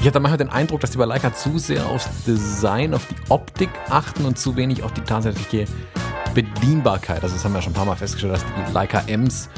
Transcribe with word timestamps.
Ich 0.00 0.06
hatte 0.06 0.18
manchmal 0.18 0.38
den 0.38 0.48
Eindruck, 0.48 0.80
dass 0.80 0.90
die 0.90 0.98
bei 0.98 1.04
Leica 1.04 1.34
zu 1.34 1.58
sehr 1.58 1.86
aufs 1.86 2.08
Design, 2.24 2.94
auf 2.94 3.06
die 3.06 3.14
Optik 3.28 3.68
achten 3.90 4.24
und 4.24 4.38
zu 4.38 4.56
wenig 4.56 4.82
auf 4.82 4.94
die 4.94 5.02
tatsächliche 5.02 5.66
Bedienbarkeit. 6.34 7.22
Also 7.22 7.34
das 7.34 7.44
haben 7.44 7.52
wir 7.52 7.60
schon 7.60 7.72
ein 7.72 7.76
paar 7.76 7.84
Mal 7.84 7.96
festgestellt, 7.96 8.32
dass 8.32 8.44
die 8.44 8.72
Leica 8.72 9.02
M's 9.06 9.50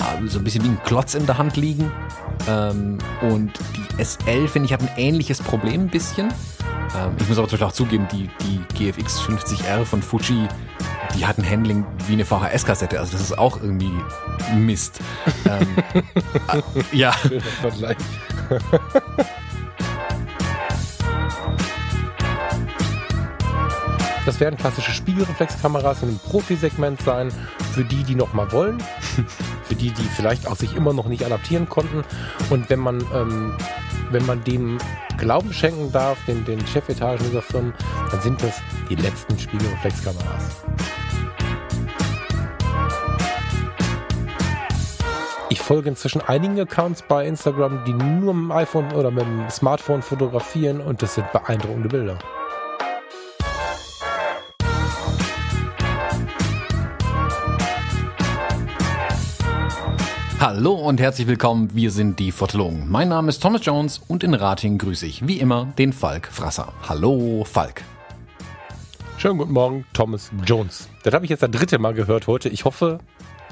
äh, 0.00 0.26
so 0.26 0.38
ein 0.38 0.44
bisschen 0.44 0.64
wie 0.64 0.68
ein 0.68 0.82
Klotz 0.84 1.14
in 1.14 1.26
der 1.26 1.36
Hand 1.36 1.56
liegen. 1.56 1.92
Ähm, 2.48 2.98
und 3.20 3.52
die 3.76 4.02
SL, 4.02 4.48
finde 4.48 4.66
ich, 4.66 4.72
hat 4.72 4.80
ein 4.80 4.90
ähnliches 4.96 5.42
Problem 5.42 5.82
ein 5.82 5.90
bisschen. 5.90 6.32
Ähm, 6.96 7.12
ich 7.20 7.28
muss 7.28 7.36
aber 7.36 7.46
zum 7.46 7.58
Beispiel 7.58 7.66
auch 7.66 7.72
zugeben, 7.72 8.08
die, 8.10 8.30
die 8.40 8.90
GFX 8.90 9.20
50R 9.20 9.84
von 9.84 10.02
Fuji, 10.02 10.48
die 11.14 11.26
hat 11.26 11.38
ein 11.38 11.48
Handling 11.48 11.84
wie 12.06 12.14
eine 12.14 12.24
VHS-Kassette. 12.24 12.98
Also 12.98 13.12
das 13.12 13.20
ist 13.20 13.38
auch 13.38 13.60
irgendwie 13.60 13.92
Mist. 14.56 15.00
ähm, 15.46 15.66
äh, 16.52 16.96
ja. 16.96 17.12
Vergleich. 17.60 17.96
Das 24.26 24.40
werden 24.40 24.56
klassische 24.56 24.92
Spiegelreflexkameras 24.92 26.02
in 26.02 26.08
einem 26.08 26.18
Profisegment 26.18 27.02
sein, 27.02 27.30
für 27.72 27.84
die, 27.84 28.02
die 28.04 28.14
noch 28.14 28.32
mal 28.32 28.50
wollen, 28.52 28.82
für 29.64 29.74
die, 29.74 29.90
die 29.90 30.02
vielleicht 30.16 30.46
auch 30.46 30.56
sich 30.56 30.74
immer 30.74 30.94
noch 30.94 31.08
nicht 31.08 31.24
adaptieren 31.26 31.68
konnten. 31.68 32.04
Und 32.48 32.70
wenn 32.70 32.80
man, 32.80 33.04
ähm, 33.14 33.54
wenn 34.10 34.24
man 34.24 34.42
dem 34.44 34.78
Glauben 35.18 35.52
schenken 35.52 35.92
darf, 35.92 36.16
den, 36.24 36.44
den 36.44 36.66
Chefetagen 36.66 37.24
dieser 37.26 37.42
Firmen, 37.42 37.74
dann 38.10 38.20
sind 38.22 38.42
das 38.42 38.62
die 38.88 38.96
letzten 38.96 39.38
Spiegelreflexkameras. 39.38 40.64
Ich 45.54 45.60
folge 45.60 45.88
inzwischen 45.88 46.20
einigen 46.20 46.58
Accounts 46.58 47.02
bei 47.02 47.28
Instagram, 47.28 47.84
die 47.84 47.92
nur 47.92 48.34
mit 48.34 48.50
dem 48.50 48.50
iPhone 48.50 48.92
oder 48.92 49.12
mit 49.12 49.22
dem 49.22 49.48
Smartphone 49.48 50.02
fotografieren 50.02 50.80
und 50.80 51.00
das 51.00 51.14
sind 51.14 51.30
beeindruckende 51.30 51.88
Bilder. 51.88 52.18
Hallo 60.40 60.72
und 60.72 61.00
herzlich 61.00 61.28
willkommen, 61.28 61.70
wir 61.72 61.92
sind 61.92 62.18
die 62.18 62.32
Fotologen. 62.32 62.90
Mein 62.90 63.10
Name 63.10 63.28
ist 63.28 63.40
Thomas 63.40 63.64
Jones 63.64 64.00
und 64.08 64.24
in 64.24 64.34
Rating 64.34 64.76
grüße 64.78 65.06
ich 65.06 65.28
wie 65.28 65.38
immer 65.38 65.66
den 65.78 65.92
Falk 65.92 66.26
Frasser. 66.26 66.72
Hallo 66.88 67.44
Falk. 67.44 67.84
Schönen 69.18 69.38
guten 69.38 69.52
Morgen, 69.52 69.86
Thomas 69.92 70.32
Jones. 70.44 70.88
Das 71.04 71.14
habe 71.14 71.24
ich 71.24 71.30
jetzt 71.30 71.44
das 71.44 71.50
dritte 71.52 71.78
Mal 71.78 71.94
gehört 71.94 72.26
heute. 72.26 72.48
Ich 72.48 72.64
hoffe, 72.64 72.98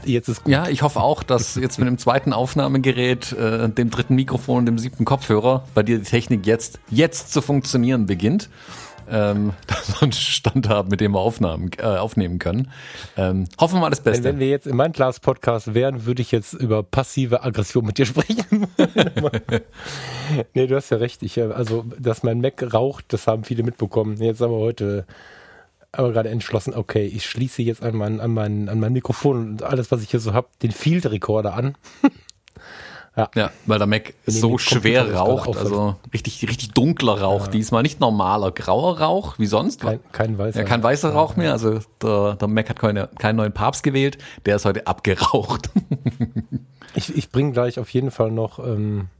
jetzt 0.04 0.28
ist 0.28 0.44
gut. 0.44 0.52
Ja, 0.52 0.68
ich 0.68 0.82
hoffe 0.82 1.00
auch, 1.00 1.22
dass 1.22 1.54
jetzt 1.60 1.78
mit 1.78 1.88
dem 1.88 1.98
zweiten 1.98 2.32
Aufnahmegerät, 2.32 3.32
äh, 3.32 3.68
dem 3.68 3.90
dritten 3.90 4.14
Mikrofon 4.14 4.58
und 4.58 4.66
dem 4.66 4.78
siebten 4.78 5.04
Kopfhörer 5.04 5.64
bei 5.74 5.82
dir 5.82 5.98
die 5.98 6.04
Technik 6.04 6.46
jetzt, 6.46 6.80
jetzt 6.90 7.32
zu 7.32 7.42
funktionieren 7.42 8.06
beginnt 8.06 8.48
ähm, 9.10 9.52
dass 9.66 9.88
wir 9.88 10.02
einen 10.02 10.12
Stand 10.12 10.68
haben, 10.68 10.88
mit 10.88 11.00
dem 11.00 11.12
wir 11.12 11.20
Aufnahmen, 11.20 11.70
äh, 11.78 11.82
aufnehmen 11.82 12.38
können. 12.38 12.70
Ähm, 13.16 13.46
hoffen 13.60 13.76
wir 13.76 13.80
mal 13.80 13.90
das 13.90 14.00
Beste. 14.00 14.24
Wenn 14.24 14.38
wir 14.38 14.48
jetzt 14.48 14.66
in 14.66 14.76
meinem 14.76 14.92
Class-Podcast 14.92 15.74
wären, 15.74 16.06
würde 16.06 16.22
ich 16.22 16.32
jetzt 16.32 16.54
über 16.54 16.82
passive 16.82 17.42
Aggression 17.42 17.84
mit 17.84 17.98
dir 17.98 18.06
sprechen. 18.06 18.66
nee, 20.54 20.66
du 20.66 20.76
hast 20.76 20.90
ja 20.90 20.96
recht. 20.96 21.22
Ich, 21.22 21.38
äh, 21.38 21.42
also, 21.42 21.84
dass 21.98 22.22
mein 22.22 22.40
Mac 22.40 22.72
raucht, 22.72 23.12
das 23.12 23.26
haben 23.26 23.44
viele 23.44 23.62
mitbekommen. 23.62 24.16
Jetzt 24.20 24.40
haben 24.40 24.52
wir 24.52 24.58
heute 24.58 25.06
aber 25.92 26.12
gerade 26.12 26.30
entschlossen, 26.30 26.74
okay, 26.74 27.04
ich 27.04 27.26
schließe 27.26 27.62
jetzt 27.62 27.82
an 27.82 27.96
mein, 27.96 28.20
an 28.20 28.32
mein, 28.32 28.68
an 28.68 28.80
mein 28.80 28.92
Mikrofon 28.92 29.36
und 29.36 29.62
alles, 29.62 29.90
was 29.90 30.02
ich 30.02 30.10
hier 30.10 30.20
so 30.20 30.32
habe, 30.32 30.48
den 30.62 30.72
Field 30.72 31.06
Recorder 31.06 31.54
an. 31.54 31.76
Ja. 33.14 33.30
ja, 33.34 33.50
weil 33.66 33.76
der 33.76 33.86
Mac 33.86 34.14
so 34.24 34.56
schwer 34.56 35.14
raucht, 35.14 35.54
also 35.58 35.96
richtig, 36.14 36.48
richtig 36.48 36.70
dunkler 36.70 37.20
Rauch 37.20 37.44
ja. 37.44 37.50
diesmal, 37.50 37.82
nicht 37.82 38.00
normaler 38.00 38.52
grauer 38.52 39.00
Rauch 39.00 39.38
wie 39.38 39.44
sonst. 39.44 39.82
Kein, 39.82 40.00
kein 40.12 40.38
weißer. 40.38 40.60
Ja, 40.60 40.64
kein 40.64 40.82
weißer 40.82 41.10
Rauch 41.10 41.36
mehr, 41.36 41.52
also 41.52 41.80
der, 42.02 42.36
der 42.36 42.48
Mac 42.48 42.70
hat 42.70 42.78
keine, 42.78 43.10
keinen 43.18 43.36
neuen 43.36 43.52
Papst 43.52 43.82
gewählt, 43.82 44.16
der 44.46 44.56
ist 44.56 44.64
heute 44.64 44.86
abgeraucht. 44.86 45.68
ich 46.94 47.14
ich 47.14 47.30
bringe 47.30 47.52
gleich 47.52 47.78
auf 47.78 47.90
jeden 47.90 48.10
Fall 48.10 48.30
noch 48.30 48.58
ähm, 48.58 49.10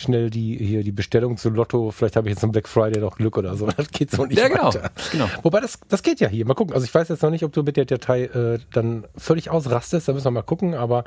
schnell 0.00 0.30
die 0.30 0.56
hier 0.56 0.82
die 0.82 0.92
Bestellung 0.92 1.36
zu 1.36 1.50
Lotto. 1.50 1.90
Vielleicht 1.90 2.16
habe 2.16 2.28
ich 2.28 2.34
jetzt 2.34 2.44
am 2.44 2.52
Black 2.52 2.68
Friday 2.68 3.00
noch 3.00 3.16
Glück 3.16 3.36
oder 3.36 3.56
so. 3.56 3.68
Das 3.76 3.90
geht 3.90 4.10
so 4.10 4.26
nicht 4.26 4.38
ja, 4.38 4.48
genau, 4.48 4.66
weiter. 4.66 4.90
genau. 5.12 5.28
Wobei 5.42 5.60
das 5.60 5.78
das 5.88 6.02
geht 6.02 6.20
ja 6.20 6.28
hier. 6.28 6.46
Mal 6.46 6.54
gucken. 6.54 6.74
Also 6.74 6.84
ich 6.84 6.94
weiß 6.94 7.08
jetzt 7.08 7.22
noch 7.22 7.30
nicht, 7.30 7.44
ob 7.44 7.52
du 7.52 7.62
mit 7.62 7.76
der 7.76 7.84
Datei 7.84 8.24
äh, 8.24 8.58
dann 8.72 9.06
völlig 9.16 9.50
ausrastest. 9.50 10.08
Da 10.08 10.12
müssen 10.12 10.24
wir 10.24 10.30
mal 10.32 10.42
gucken. 10.42 10.74
Aber 10.74 11.04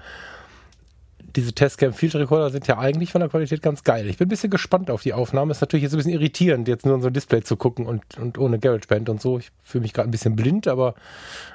diese 1.35 1.53
Testcam 1.53 1.93
Field 1.93 2.15
Recorder 2.15 2.49
sind 2.51 2.67
ja 2.67 2.77
eigentlich 2.77 3.11
von 3.11 3.21
der 3.21 3.29
Qualität 3.29 3.61
ganz 3.61 3.83
geil. 3.83 4.07
Ich 4.07 4.17
bin 4.17 4.27
ein 4.27 4.29
bisschen 4.29 4.49
gespannt 4.49 4.91
auf 4.91 5.01
die 5.01 5.13
Aufnahme. 5.13 5.51
Ist 5.51 5.61
natürlich 5.61 5.83
jetzt 5.83 5.93
ein 5.93 5.97
bisschen 5.97 6.13
irritierend, 6.13 6.67
jetzt 6.67 6.85
nur 6.85 6.95
in 6.95 7.01
so 7.01 7.07
ein 7.07 7.13
Display 7.13 7.41
zu 7.41 7.57
gucken 7.57 7.85
und, 7.85 8.03
und 8.17 8.37
ohne 8.37 8.59
GarageBand 8.59 9.09
und 9.09 9.21
so. 9.21 9.39
Ich 9.39 9.51
fühle 9.63 9.81
mich 9.81 9.93
gerade 9.93 10.09
ein 10.09 10.11
bisschen 10.11 10.35
blind, 10.35 10.67
aber 10.67 10.93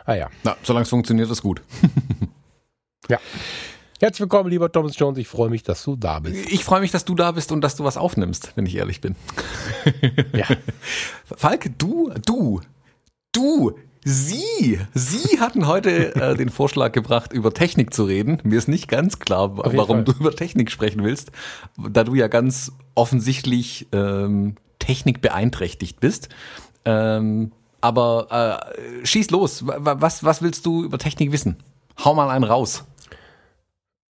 ah 0.05 0.15
ja. 0.15 0.29
Na, 0.43 0.57
solange 0.63 0.83
es 0.83 0.89
funktioniert, 0.89 1.31
ist 1.31 1.43
gut. 1.43 1.63
ja. 3.09 3.19
Herzlich 4.01 4.21
willkommen, 4.21 4.49
lieber 4.49 4.71
Thomas 4.71 4.97
Jones. 4.97 5.19
Ich 5.19 5.27
freue 5.27 5.51
mich, 5.51 5.65
dass 5.65 5.83
du 5.83 5.97
da 5.97 6.21
bist. 6.21 6.53
Ich 6.53 6.65
freue 6.65 6.81
mich, 6.81 6.93
dass 6.93 7.05
du 7.05 7.17
da 7.17 7.33
bist 7.33 7.51
und 7.51 7.63
dass 7.63 7.75
du 7.75 7.83
was 7.83 7.97
aufnimmst, 7.97 8.53
wenn 8.55 8.65
ich 8.65 8.77
ehrlich 8.77 9.01
bin. 9.01 9.17
ja. 10.33 10.47
Falk, 11.25 11.73
du, 11.79 12.13
du, 12.25 12.61
du 13.33 13.75
Sie, 14.05 14.79
Sie 14.95 15.41
hatten 15.41 15.67
heute 15.67 16.15
äh, 16.15 16.37
den 16.37 16.49
Vorschlag 16.49 16.93
gebracht, 16.93 17.33
über 17.33 17.53
Technik 17.53 17.93
zu 17.93 18.05
reden. 18.05 18.39
Mir 18.45 18.59
ist 18.59 18.69
nicht 18.69 18.87
ganz 18.87 19.19
klar, 19.19 19.57
warum 19.57 20.05
du 20.05 20.13
über 20.13 20.31
Technik 20.31 20.71
sprechen 20.71 21.03
willst, 21.03 21.33
da 21.77 22.05
du 22.05 22.15
ja 22.15 22.29
ganz 22.29 22.71
offensichtlich 22.95 23.89
ähm, 23.91 24.55
Technik 24.79 25.21
beeinträchtigt 25.21 25.99
bist. 25.99 26.29
Ähm, 26.85 27.51
aber 27.81 28.71
äh, 28.77 29.05
schieß 29.05 29.33
los. 29.33 29.65
Was, 29.67 30.23
was 30.23 30.41
willst 30.41 30.65
du 30.67 30.85
über 30.85 30.99
Technik 30.99 31.33
wissen? 31.33 31.57
Hau 32.05 32.15
mal 32.15 32.31
einen 32.31 32.45
raus. 32.45 32.85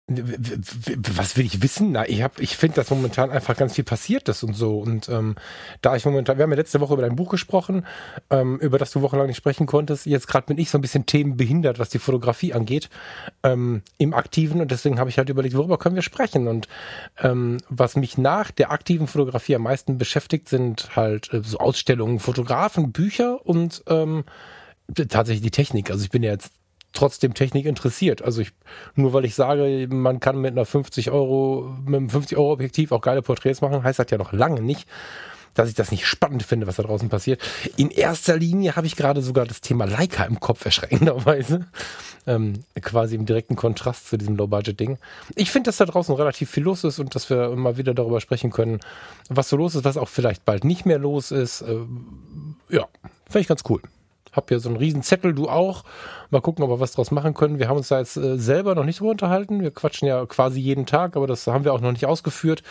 Was 0.07 1.37
will 1.37 1.45
ich 1.45 1.61
wissen? 1.61 1.93
Na, 1.93 2.05
ich 2.05 2.23
hab, 2.23 2.37
ich 2.41 2.57
finde, 2.57 2.75
dass 2.75 2.89
momentan 2.89 3.31
einfach 3.31 3.55
ganz 3.55 3.75
viel 3.75 3.85
passiert 3.85 4.27
ist 4.27 4.43
und 4.43 4.53
so. 4.53 4.77
Und 4.79 5.07
ähm, 5.07 5.35
da 5.79 5.95
ich 5.95 6.03
momentan, 6.03 6.37
wir 6.37 6.43
haben 6.43 6.51
ja 6.51 6.57
letzte 6.57 6.81
Woche 6.81 6.93
über 6.93 7.03
dein 7.03 7.15
Buch 7.15 7.29
gesprochen, 7.29 7.85
ähm, 8.29 8.59
über 8.59 8.77
das 8.77 8.91
du 8.91 9.01
wochenlang 9.01 9.27
nicht 9.27 9.37
sprechen 9.37 9.65
konntest. 9.65 10.05
Jetzt 10.05 10.27
gerade 10.27 10.47
bin 10.47 10.57
ich 10.57 10.69
so 10.69 10.77
ein 10.77 10.81
bisschen 10.81 11.05
themenbehindert, 11.05 11.79
was 11.79 11.87
die 11.87 11.99
Fotografie 11.99 12.53
angeht, 12.53 12.89
ähm, 13.43 13.81
im 13.97 14.13
Aktiven. 14.13 14.59
Und 14.59 14.71
deswegen 14.71 14.99
habe 14.99 15.09
ich 15.09 15.17
halt 15.17 15.29
überlegt, 15.29 15.55
worüber 15.55 15.77
können 15.77 15.95
wir 15.95 16.01
sprechen? 16.01 16.49
Und 16.49 16.67
ähm, 17.19 17.59
was 17.69 17.95
mich 17.95 18.17
nach 18.17 18.51
der 18.51 18.71
aktiven 18.71 19.07
Fotografie 19.07 19.55
am 19.55 19.63
meisten 19.63 19.97
beschäftigt, 19.97 20.49
sind 20.49 20.97
halt 20.97 21.31
äh, 21.31 21.41
so 21.45 21.59
Ausstellungen, 21.59 22.19
Fotografen, 22.19 22.91
Bücher 22.91 23.45
und 23.45 23.83
ähm, 23.87 24.25
tatsächlich 24.93 25.43
die 25.43 25.51
Technik. 25.51 25.91
Also 25.91 26.03
ich 26.03 26.11
bin 26.11 26.23
ja 26.23 26.31
jetzt 26.31 26.51
trotzdem 26.93 27.33
Technik 27.33 27.65
interessiert. 27.65 28.21
Also 28.21 28.41
ich, 28.41 28.51
nur 28.95 29.13
weil 29.13 29.25
ich 29.25 29.35
sage, 29.35 29.87
man 29.89 30.19
kann 30.19 30.37
mit 30.37 30.53
einer 30.53 30.65
50 30.65 31.11
Euro, 31.11 31.75
mit 31.85 31.95
einem 31.95 32.09
50 32.09 32.37
Euro 32.37 32.53
Objektiv 32.53 32.91
auch 32.91 33.01
geile 33.01 33.21
Porträts 33.21 33.61
machen, 33.61 33.83
heißt 33.83 33.99
das 33.99 34.09
ja 34.09 34.17
noch 34.17 34.31
lange 34.31 34.61
nicht, 34.61 34.87
dass 35.53 35.69
ich 35.69 35.75
das 35.75 35.91
nicht 35.91 36.07
spannend 36.07 36.43
finde, 36.43 36.65
was 36.65 36.77
da 36.77 36.83
draußen 36.83 37.09
passiert. 37.09 37.41
In 37.77 37.91
erster 37.91 38.37
Linie 38.37 38.75
habe 38.75 38.87
ich 38.87 38.95
gerade 38.95 39.21
sogar 39.21 39.45
das 39.45 39.61
Thema 39.61 39.85
Leica 39.85 40.23
im 40.23 40.39
Kopf, 40.39 40.65
erschreckenderweise. 40.65 41.67
Ähm, 42.25 42.63
quasi 42.81 43.15
im 43.15 43.25
direkten 43.25 43.57
Kontrast 43.57 44.07
zu 44.07 44.17
diesem 44.17 44.37
Low-Budget-Ding. 44.37 44.97
Ich 45.35 45.51
finde, 45.51 45.67
dass 45.67 45.77
da 45.77 45.85
draußen 45.85 46.15
relativ 46.15 46.49
viel 46.49 46.63
los 46.63 46.85
ist 46.85 46.99
und 46.99 47.15
dass 47.15 47.29
wir 47.29 47.49
mal 47.49 47.75
wieder 47.77 47.93
darüber 47.93 48.21
sprechen 48.21 48.49
können, 48.49 48.79
was 49.29 49.49
so 49.49 49.57
los 49.57 49.75
ist, 49.75 49.83
was 49.83 49.97
auch 49.97 50.07
vielleicht 50.07 50.45
bald 50.45 50.63
nicht 50.63 50.85
mehr 50.85 50.99
los 50.99 51.31
ist. 51.31 51.63
Äh, 51.63 51.79
ja, 52.69 52.87
finde 53.25 53.39
ich 53.41 53.47
ganz 53.47 53.63
cool 53.69 53.81
hab 54.33 54.49
hier 54.49 54.59
so 54.59 54.67
einen 54.67 54.77
riesen 54.77 55.03
Zettel, 55.03 55.33
du 55.33 55.47
auch. 55.47 55.83
Mal 56.29 56.41
gucken, 56.41 56.63
ob 56.63 56.69
wir 56.69 56.79
was 56.79 56.91
draus 56.91 57.11
machen 57.11 57.33
können. 57.33 57.59
Wir 57.59 57.69
haben 57.69 57.77
uns 57.77 57.88
da 57.88 58.00
jetzt 58.00 58.18
äh, 58.18 58.38
selber 58.38 58.75
noch 58.75 58.83
nicht 58.83 59.00
drüber 59.00 59.12
unterhalten. 59.12 59.62
Wir 59.62 59.71
quatschen 59.71 60.07
ja 60.07 60.25
quasi 60.25 60.59
jeden 60.59 60.85
Tag, 60.85 61.15
aber 61.15 61.27
das 61.27 61.47
haben 61.47 61.63
wir 61.63 61.74
auch 61.74 61.81
noch 61.81 61.91
nicht 61.91 62.06
ausgeführt. 62.06 62.63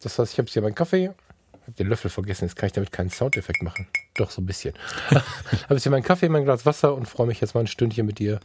Das 0.00 0.18
heißt, 0.18 0.32
ich 0.32 0.38
habe 0.38 0.48
hier 0.48 0.62
meinen 0.62 0.74
Kaffee. 0.74 1.12
Ich 1.52 1.62
habe 1.62 1.72
den 1.78 1.88
Löffel 1.88 2.10
vergessen, 2.10 2.44
jetzt 2.44 2.56
kann 2.56 2.68
ich 2.68 2.72
damit 2.72 2.92
keinen 2.92 3.10
Soundeffekt 3.10 3.62
machen. 3.62 3.88
Doch, 4.14 4.30
so 4.30 4.42
ein 4.42 4.46
bisschen. 4.46 4.74
habe 5.10 5.24
jetzt 5.70 5.82
hier 5.82 5.90
meinen 5.90 6.04
Kaffee, 6.04 6.28
mein 6.28 6.44
Glas 6.44 6.66
Wasser 6.66 6.94
und 6.94 7.06
freue 7.06 7.26
mich 7.26 7.40
jetzt 7.40 7.54
mal 7.54 7.60
ein 7.60 7.66
Stündchen 7.66 8.06
mit 8.06 8.18
dir 8.18 8.38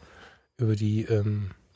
über 0.57 0.75
die 0.75 1.03
ähm, 1.03 1.51
ja, 1.51 1.70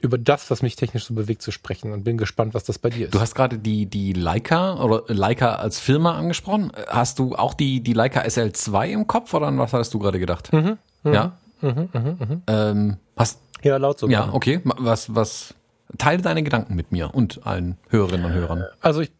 über 0.00 0.18
das, 0.18 0.50
was 0.50 0.62
mich 0.62 0.76
technisch 0.76 1.04
so 1.04 1.14
bewegt, 1.14 1.42
zu 1.42 1.50
sprechen 1.50 1.92
und 1.92 2.04
bin 2.04 2.16
gespannt, 2.16 2.54
was 2.54 2.64
das 2.64 2.78
bei 2.78 2.90
dir 2.90 3.06
ist. 3.06 3.14
Du 3.14 3.20
hast 3.20 3.34
gerade 3.34 3.58
die, 3.58 3.86
die 3.86 4.12
Leica 4.12 4.82
oder 4.82 5.04
Leica 5.08 5.56
als 5.56 5.78
Firma 5.78 6.16
angesprochen. 6.16 6.72
Hast 6.88 7.18
du 7.18 7.34
auch 7.34 7.54
die, 7.54 7.80
die 7.82 7.92
Leica 7.92 8.22
SL2 8.22 8.88
im 8.88 9.06
Kopf 9.06 9.34
oder 9.34 9.46
an 9.46 9.58
was 9.58 9.72
hattest 9.72 9.92
du 9.94 9.98
gerade 9.98 10.18
gedacht? 10.18 10.52
Mhm, 10.52 10.78
mh, 11.02 11.12
ja. 11.12 11.36
Mhm, 11.60 11.88
mh, 11.92 12.00
mh. 12.00 12.40
Ähm, 12.46 12.96
hast, 13.16 13.40
ja, 13.62 13.76
laut 13.76 13.98
sogar. 13.98 14.28
Ja, 14.28 14.32
okay. 14.32 14.60
Was, 14.64 15.14
was, 15.14 15.54
teile 15.98 16.22
deine 16.22 16.42
Gedanken 16.42 16.74
mit 16.74 16.92
mir 16.92 17.14
und 17.14 17.46
allen 17.46 17.76
Hörerinnen 17.88 18.26
und 18.26 18.32
Hörern. 18.32 18.64
Also 18.80 19.00
ich, 19.00 19.10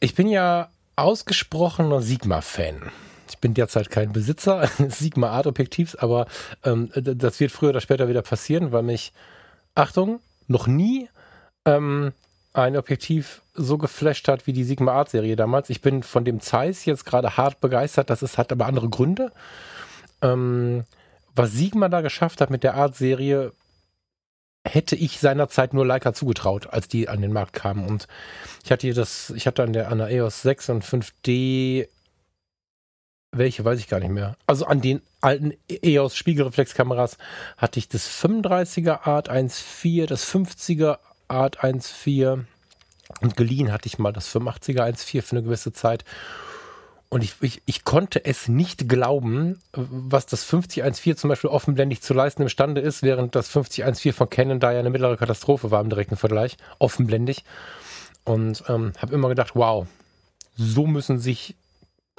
ich 0.00 0.14
bin 0.14 0.28
ja 0.28 0.68
ausgesprochener 0.96 2.02
Sigma-Fan. 2.02 2.90
Ich 3.28 3.38
bin 3.38 3.54
derzeit 3.54 3.90
kein 3.90 4.12
Besitzer 4.12 4.68
Sigma 4.88 5.30
Art 5.30 5.46
Objektivs, 5.46 5.96
aber 5.96 6.26
ähm, 6.62 6.90
das 6.94 7.40
wird 7.40 7.50
früher 7.50 7.70
oder 7.70 7.80
später 7.80 8.08
wieder 8.08 8.22
passieren, 8.22 8.72
weil 8.72 8.82
mich, 8.82 9.12
Achtung, 9.74 10.20
noch 10.46 10.66
nie 10.66 11.08
ähm, 11.64 12.12
ein 12.52 12.76
Objektiv 12.76 13.42
so 13.54 13.78
geflasht 13.78 14.28
hat 14.28 14.46
wie 14.46 14.52
die 14.52 14.64
Sigma 14.64 14.92
Art 14.92 15.10
Serie 15.10 15.36
damals. 15.36 15.70
Ich 15.70 15.80
bin 15.80 16.02
von 16.02 16.24
dem 16.24 16.40
Zeiss 16.40 16.84
jetzt 16.84 17.04
gerade 17.04 17.36
hart 17.36 17.60
begeistert. 17.60 18.10
Das 18.10 18.22
ist, 18.22 18.38
hat 18.38 18.52
aber 18.52 18.66
andere 18.66 18.88
Gründe. 18.88 19.32
Ähm, 20.22 20.84
was 21.34 21.52
Sigma 21.52 21.88
da 21.88 22.00
geschafft 22.00 22.40
hat 22.40 22.50
mit 22.50 22.62
der 22.62 22.74
Art 22.74 22.94
Serie, 22.96 23.52
hätte 24.66 24.96
ich 24.96 25.18
seinerzeit 25.18 25.74
nur 25.74 25.84
Leica 25.84 26.14
zugetraut, 26.14 26.68
als 26.68 26.88
die 26.88 27.08
an 27.08 27.20
den 27.20 27.32
Markt 27.32 27.52
kamen. 27.52 27.86
Und 27.86 28.06
ich 28.64 28.70
hatte 28.70 28.92
das, 28.94 29.30
ich 29.30 29.46
hatte 29.46 29.62
an 29.62 29.72
der, 29.72 29.90
an 29.90 29.98
der 29.98 30.08
EOS 30.10 30.42
6 30.42 30.70
und 30.70 30.84
5D, 30.84 31.88
welche 33.36 33.64
weiß 33.64 33.78
ich 33.78 33.88
gar 33.88 34.00
nicht 34.00 34.10
mehr. 34.10 34.36
Also 34.46 34.66
an 34.66 34.80
den 34.80 35.02
alten 35.20 35.54
EOS 35.68 36.16
Spiegelreflexkameras 36.16 37.18
hatte 37.56 37.78
ich 37.78 37.88
das 37.88 38.08
35er 38.08 39.06
Art 39.06 39.30
1.4, 39.30 40.06
das 40.06 40.26
50er 40.26 40.98
Art 41.28 41.62
1.4 41.62 42.44
und 43.20 43.36
geliehen 43.36 43.72
hatte 43.72 43.86
ich 43.86 43.98
mal 43.98 44.12
das 44.12 44.34
85er 44.34 44.82
1.4 44.82 45.22
für 45.22 45.36
eine 45.36 45.42
gewisse 45.42 45.72
Zeit. 45.72 46.04
Und 47.10 47.22
ich, 47.22 47.34
ich, 47.42 47.62
ich 47.66 47.84
konnte 47.84 48.24
es 48.24 48.48
nicht 48.48 48.88
glauben, 48.88 49.60
was 49.72 50.26
das 50.26 50.42
5014 50.42 51.16
zum 51.16 51.28
Beispiel 51.28 51.50
offenblendig 51.50 52.02
zu 52.02 52.12
leisten 52.12 52.42
imstande 52.42 52.80
ist, 52.80 53.02
während 53.02 53.36
das 53.36 53.48
5014 53.48 54.12
von 54.12 54.30
Canon 54.30 54.58
da 54.58 54.72
ja 54.72 54.80
eine 54.80 54.90
mittlere 54.90 55.16
Katastrophe 55.16 55.70
war 55.70 55.80
im 55.80 55.90
direkten 55.90 56.16
Vergleich, 56.16 56.56
offenblendig. 56.78 57.44
Und 58.24 58.64
ähm, 58.68 58.94
habe 58.98 59.14
immer 59.14 59.28
gedacht, 59.28 59.52
wow, 59.54 59.86
so 60.56 60.86
müssen 60.86 61.18
sich 61.18 61.54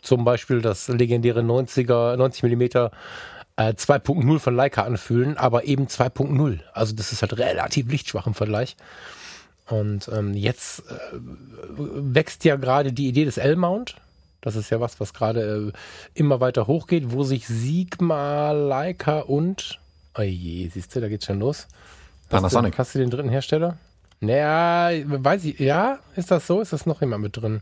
zum 0.01 0.23
Beispiel 0.25 0.61
das 0.61 0.87
legendäre 0.87 1.41
90er, 1.41 2.15
90 2.15 2.43
mm 2.43 2.61
äh, 3.57 3.73
2.0 3.73 4.39
von 4.39 4.55
Leica 4.55 4.83
anfühlen, 4.83 5.37
aber 5.37 5.65
eben 5.65 5.87
2.0. 5.87 6.59
Also 6.73 6.95
das 6.95 7.11
ist 7.11 7.21
halt 7.21 7.37
relativ 7.37 7.89
lichtschwach 7.89 8.27
im 8.27 8.33
Vergleich. 8.33 8.75
Und 9.67 10.09
ähm, 10.13 10.33
jetzt 10.33 10.83
äh, 10.91 11.17
wächst 11.77 12.45
ja 12.45 12.55
gerade 12.55 12.93
die 12.93 13.07
Idee 13.07 13.25
des 13.25 13.37
L-Mount. 13.37 13.95
Das 14.41 14.55
ist 14.55 14.69
ja 14.69 14.79
was, 14.79 14.99
was 14.99 15.13
gerade 15.13 15.71
äh, 15.73 16.19
immer 16.19 16.39
weiter 16.39 16.67
hochgeht, 16.67 17.11
wo 17.11 17.23
sich 17.23 17.47
Sigma, 17.47 18.51
Leica 18.51 19.21
und, 19.21 19.79
oh 20.15 20.21
je, 20.21 20.69
siehst 20.69 20.95
du, 20.95 21.01
da 21.01 21.07
geht's 21.07 21.25
schon 21.25 21.39
los. 21.39 21.67
Panasonic. 22.29 22.73
Hast 22.73 22.77
du, 22.77 22.79
hast 22.79 22.95
du 22.95 22.99
den 22.99 23.09
dritten 23.09 23.29
Hersteller? 23.29 23.77
Naja, 24.19 24.91
weiß 25.05 25.45
ich, 25.45 25.59
ja, 25.59 25.99
ist 26.15 26.29
das 26.29 26.45
so? 26.45 26.61
Ist 26.61 26.73
das 26.73 26.85
noch 26.85 27.01
immer 27.01 27.17
mit 27.17 27.37
drin? 27.37 27.61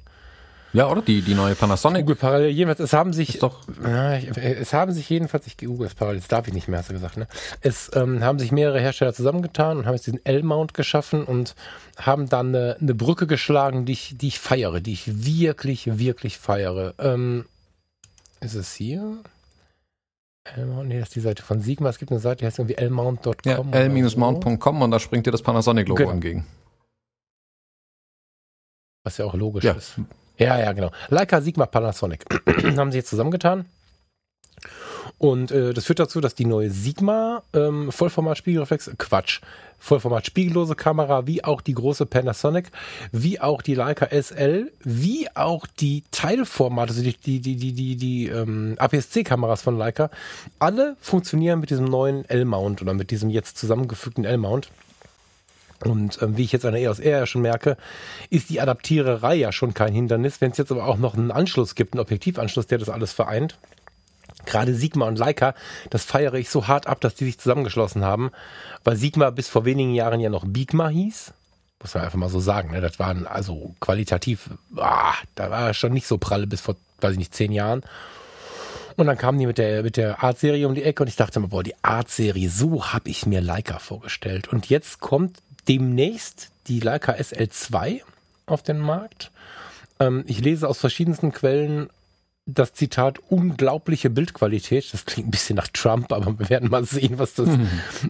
Ja, 0.73 0.89
oder? 0.89 1.03
Die, 1.03 1.21
die 1.21 1.35
neue 1.35 1.53
Panasonic. 1.53 2.01
Google 2.01 2.15
parallel. 2.15 2.49
Jedenfalls, 2.49 2.79
es 2.79 2.93
haben 2.93 3.13
sich, 3.13 3.35
Ist 3.35 3.43
doch- 3.43 3.61
ja, 3.85 4.13
es 4.15 4.73
haben 4.73 4.91
sich 4.91 5.07
jedenfalls, 5.07 5.45
ich 5.45 5.55
google 5.57 5.85
es 5.85 5.93
parallel, 5.93 6.19
das 6.19 6.27
darf 6.27 6.47
ich 6.47 6.53
nicht 6.53 6.67
mehr, 6.67 6.79
hast 6.79 6.89
du 6.89 6.93
gesagt, 6.93 7.15
ne? 7.17 7.27
Es 7.61 7.91
ähm, 7.93 8.23
haben 8.23 8.39
sich 8.39 8.51
mehrere 8.51 8.79
Hersteller 8.79 9.13
zusammengetan 9.13 9.77
und 9.77 9.85
haben 9.85 9.93
jetzt 9.93 10.07
diesen 10.07 10.25
L-Mount 10.25 10.73
geschaffen 10.73 11.25
und 11.25 11.53
haben 11.97 12.27
dann 12.27 12.47
eine, 12.55 12.77
eine 12.81 12.95
Brücke 12.95 13.27
geschlagen, 13.27 13.85
die 13.85 13.91
ich, 13.93 14.15
die 14.17 14.29
ich 14.29 14.39
feiere, 14.39 14.79
die 14.81 14.93
ich 14.93 15.25
wirklich, 15.25 15.99
wirklich 15.99 16.39
feiere. 16.39 16.95
Ähm, 16.97 17.45
ist 18.41 18.55
es 18.55 18.73
hier? 18.73 19.19
L-Mount, 20.55 20.87
nee, 20.89 20.99
das 20.99 21.09
ist 21.09 21.15
die 21.15 21.19
Seite 21.21 21.43
von 21.43 21.61
Sigma. 21.61 21.89
Es 21.89 21.99
gibt 21.99 22.11
eine 22.11 22.19
Seite, 22.19 22.39
die 22.39 22.45
heißt 22.47 22.57
irgendwie 22.59 22.83
lmount.com. 22.83 23.35
Ja, 23.45 23.59
oder 23.59 23.71
so. 23.71 23.77
l-mount.com 23.77 24.81
und 24.81 24.89
da 24.91 24.99
springt 24.99 25.27
dir 25.27 25.31
das 25.31 25.43
Panasonic-Logo 25.43 25.99
Genau. 25.99 26.11
entgegen. 26.13 26.47
Was 29.05 29.17
ja 29.19 29.25
auch 29.25 29.35
logisch 29.35 29.63
Ja. 29.63 29.73
ist. 29.73 29.95
Ja, 30.43 30.59
ja, 30.59 30.73
genau. 30.73 30.91
Leica, 31.09 31.41
Sigma, 31.41 31.65
Panasonic 31.65 32.25
haben 32.77 32.91
sich 32.91 32.99
jetzt 32.99 33.09
zusammengetan. 33.09 33.65
Und 35.17 35.51
äh, 35.51 35.73
das 35.73 35.85
führt 35.85 35.99
dazu, 35.99 36.19
dass 36.19 36.35
die 36.35 36.45
neue 36.45 36.69
Sigma 36.69 37.43
ähm, 37.53 37.91
Vollformat 37.91 38.37
Spiegelreflex, 38.37 38.91
Quatsch, 38.97 39.39
Vollformat 39.79 40.25
spiegellose 40.25 40.75
Kamera, 40.75 41.27
wie 41.27 41.43
auch 41.43 41.61
die 41.61 41.73
große 41.73 42.05
Panasonic, 42.05 42.71
wie 43.11 43.39
auch 43.39 43.61
die 43.61 43.75
Leica 43.75 44.07
SL, 44.11 44.71
wie 44.83 45.27
auch 45.33 45.65
die 45.65 46.03
Teilformat, 46.11 46.89
also 46.89 47.01
die, 47.01 47.15
die, 47.15 47.39
die, 47.39 47.55
die, 47.55 47.73
die, 47.73 47.95
die 47.95 48.27
ähm, 48.27 48.75
APS-C-Kameras 48.79 49.61
von 49.61 49.77
Leica, 49.77 50.09
alle 50.59 50.97
funktionieren 50.99 51.59
mit 51.61 51.69
diesem 51.69 51.85
neuen 51.85 52.27
L-Mount 52.29 52.81
oder 52.81 52.93
mit 52.93 53.11
diesem 53.11 53.29
jetzt 53.29 53.57
zusammengefügten 53.57 54.25
L-Mount. 54.25 54.71
Und 55.85 56.21
ähm, 56.21 56.38
wie 56.38 56.44
ich 56.44 56.51
jetzt 56.51 56.65
an 56.65 56.74
der 56.74 56.81
EOS 56.81 57.00
R 57.00 57.19
ja 57.19 57.25
schon 57.25 57.41
merke, 57.41 57.77
ist 58.30 58.50
die 58.50 58.62
Adaptiererei 58.62 59.35
ja 59.35 59.51
schon 59.51 59.74
kein 59.74 59.94
Hindernis. 59.94 60.41
Wenn 60.41 60.51
es 60.51 60.57
jetzt 60.57 60.71
aber 60.71 60.85
auch 60.85 60.97
noch 60.97 61.15
einen 61.15 61.31
Anschluss 61.31 61.75
gibt, 61.75 61.94
einen 61.94 62.01
Objektivanschluss, 62.01 62.68
der 62.68 62.77
das 62.77 62.89
alles 62.89 63.13
vereint, 63.13 63.57
gerade 64.45 64.74
Sigma 64.74 65.07
und 65.07 65.18
Leica, 65.18 65.53
das 65.89 66.03
feiere 66.03 66.35
ich 66.35 66.50
so 66.50 66.68
hart 66.68 66.88
ab, 66.88 67.01
dass 67.01 67.15
die 67.15 67.25
sich 67.25 67.39
zusammengeschlossen 67.39 68.03
haben, 68.03 68.31
weil 68.83 68.95
Sigma 68.95 69.30
bis 69.30 69.50
vor 69.50 69.65
wenigen 69.65 69.94
Jahren 69.94 70.19
ja 70.19 70.30
noch 70.30 70.45
Bigma 70.45 70.89
hieß. 70.89 71.33
Muss 71.81 71.95
man 71.95 72.06
einfach 72.06 72.18
mal 72.18 72.29
so 72.29 72.39
sagen. 72.39 72.71
Ne? 72.71 72.79
Das 72.79 72.97
waren 72.97 73.27
also 73.27 73.75
qualitativ, 73.81 74.50
ah, 74.77 75.13
da 75.36 75.51
war 75.51 75.74
schon 75.74 75.94
nicht 75.94 76.07
so 76.07 76.18
pralle 76.18 76.47
bis 76.47 76.62
vor, 76.62 76.75
weiß 77.01 77.13
ich 77.13 77.18
nicht, 77.18 77.36
zehn 77.36 77.51
Jahren. 77.51 77.83
Und 78.95 79.07
dann 79.07 79.18
kamen 79.18 79.39
die 79.39 79.47
mit 79.47 79.57
der, 79.57 79.83
mit 79.83 79.97
der 79.97 80.24
Art-Serie 80.24 80.68
um 80.68 80.75
die 80.75 80.83
Ecke 80.83 81.03
und 81.03 81.09
ich 81.09 81.15
dachte 81.15 81.39
mir, 81.39 81.47
boah, 81.47 81.63
die 81.63 81.75
Art-Serie, 81.83 82.50
so 82.50 82.94
habe 82.94 83.09
ich 83.09 83.25
mir 83.25 83.41
Leica 83.41 83.79
vorgestellt. 83.79 84.47
Und 84.47 84.69
jetzt 84.69 85.00
kommt 85.00 85.39
demnächst 85.68 86.51
die 86.68 86.80
Leica 86.80 87.13
SL2 87.13 88.01
auf 88.45 88.63
den 88.63 88.80
Markt. 88.80 89.31
Ähm, 90.00 90.24
ich 90.27 90.39
lese 90.39 90.68
aus 90.68 90.80
verschiedensten 90.80 91.31
Quellen 91.31 91.89
das 92.45 92.74
Zitat 92.74 93.19
unglaubliche 93.30 94.10
Bildqualität. 94.10 94.92
Das 94.92 95.06
klingt 95.06 95.30
ein 95.30 95.31
bisschen 95.31 95.56
nach 95.56 95.69
Trump, 95.69 96.12
aber 96.12 96.38
wir 96.38 96.50
werden 96.50 96.69
mal 96.69 96.83
sehen, 96.83 97.18
was 97.18 97.36
das, 97.36 97.48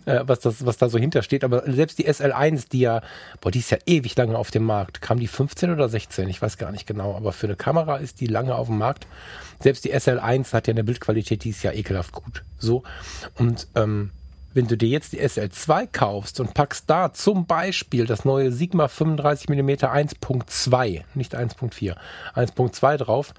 äh, 0.06 0.22
was 0.26 0.40
das, 0.40 0.66
was 0.66 0.78
da 0.78 0.90
so 0.90 0.98
hintersteht. 0.98 1.44
Aber 1.44 1.72
selbst 1.72 2.00
die 2.00 2.10
SL1, 2.10 2.70
die 2.72 2.80
ja, 2.80 3.02
boah, 3.42 3.52
die 3.52 3.60
ist 3.60 3.70
ja 3.70 3.78
ewig 3.86 4.16
lange 4.16 4.38
auf 4.38 4.50
dem 4.50 4.64
Markt. 4.64 5.02
Kam 5.02 5.20
die 5.20 5.28
15 5.28 5.72
oder 5.72 5.88
16? 5.88 6.28
Ich 6.30 6.42
weiß 6.42 6.58
gar 6.58 6.72
nicht 6.72 6.88
genau. 6.88 7.16
Aber 7.16 7.32
für 7.32 7.46
eine 7.46 7.56
Kamera 7.56 7.98
ist 7.98 8.22
die 8.22 8.28
lange 8.28 8.56
auf 8.56 8.68
dem 8.68 8.80
Markt. 8.80 9.06
Selbst 9.60 9.86
die 9.86 9.94
SL1 9.94 10.52
hat 10.54 10.68
ja 10.68 10.72
eine 10.72 10.84
Bildqualität, 10.84 11.44
die 11.44 11.52
ist 11.52 11.62
ja 11.62 11.72
ekelhaft 11.72 12.14
gut. 12.14 12.44
So. 12.58 12.84
Und, 13.36 13.68
ähm, 13.76 14.10
wenn 14.54 14.68
du 14.68 14.78
dir 14.78 14.90
jetzt 14.90 15.14
die 15.14 15.22
SL2 15.22 15.88
kaufst 15.92 16.40
und 16.40 16.54
packst 16.54 16.90
da 16.90 17.14
zum 17.14 17.46
Beispiel 17.46 18.06
das 18.06 18.26
neue 18.26 18.52
Sigma 18.52 18.86
35mm 18.86 19.84
1.2, 19.84 21.04
nicht 21.16 21.36
1.4, 21.36 21.96
1.2 22.36 22.98
drauf, 22.98 23.34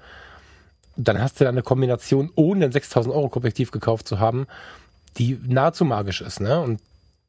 dann 0.97 1.21
hast 1.21 1.39
du 1.39 1.43
da 1.43 1.49
eine 1.49 1.63
Kombination, 1.63 2.31
ohne 2.35 2.65
ein 2.65 2.71
6000 2.71 3.13
Euro 3.13 3.31
Objektiv 3.33 3.71
gekauft 3.71 4.07
zu 4.07 4.19
haben, 4.19 4.47
die 5.17 5.39
nahezu 5.45 5.85
magisch 5.85 6.21
ist. 6.21 6.39
Ne? 6.39 6.59
Und 6.61 6.81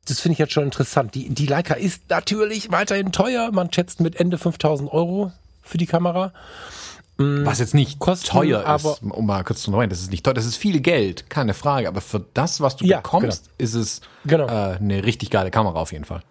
das 0.06 0.20
finde 0.20 0.34
ich 0.34 0.38
jetzt 0.38 0.52
schon 0.52 0.64
interessant. 0.64 1.14
Die, 1.14 1.28
die 1.30 1.46
Leica 1.46 1.74
ist 1.74 2.02
natürlich 2.10 2.70
weiterhin 2.70 3.12
teuer. 3.12 3.50
Man 3.52 3.72
schätzt 3.72 4.00
mit 4.00 4.18
Ende 4.20 4.38
5000 4.38 4.92
Euro 4.92 5.32
für 5.62 5.78
die 5.78 5.86
Kamera. 5.86 6.32
Was 7.18 7.60
jetzt 7.60 7.72
nicht 7.74 7.98
Kosten, 7.98 8.26
teuer 8.26 8.60
ist, 8.60 8.66
aber- 8.66 8.96
um 9.00 9.24
mal 9.26 9.42
kurz 9.42 9.62
zu 9.62 9.70
neuen, 9.70 9.88
das 9.88 10.00
ist 10.00 10.10
nicht 10.10 10.24
teuer, 10.24 10.34
das 10.34 10.44
ist 10.44 10.56
viel 10.56 10.80
Geld, 10.80 11.30
keine 11.30 11.54
Frage, 11.54 11.88
aber 11.88 12.00
für 12.02 12.24
das, 12.34 12.60
was 12.60 12.76
du 12.76 12.84
Ja, 12.84 12.98
bekommst, 12.98 13.48
ist 13.56 13.74
es 13.74 14.02
Genau. 14.26 14.46
äh, 14.46 14.76
eine 14.76 15.02
richtig 15.04 15.30
geile 15.30 15.50
Kamera 15.50 15.78
auf 15.80 15.92
jeden 15.92 16.04
Fall. 16.04 16.22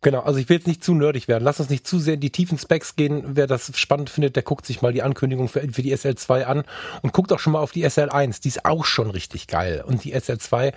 Genau, 0.00 0.20
also 0.20 0.38
ich 0.38 0.48
will 0.48 0.56
jetzt 0.58 0.68
nicht 0.68 0.84
zu 0.84 0.94
nerdig 0.94 1.26
werden. 1.26 1.42
Lass 1.42 1.58
uns 1.58 1.70
nicht 1.70 1.84
zu 1.86 1.98
sehr 1.98 2.14
in 2.14 2.20
die 2.20 2.30
tiefen 2.30 2.56
Specs 2.56 2.94
gehen. 2.94 3.24
Wer 3.34 3.48
das 3.48 3.72
spannend 3.76 4.10
findet, 4.10 4.36
der 4.36 4.44
guckt 4.44 4.64
sich 4.64 4.80
mal 4.80 4.92
die 4.92 5.02
Ankündigung 5.02 5.48
für, 5.48 5.60
für 5.72 5.82
die 5.82 5.92
SL2 5.92 6.44
an 6.44 6.62
und 7.02 7.12
guckt 7.12 7.32
auch 7.32 7.40
schon 7.40 7.52
mal 7.52 7.58
auf 7.60 7.72
die 7.72 7.84
SL1. 7.84 8.40
Die 8.40 8.48
ist 8.48 8.64
auch 8.64 8.84
schon 8.84 9.10
richtig 9.10 9.48
geil. 9.48 9.82
Und 9.84 10.04
die 10.04 10.14
SL2 10.14 10.72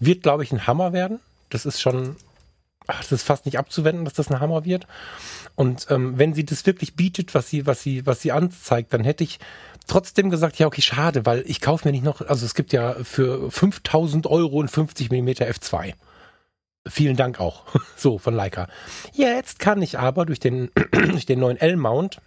wird, 0.00 0.22
glaube 0.22 0.42
ich, 0.42 0.52
ein 0.52 0.66
Hammer 0.66 0.94
werden. 0.94 1.20
Das 1.50 1.66
ist 1.66 1.82
schon, 1.82 2.16
ach, 2.86 3.00
das 3.00 3.12
ist 3.12 3.22
fast 3.22 3.46
nicht 3.46 3.58
abzuwenden, 3.58 4.04
dass 4.04 4.14
das 4.14 4.30
ein 4.30 4.40
Hammer 4.40 4.64
wird. 4.64 4.86
Und 5.54 5.86
ähm, 5.90 6.18
wenn 6.18 6.34
sie 6.34 6.44
das 6.44 6.66
wirklich 6.66 6.94
bietet, 6.94 7.34
was 7.34 7.48
sie, 7.48 7.66
was 7.66 7.82
sie, 7.82 8.06
was 8.06 8.22
sie 8.22 8.32
anzeigt, 8.32 8.92
dann 8.92 9.04
hätte 9.04 9.24
ich 9.24 9.38
trotzdem 9.86 10.30
gesagt, 10.30 10.58
ja, 10.58 10.66
okay, 10.66 10.82
schade, 10.82 11.26
weil 11.26 11.44
ich 11.46 11.60
kaufe 11.60 11.86
mir 11.86 11.92
nicht 11.92 12.04
noch, 12.04 12.20
also 12.20 12.46
es 12.46 12.54
gibt 12.54 12.72
ja 12.72 12.94
für 13.02 13.50
5000 13.50 14.26
Euro 14.26 14.62
ein 14.62 14.68
50 14.68 15.10
mm 15.10 15.28
F2. 15.28 15.94
Vielen 16.88 17.16
Dank 17.16 17.40
auch. 17.40 17.64
So, 17.96 18.18
von 18.18 18.34
Leica. 18.34 18.66
Jetzt 19.12 19.60
kann 19.60 19.80
ich 19.80 19.98
aber 19.98 20.26
durch 20.26 20.40
den, 20.40 20.70
durch 20.92 21.26
den 21.26 21.38
neuen 21.38 21.56
L-Mount 21.56 22.20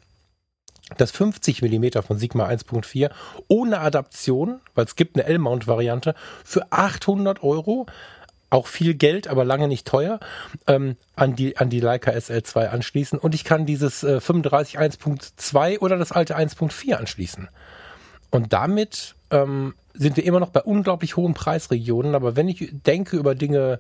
das 0.98 1.12
50 1.12 1.62
mm 1.62 2.02
von 2.06 2.18
Sigma 2.18 2.48
1.4 2.48 3.10
ohne 3.48 3.80
Adaption, 3.80 4.62
weil 4.76 4.86
es 4.86 4.96
gibt 4.96 5.18
eine 5.18 5.26
L-Mount-Variante, 5.26 6.14
für 6.44 6.72
800 6.72 7.44
Euro, 7.44 7.88
auch 8.50 8.68
viel 8.68 8.94
Geld, 8.94 9.28
aber 9.28 9.44
lange 9.44 9.68
nicht 9.68 9.88
teuer, 9.88 10.20
ähm, 10.68 10.96
an, 11.16 11.36
die, 11.36 11.58
an 11.58 11.70
die 11.70 11.80
Leica 11.80 12.12
SL2 12.12 12.68
anschließen. 12.68 13.20
Und 13.20 13.36
ich 13.36 13.44
kann 13.44 13.66
dieses 13.66 14.04
äh, 14.04 14.20
35 14.20 14.80
1.2 14.80 15.80
oder 15.80 15.98
das 15.98 16.12
alte 16.12 16.38
1.4 16.38 16.94
anschließen. 16.94 17.50
Und 18.30 18.54
damit 18.54 19.16
ähm, 19.32 19.74
sind 19.94 20.18
wir 20.18 20.26
immer 20.26 20.40
noch 20.40 20.50
bei 20.50 20.62
unglaublich 20.62 21.16
hohen 21.16 21.34
Preisregionen. 21.34 22.16
Aber 22.16 22.36
wenn 22.36 22.50
ich 22.50 22.70
denke 22.86 23.18
über 23.18 23.36
Dinge, 23.36 23.80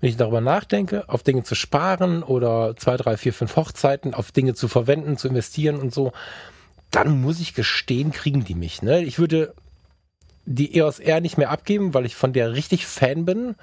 wenn 0.00 0.10
ich 0.10 0.16
darüber 0.16 0.40
nachdenke, 0.40 1.08
auf 1.08 1.22
Dinge 1.22 1.42
zu 1.42 1.54
sparen 1.54 2.22
oder 2.22 2.76
zwei, 2.76 2.96
drei, 2.96 3.16
vier, 3.16 3.32
fünf 3.32 3.56
Hochzeiten, 3.56 4.14
auf 4.14 4.32
Dinge 4.32 4.54
zu 4.54 4.68
verwenden, 4.68 5.16
zu 5.16 5.28
investieren 5.28 5.76
und 5.76 5.92
so, 5.92 6.12
dann 6.90 7.20
muss 7.20 7.40
ich 7.40 7.54
gestehen, 7.54 8.12
kriegen 8.12 8.44
die 8.44 8.54
mich. 8.54 8.82
Ne? 8.82 9.02
Ich 9.02 9.18
würde 9.18 9.54
die 10.44 10.76
EOS 10.76 11.00
R 11.00 11.20
nicht 11.20 11.38
mehr 11.38 11.50
abgeben, 11.50 11.94
weil 11.94 12.06
ich 12.06 12.14
von 12.14 12.32
der 12.32 12.52
richtig 12.52 12.86
Fan 12.86 13.24
bin. 13.24 13.56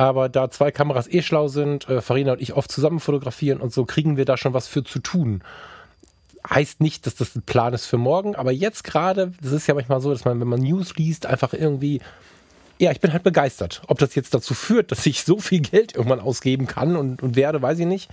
Aber 0.00 0.30
da 0.30 0.48
zwei 0.48 0.70
Kameras 0.70 1.08
eh 1.08 1.20
schlau 1.20 1.48
sind, 1.48 1.86
äh, 1.90 2.00
Farina 2.00 2.32
und 2.32 2.40
ich 2.40 2.54
oft 2.54 2.72
zusammen 2.72 3.00
fotografieren 3.00 3.60
und 3.60 3.70
so, 3.70 3.84
kriegen 3.84 4.16
wir 4.16 4.24
da 4.24 4.38
schon 4.38 4.54
was 4.54 4.66
für 4.66 4.82
zu 4.82 4.98
tun. 4.98 5.42
Heißt 6.48 6.80
nicht, 6.80 7.04
dass 7.04 7.16
das 7.16 7.36
ein 7.36 7.42
Plan 7.42 7.74
ist 7.74 7.84
für 7.84 7.98
morgen, 7.98 8.34
aber 8.34 8.50
jetzt 8.50 8.82
gerade, 8.82 9.34
das 9.42 9.52
ist 9.52 9.66
ja 9.66 9.74
manchmal 9.74 10.00
so, 10.00 10.10
dass 10.10 10.24
man, 10.24 10.40
wenn 10.40 10.48
man 10.48 10.60
News 10.60 10.96
liest, 10.96 11.26
einfach 11.26 11.52
irgendwie, 11.52 12.00
ja, 12.78 12.90
ich 12.92 13.00
bin 13.00 13.12
halt 13.12 13.24
begeistert. 13.24 13.82
Ob 13.88 13.98
das 13.98 14.14
jetzt 14.14 14.32
dazu 14.32 14.54
führt, 14.54 14.90
dass 14.90 15.04
ich 15.04 15.22
so 15.22 15.38
viel 15.38 15.60
Geld 15.60 15.94
irgendwann 15.94 16.20
ausgeben 16.20 16.66
kann 16.66 16.96
und, 16.96 17.22
und 17.22 17.36
werde, 17.36 17.60
weiß 17.60 17.78
ich 17.80 17.86
nicht. 17.86 18.08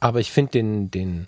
Aber 0.00 0.18
ich 0.18 0.32
finde 0.32 0.52
den, 0.52 0.90
den, 0.90 1.26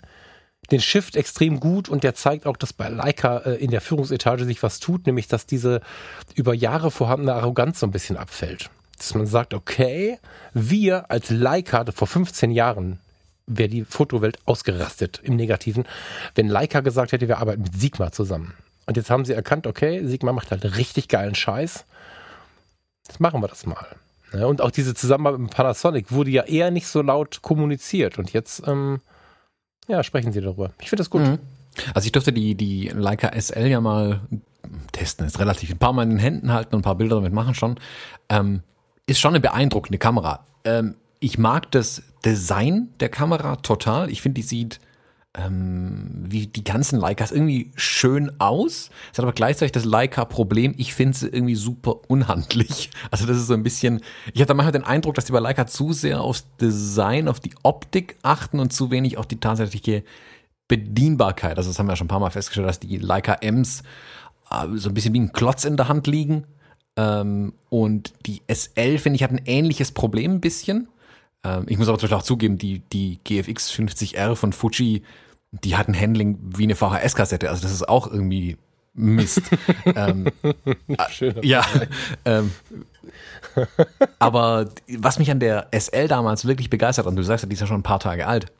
den 0.71 0.81
Shift 0.81 1.15
extrem 1.15 1.59
gut 1.59 1.89
und 1.89 2.03
der 2.03 2.15
zeigt 2.15 2.47
auch, 2.47 2.57
dass 2.57 2.73
bei 2.73 2.89
Leica 2.89 3.37
äh, 3.37 3.63
in 3.63 3.69
der 3.69 3.81
Führungsetage 3.81 4.45
sich 4.45 4.63
was 4.63 4.79
tut, 4.79 5.05
nämlich 5.05 5.27
dass 5.27 5.45
diese 5.45 5.81
über 6.33 6.55
Jahre 6.55 6.89
vorhandene 6.89 7.35
Arroganz 7.35 7.81
so 7.81 7.85
ein 7.85 7.91
bisschen 7.91 8.17
abfällt. 8.17 8.71
Dass 8.97 9.13
man 9.13 9.27
sagt, 9.27 9.53
okay, 9.53 10.19
wir 10.53 11.11
als 11.11 11.29
Leica 11.29 11.85
vor 11.91 12.07
15 12.07 12.51
Jahren 12.51 12.99
wäre 13.47 13.69
die 13.69 13.83
Fotowelt 13.83 14.39
ausgerastet 14.45 15.19
im 15.23 15.35
Negativen, 15.35 15.85
wenn 16.33 16.47
Leica 16.47 16.79
gesagt 16.79 17.11
hätte, 17.11 17.27
wir 17.27 17.37
arbeiten 17.37 17.63
mit 17.63 17.79
Sigma 17.79 18.11
zusammen. 18.11 18.53
Und 18.87 18.97
jetzt 18.97 19.09
haben 19.09 19.25
sie 19.25 19.33
erkannt, 19.33 19.67
okay, 19.67 20.05
Sigma 20.05 20.31
macht 20.31 20.51
halt 20.51 20.77
richtig 20.77 21.07
geilen 21.07 21.35
Scheiß. 21.35 21.85
Jetzt 23.07 23.19
machen 23.19 23.41
wir 23.41 23.47
das 23.47 23.65
mal. 23.65 23.95
Und 24.31 24.61
auch 24.61 24.71
diese 24.71 24.93
Zusammenarbeit 24.95 25.39
mit 25.39 25.51
Panasonic 25.51 26.11
wurde 26.11 26.31
ja 26.31 26.43
eher 26.43 26.71
nicht 26.71 26.87
so 26.87 27.01
laut 27.01 27.41
kommuniziert. 27.41 28.17
Und 28.17 28.33
jetzt 28.33 28.63
ähm, 28.67 29.01
ja, 29.87 30.03
sprechen 30.03 30.31
Sie 30.31 30.41
darüber. 30.41 30.71
Ich 30.81 30.89
finde 30.89 31.01
das 31.01 31.09
gut. 31.09 31.21
Mhm. 31.21 31.39
Also 31.93 32.05
ich 32.05 32.11
durfte 32.11 32.33
die, 32.33 32.55
die 32.55 32.89
Leica 32.89 33.31
SL 33.39 33.67
ja 33.67 33.81
mal 33.81 34.21
testen, 34.91 35.27
ist 35.27 35.39
relativ 35.39 35.71
ein 35.71 35.77
paar 35.77 35.93
Mal 35.93 36.03
in 36.03 36.11
den 36.11 36.19
Händen 36.19 36.53
halten 36.53 36.75
und 36.75 36.81
ein 36.81 36.83
paar 36.83 36.95
Bilder 36.95 37.15
damit 37.15 37.33
machen 37.33 37.53
schon. 37.53 37.79
Ähm, 38.29 38.61
ist 39.05 39.19
schon 39.19 39.31
eine 39.31 39.39
beeindruckende 39.39 39.97
Kamera. 39.97 40.45
Ähm, 40.63 40.95
ich 41.19 41.37
mag 41.37 41.71
das 41.71 42.03
Design 42.23 42.89
der 42.99 43.09
Kamera 43.09 43.57
total. 43.57 44.09
Ich 44.09 44.21
finde, 44.21 44.41
die 44.41 44.47
sieht 44.47 44.79
ähm, 45.37 46.23
wie 46.27 46.47
die 46.47 46.63
ganzen 46.63 46.99
Leicas 46.99 47.31
irgendwie 47.31 47.71
schön 47.75 48.39
aus. 48.39 48.89
Es 49.11 49.17
hat 49.17 49.25
aber 49.25 49.33
gleichzeitig 49.33 49.71
das 49.73 49.85
Leica-Problem, 49.85 50.73
ich 50.77 50.93
finde 50.93 51.17
sie 51.17 51.27
irgendwie 51.27 51.55
super 51.55 51.95
unhandlich. 52.07 52.89
Also 53.11 53.25
das 53.25 53.37
ist 53.37 53.47
so 53.47 53.53
ein 53.53 53.63
bisschen, 53.63 54.01
ich 54.33 54.41
hatte 54.41 54.53
manchmal 54.53 54.71
den 54.71 54.83
Eindruck, 54.83 55.15
dass 55.15 55.25
die 55.25 55.31
bei 55.31 55.39
Leica 55.39 55.67
zu 55.67 55.93
sehr 55.93 56.21
aufs 56.21 56.45
Design, 56.59 57.27
auf 57.27 57.39
die 57.39 57.53
Optik 57.63 58.17
achten 58.23 58.59
und 58.59 58.73
zu 58.73 58.91
wenig 58.91 59.17
auf 59.17 59.27
die 59.27 59.39
tatsächliche 59.39 60.03
Bedienbarkeit. 60.67 61.57
Also 61.57 61.69
das 61.69 61.79
haben 61.79 61.87
wir 61.87 61.93
ja 61.93 61.97
schon 61.97 62.05
ein 62.05 62.09
paar 62.09 62.19
Mal 62.19 62.31
festgestellt, 62.31 62.67
dass 62.67 62.79
die 62.79 62.97
Leica 62.97 63.37
Ms 63.41 63.83
äh, 64.49 64.67
so 64.75 64.89
ein 64.89 64.93
bisschen 64.93 65.13
wie 65.13 65.19
ein 65.19 65.31
Klotz 65.31 65.63
in 65.65 65.77
der 65.77 65.87
Hand 65.87 66.07
liegen. 66.07 66.45
Ähm, 66.97 67.53
und 67.69 68.13
die 68.25 68.41
SL, 68.51 68.97
finde 68.97 69.17
ich, 69.17 69.23
hat 69.23 69.31
ein 69.31 69.41
ähnliches 69.45 69.91
Problem 69.91 70.35
ein 70.35 70.41
bisschen. 70.41 70.87
Ähm, 71.43 71.65
ich 71.67 71.77
muss 71.77 71.87
aber 71.87 71.97
zum 71.97 72.07
Beispiel 72.07 72.17
auch 72.17 72.23
zugeben, 72.23 72.57
die, 72.57 72.79
die 72.79 73.19
GFX 73.23 73.71
50R 73.71 74.35
von 74.35 74.53
Fuji 74.53 75.03
die 75.63 75.75
hat 75.75 75.87
ein 75.87 75.99
Handling 75.99 76.37
wie 76.41 76.63
eine 76.63 76.75
VHS-Kassette. 76.75 77.49
Also 77.49 77.63
das 77.63 77.71
ist 77.71 77.87
auch 77.87 78.11
irgendwie 78.11 78.57
Mist. 78.93 79.43
ähm, 79.95 80.27
Schöner 81.09 81.43
ja. 81.43 81.65
Ähm, 82.23 82.51
aber 84.19 84.69
was 84.97 85.19
mich 85.19 85.31
an 85.31 85.39
der 85.39 85.67
SL 85.77 86.07
damals 86.07 86.45
wirklich 86.45 86.69
begeistert, 86.69 87.05
und 87.05 87.15
du 87.15 87.23
sagst 87.23 87.43
ja, 87.43 87.49
die 87.49 87.53
ist 87.53 87.61
ja 87.61 87.67
schon 87.67 87.79
ein 87.79 87.83
paar 87.83 87.99
Tage 87.99 88.27
alt, 88.27 88.51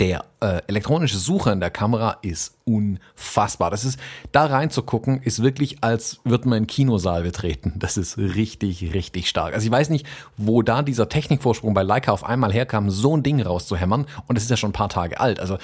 der 0.00 0.24
äh, 0.40 0.62
elektronische 0.66 1.18
Sucher 1.18 1.52
in 1.52 1.60
der 1.60 1.70
Kamera 1.70 2.18
ist 2.22 2.56
unfassbar. 2.64 3.70
Das 3.70 3.84
ist, 3.84 3.98
da 4.32 4.46
reinzugucken, 4.46 5.22
ist 5.22 5.42
wirklich, 5.42 5.84
als 5.84 6.20
würde 6.24 6.48
man 6.48 6.58
in 6.58 6.66
Kinosaal 6.66 7.22
betreten. 7.22 7.74
Das 7.76 7.96
ist 7.96 8.16
richtig, 8.16 8.94
richtig 8.94 9.28
stark. 9.28 9.54
Also 9.54 9.66
ich 9.66 9.70
weiß 9.70 9.90
nicht, 9.90 10.06
wo 10.36 10.62
da 10.62 10.82
dieser 10.82 11.08
Technikvorsprung 11.08 11.74
bei 11.74 11.82
Leica 11.82 12.12
auf 12.12 12.24
einmal 12.24 12.52
herkam, 12.52 12.90
so 12.90 13.16
ein 13.16 13.22
Ding 13.22 13.40
rauszuhämmern. 13.40 14.06
Und 14.26 14.36
es 14.36 14.44
ist 14.44 14.50
ja 14.50 14.56
schon 14.56 14.70
ein 14.70 14.74
paar 14.74 14.88
Tage 14.88 15.20
alt. 15.20 15.38
Also 15.38 15.58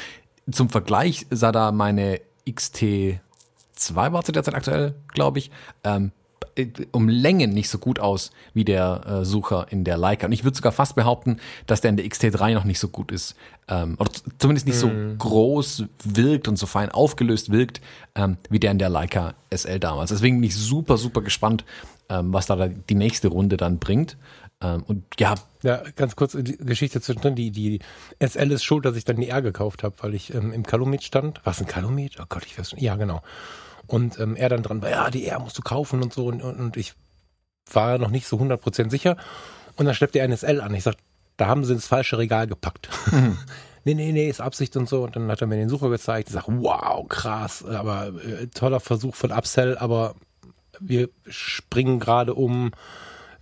zum 0.50 0.68
Vergleich 0.68 1.26
sah 1.30 1.50
da 1.50 1.72
meine 1.72 2.20
XT2 2.46 3.18
war 3.94 4.22
zu 4.22 4.32
der 4.32 4.42
Zeit 4.42 4.54
aktuell, 4.54 4.94
glaube 5.08 5.38
ich, 5.38 5.50
ähm, 5.84 6.12
um 6.92 7.08
Längen 7.08 7.52
nicht 7.52 7.68
so 7.68 7.78
gut 7.78 7.98
aus 7.98 8.32
wie 8.54 8.64
der 8.64 9.06
äh, 9.06 9.24
Sucher 9.24 9.66
in 9.70 9.84
der 9.84 9.96
Leica. 9.96 10.26
Und 10.26 10.32
ich 10.32 10.44
würde 10.44 10.56
sogar 10.56 10.72
fast 10.72 10.94
behaupten, 10.94 11.38
dass 11.66 11.80
der 11.80 11.90
in 11.90 11.96
der 11.96 12.06
XT3 12.06 12.54
noch 12.54 12.64
nicht 12.64 12.78
so 12.78 12.88
gut 12.88 13.12
ist. 13.12 13.34
Ähm, 13.70 13.96
oder 13.98 14.10
zumindest 14.38 14.66
nicht 14.66 14.76
mm. 14.76 14.80
so 14.80 14.88
mhm. 14.88 15.18
groß 15.18 15.84
wirkt 16.04 16.48
und 16.48 16.56
so 16.56 16.66
fein 16.66 16.90
aufgelöst 16.90 17.52
wirkt, 17.52 17.80
ähm, 18.16 18.36
wie 18.50 18.58
der 18.58 18.72
in 18.72 18.78
der 18.78 18.88
Leica 18.88 19.34
SL 19.54 19.78
damals. 19.78 20.10
Deswegen 20.10 20.40
bin 20.40 20.48
ich 20.48 20.56
super, 20.56 20.98
super 20.98 21.22
gespannt, 21.22 21.64
ähm, 22.08 22.32
was 22.32 22.46
da 22.46 22.66
die 22.66 22.94
nächste 22.94 23.28
Runde 23.28 23.56
dann 23.56 23.78
bringt. 23.78 24.16
Ähm, 24.60 24.82
und 24.86 25.04
ja. 25.18 25.36
Ja, 25.62 25.82
ganz 25.94 26.16
kurz 26.16 26.36
die 26.38 26.56
Geschichte 26.56 27.00
zwischendrin. 27.00 27.36
Die, 27.36 27.50
die 27.50 27.80
SL 28.18 28.50
ist 28.50 28.64
schuld, 28.64 28.84
dass 28.84 28.96
ich 28.96 29.04
dann 29.04 29.16
die 29.16 29.28
R 29.28 29.40
gekauft 29.40 29.84
habe, 29.84 29.94
weil 30.00 30.14
ich 30.14 30.34
ähm, 30.34 30.52
im 30.52 30.66
Kalumet 30.66 31.04
stand. 31.04 31.40
Was 31.44 31.60
ein 31.60 31.66
Kalumet? 31.66 32.16
Oh 32.20 32.24
Gott, 32.28 32.44
ich 32.44 32.58
weiß 32.58 32.70
schon. 32.70 32.80
Ja, 32.80 32.96
genau. 32.96 33.22
Und 33.86 34.18
ähm, 34.18 34.36
er 34.36 34.48
dann 34.48 34.62
dran 34.62 34.82
war, 34.82 34.90
ja, 34.90 35.10
die 35.10 35.26
R 35.26 35.38
musst 35.38 35.56
du 35.58 35.62
kaufen 35.62 36.02
und 36.02 36.12
so. 36.12 36.26
Und, 36.26 36.42
und, 36.42 36.58
und 36.58 36.76
ich 36.76 36.94
war 37.72 37.98
noch 37.98 38.10
nicht 38.10 38.26
so 38.26 38.36
100% 38.36 38.90
sicher. 38.90 39.16
Und 39.76 39.86
dann 39.86 39.94
schleppte 39.94 40.18
er 40.18 40.24
ein 40.24 40.36
SL 40.36 40.60
an. 40.60 40.74
Ich 40.74 40.82
sag, 40.82 40.96
da 41.40 41.46
haben 41.46 41.64
sie 41.64 41.72
ins 41.72 41.86
falsche 41.86 42.18
Regal 42.18 42.46
gepackt. 42.46 42.90
Mhm. 43.10 43.38
nee, 43.84 43.94
nee, 43.94 44.12
nee, 44.12 44.28
ist 44.28 44.40
Absicht 44.40 44.76
und 44.76 44.88
so. 44.88 45.04
Und 45.04 45.16
dann 45.16 45.30
hat 45.30 45.40
er 45.40 45.46
mir 45.46 45.56
den 45.56 45.70
Sucher 45.70 45.88
gezeigt. 45.88 46.28
Ich 46.28 46.34
sag, 46.34 46.44
wow, 46.46 47.08
krass, 47.08 47.64
aber 47.64 48.08
äh, 48.08 48.46
toller 48.48 48.80
Versuch 48.80 49.14
von 49.14 49.32
Upsell, 49.32 49.78
aber 49.78 50.14
wir 50.78 51.08
springen 51.26 51.98
gerade 51.98 52.34
um 52.34 52.72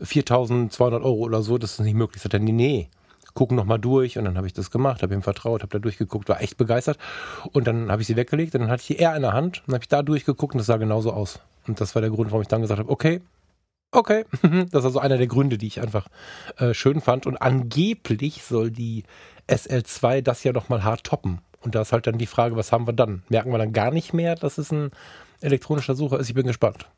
4200 0.00 1.02
Euro 1.02 1.18
oder 1.18 1.42
so, 1.42 1.58
das 1.58 1.72
ist 1.72 1.80
nicht 1.80 1.94
möglich. 1.94 2.22
Sagt 2.22 2.34
er, 2.34 2.40
nee, 2.40 2.52
nee, 2.52 2.88
gucken 3.34 3.56
noch 3.56 3.64
mal 3.64 3.78
durch. 3.78 4.16
Und 4.16 4.26
dann 4.26 4.36
habe 4.36 4.46
ich 4.46 4.52
das 4.52 4.70
gemacht, 4.70 5.02
habe 5.02 5.14
ihm 5.14 5.22
vertraut, 5.22 5.62
habe 5.62 5.72
da 5.72 5.80
durchgeguckt, 5.80 6.28
war 6.28 6.40
echt 6.40 6.56
begeistert. 6.56 6.98
Und 7.52 7.66
dann 7.66 7.90
habe 7.90 8.02
ich 8.02 8.06
sie 8.06 8.16
weggelegt 8.16 8.54
und 8.54 8.60
dann 8.60 8.70
hatte 8.70 8.82
ich 8.82 8.86
die 8.86 8.98
R 9.00 9.16
in 9.16 9.22
der 9.22 9.32
Hand 9.32 9.62
und 9.66 9.74
habe 9.74 9.82
ich 9.82 9.88
da 9.88 10.02
durchgeguckt 10.02 10.54
und 10.54 10.58
das 10.58 10.66
sah 10.66 10.76
genauso 10.76 11.12
aus. 11.12 11.40
Und 11.66 11.80
das 11.80 11.96
war 11.96 12.02
der 12.02 12.10
Grund, 12.10 12.30
warum 12.30 12.42
ich 12.42 12.48
dann 12.48 12.62
gesagt 12.62 12.78
habe, 12.78 12.90
okay, 12.90 13.22
okay. 13.92 14.24
das 14.42 14.80
ist 14.80 14.84
also 14.84 14.98
einer 14.98 15.18
der 15.18 15.26
Gründe, 15.26 15.58
die 15.58 15.66
ich 15.66 15.80
einfach 15.80 16.08
äh, 16.56 16.74
schön 16.74 17.00
fand. 17.00 17.26
Und 17.26 17.36
angeblich 17.36 18.42
soll 18.42 18.70
die 18.70 19.04
SL2 19.48 20.22
das 20.22 20.44
ja 20.44 20.52
noch 20.52 20.68
mal 20.68 20.84
hart 20.84 21.04
toppen. 21.04 21.40
Und 21.60 21.74
da 21.74 21.82
ist 21.82 21.92
halt 21.92 22.06
dann 22.06 22.18
die 22.18 22.26
Frage, 22.26 22.56
was 22.56 22.72
haben 22.72 22.86
wir 22.86 22.92
dann? 22.92 23.22
Merken 23.28 23.50
wir 23.50 23.58
dann 23.58 23.72
gar 23.72 23.90
nicht 23.90 24.14
mehr, 24.14 24.34
dass 24.34 24.58
es 24.58 24.70
ein 24.70 24.90
elektronischer 25.40 25.94
Sucher 25.94 26.18
ist? 26.18 26.28
Ich 26.28 26.34
bin 26.34 26.46
gespannt. 26.46 26.88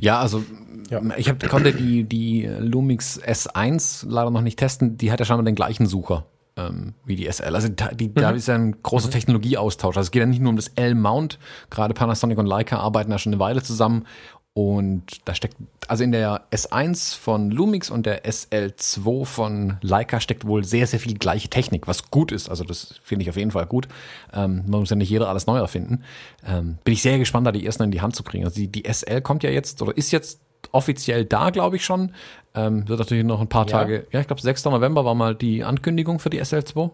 Ja, 0.00 0.18
also 0.18 0.44
ja. 0.90 1.00
ich 1.16 1.28
hab, 1.28 1.46
konnte 1.48 1.72
die, 1.72 2.04
die 2.04 2.46
Lumix 2.46 3.20
S1 3.20 4.06
leider 4.08 4.30
noch 4.30 4.40
nicht 4.40 4.58
testen. 4.58 4.96
Die 4.96 5.12
hat 5.12 5.20
ja 5.20 5.26
scheinbar 5.26 5.44
den 5.44 5.54
gleichen 5.54 5.86
Sucher 5.86 6.26
ähm, 6.58 6.94
wie 7.04 7.16
die 7.16 7.30
SL. 7.30 7.54
Also 7.54 7.68
die, 7.68 8.08
mhm. 8.08 8.14
da 8.14 8.30
ist 8.30 8.48
ja 8.48 8.56
ein 8.56 8.82
großer 8.82 9.08
mhm. 9.08 9.12
Technologieaustausch. 9.12 9.96
Also 9.96 10.06
es 10.06 10.10
geht 10.10 10.20
ja 10.20 10.26
nicht 10.26 10.42
nur 10.42 10.50
um 10.50 10.56
das 10.56 10.68
L-Mount. 10.68 11.38
Gerade 11.70 11.94
Panasonic 11.94 12.38
und 12.38 12.46
Leica 12.46 12.78
arbeiten 12.78 13.10
ja 13.10 13.18
schon 13.18 13.32
eine 13.32 13.40
Weile 13.40 13.62
zusammen 13.62 14.06
und 14.54 15.04
da 15.24 15.34
steckt, 15.34 15.56
also 15.86 16.02
in 16.02 16.10
der 16.10 16.42
S1 16.50 17.16
von 17.16 17.50
Lumix 17.50 17.90
und 17.90 18.06
der 18.06 18.24
SL2 18.24 19.24
von 19.24 19.76
Leica 19.82 20.20
steckt 20.20 20.46
wohl 20.46 20.64
sehr, 20.64 20.86
sehr 20.88 20.98
viel 20.98 21.16
gleiche 21.16 21.48
Technik, 21.48 21.86
was 21.86 22.10
gut 22.10 22.32
ist. 22.32 22.48
Also 22.48 22.64
das 22.64 22.98
finde 23.04 23.22
ich 23.22 23.30
auf 23.30 23.36
jeden 23.36 23.52
Fall 23.52 23.66
gut. 23.66 23.86
Ähm, 24.32 24.64
man 24.66 24.80
muss 24.80 24.90
ja 24.90 24.96
nicht 24.96 25.10
jeder 25.10 25.28
alles 25.28 25.46
neu 25.46 25.58
erfinden. 25.58 26.02
Ähm, 26.44 26.78
bin 26.82 26.94
ich 26.94 27.02
sehr 27.02 27.18
gespannt, 27.18 27.46
da 27.46 27.52
die 27.52 27.64
ersten 27.64 27.84
in 27.84 27.92
die 27.92 28.00
Hand 28.00 28.16
zu 28.16 28.24
kriegen. 28.24 28.44
Also 28.44 28.56
die, 28.56 28.66
die 28.66 28.92
SL 28.92 29.20
kommt 29.20 29.44
ja 29.44 29.50
jetzt 29.50 29.80
oder 29.80 29.96
ist 29.96 30.10
jetzt 30.10 30.40
offiziell 30.72 31.24
da, 31.24 31.50
glaube 31.50 31.76
ich 31.76 31.84
schon. 31.84 32.12
Ähm, 32.54 32.88
wird 32.88 32.98
natürlich 32.98 33.24
noch 33.24 33.40
ein 33.40 33.48
paar 33.48 33.66
ja. 33.66 33.70
Tage, 33.70 34.06
ja, 34.10 34.20
ich 34.20 34.26
glaube 34.26 34.42
6. 34.42 34.64
November 34.64 35.04
war 35.04 35.14
mal 35.14 35.34
die 35.34 35.62
Ankündigung 35.62 36.18
für 36.18 36.30
die 36.30 36.42
SL2. 36.42 36.90